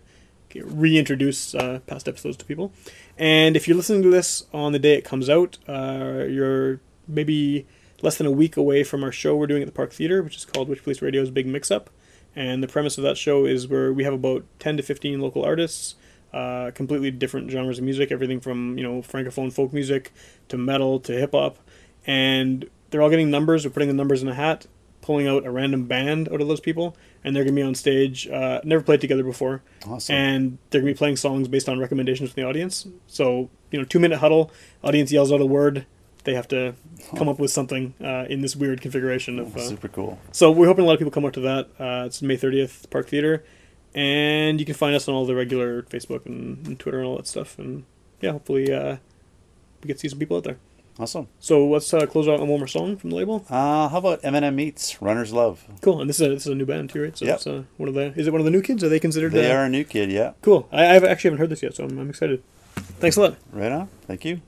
reintroduce 0.54 1.54
uh, 1.54 1.80
past 1.86 2.08
episodes 2.08 2.36
to 2.38 2.44
people. 2.44 2.72
And 3.18 3.56
if 3.56 3.66
you're 3.66 3.76
listening 3.76 4.02
to 4.02 4.10
this 4.10 4.44
on 4.52 4.72
the 4.72 4.78
day 4.78 4.94
it 4.94 5.04
comes 5.04 5.28
out, 5.28 5.58
uh, 5.68 6.24
you're 6.28 6.80
maybe 7.08 7.66
less 8.02 8.18
than 8.18 8.26
a 8.26 8.30
week 8.30 8.56
away 8.56 8.84
from 8.84 9.02
our 9.02 9.12
show 9.12 9.36
we're 9.36 9.46
doing 9.46 9.62
at 9.62 9.66
the 9.66 9.72
Park 9.72 9.92
Theater, 9.92 10.22
which 10.22 10.36
is 10.36 10.44
called 10.44 10.68
Witch 10.68 10.82
Police 10.82 11.02
Radio's 11.02 11.30
Big 11.30 11.46
Mix 11.46 11.70
Up. 11.70 11.90
And 12.34 12.62
the 12.62 12.68
premise 12.68 12.98
of 12.98 13.04
that 13.04 13.16
show 13.16 13.46
is 13.46 13.66
where 13.66 13.92
we 13.92 14.04
have 14.04 14.12
about 14.12 14.44
10 14.58 14.76
to 14.76 14.82
15 14.82 15.20
local 15.20 15.42
artists, 15.42 15.94
uh, 16.34 16.70
completely 16.74 17.10
different 17.10 17.50
genres 17.50 17.78
of 17.78 17.84
music, 17.84 18.12
everything 18.12 18.40
from, 18.40 18.76
you 18.76 18.84
know, 18.84 19.00
francophone 19.00 19.50
folk 19.50 19.72
music 19.72 20.12
to 20.48 20.58
metal 20.58 21.00
to 21.00 21.12
hip 21.12 21.32
hop. 21.32 21.56
And 22.06 22.68
they're 22.90 23.00
all 23.00 23.10
getting 23.10 23.30
numbers, 23.30 23.64
we're 23.64 23.70
putting 23.70 23.88
the 23.88 23.94
numbers 23.94 24.22
in 24.22 24.28
a 24.28 24.34
hat, 24.34 24.66
pulling 25.06 25.28
out 25.28 25.46
a 25.46 25.50
random 25.50 25.84
band 25.86 26.28
out 26.32 26.40
of 26.40 26.48
those 26.48 26.60
people, 26.60 26.96
and 27.22 27.34
they're 27.34 27.44
going 27.44 27.54
to 27.54 27.60
be 27.62 27.66
on 27.66 27.74
stage, 27.76 28.26
uh, 28.28 28.60
never 28.64 28.82
played 28.82 29.00
together 29.00 29.22
before 29.22 29.62
Awesome. 29.86 30.14
and 30.14 30.58
they're 30.70 30.80
gonna 30.80 30.92
be 30.92 30.96
playing 30.98 31.16
songs 31.16 31.46
based 31.48 31.68
on 31.68 31.78
recommendations 31.78 32.32
from 32.32 32.42
the 32.42 32.48
audience. 32.48 32.86
So 33.06 33.48
you 33.70 33.78
know, 33.78 33.84
two 33.84 33.98
minute 34.00 34.18
huddle, 34.18 34.50
audience 34.82 35.10
yells 35.12 35.30
out 35.32 35.40
a 35.40 35.46
word, 35.46 35.86
they 36.24 36.34
have 36.34 36.48
to 36.48 36.74
come 37.16 37.28
up 37.28 37.38
with 37.38 37.52
something 37.52 37.94
uh, 38.02 38.26
in 38.28 38.40
this 38.42 38.56
weird 38.56 38.80
configuration 38.80 39.38
of. 39.38 39.56
Uh, 39.56 39.68
Super 39.68 39.88
cool. 39.88 40.18
so 40.32 40.50
we're 40.50 40.66
hoping 40.66 40.84
a 40.84 40.86
lot 40.86 40.94
of 40.94 40.98
people 40.98 41.12
come 41.12 41.24
up 41.24 41.32
to 41.34 41.40
that. 41.40 41.68
Uh, 41.78 42.04
it's 42.06 42.20
May 42.20 42.36
thirtieth, 42.36 42.90
Park 42.90 43.08
Theater, 43.08 43.44
and 43.94 44.58
you 44.58 44.66
can 44.66 44.74
find 44.74 44.94
us 44.96 45.06
on 45.08 45.14
all 45.14 45.24
the 45.24 45.34
regular 45.36 45.82
Facebook 45.84 46.26
and, 46.26 46.66
and 46.66 46.78
Twitter 46.80 46.98
and 46.98 47.06
all 47.06 47.16
that 47.16 47.26
stuff. 47.28 47.58
And 47.58 47.84
yeah, 48.20 48.32
hopefully 48.32 48.72
uh, 48.72 48.96
we 49.82 49.86
get 49.88 49.94
to 49.94 50.00
see 50.00 50.08
some 50.08 50.18
people 50.18 50.36
out 50.36 50.44
there. 50.44 50.58
Awesome. 50.98 51.28
So 51.40 51.66
let's 51.68 51.92
uh, 51.92 52.06
close 52.06 52.26
out 52.26 52.40
on 52.40 52.48
one 52.48 52.58
more 52.58 52.66
song 52.66 52.96
from 52.96 53.10
the 53.10 53.16
label. 53.16 53.44
Uh, 53.50 53.88
how 53.88 53.98
about 53.98 54.22
Eminem 54.22 54.54
Meets 54.54 55.02
Runner's 55.02 55.30
Love? 55.32 55.62
Cool, 55.82 56.00
and 56.00 56.08
this 56.08 56.20
is 56.20 56.26
a, 56.26 56.30
this 56.30 56.46
is 56.46 56.52
a 56.52 56.54
new 56.54 56.64
band 56.64 56.88
too, 56.90 57.02
right? 57.02 57.16
So 57.16 57.26
Yep. 57.26 57.34
it's 57.36 57.46
uh, 57.46 57.62
one 57.76 57.88
of 57.90 57.94
the. 57.94 58.14
Is 58.18 58.26
it 58.26 58.30
one 58.30 58.40
of 58.40 58.46
the 58.46 58.50
new 58.50 58.62
kids? 58.62 58.82
Are 58.82 58.88
they 58.88 58.98
considered? 58.98 59.32
They 59.32 59.50
uh, 59.50 59.56
are 59.56 59.64
a 59.64 59.68
new 59.68 59.84
kid, 59.84 60.10
yeah. 60.10 60.32
Cool. 60.40 60.68
I, 60.72 60.84
I 60.84 60.94
actually 60.96 61.28
haven't 61.28 61.38
heard 61.40 61.50
this 61.50 61.62
yet, 61.62 61.74
so 61.74 61.84
I'm, 61.84 61.98
I'm 61.98 62.08
excited. 62.08 62.42
Thanks 62.98 63.16
a 63.16 63.20
lot. 63.20 63.36
Right 63.52 63.72
on. 63.72 63.88
Thank 64.06 64.24
you. 64.24 64.40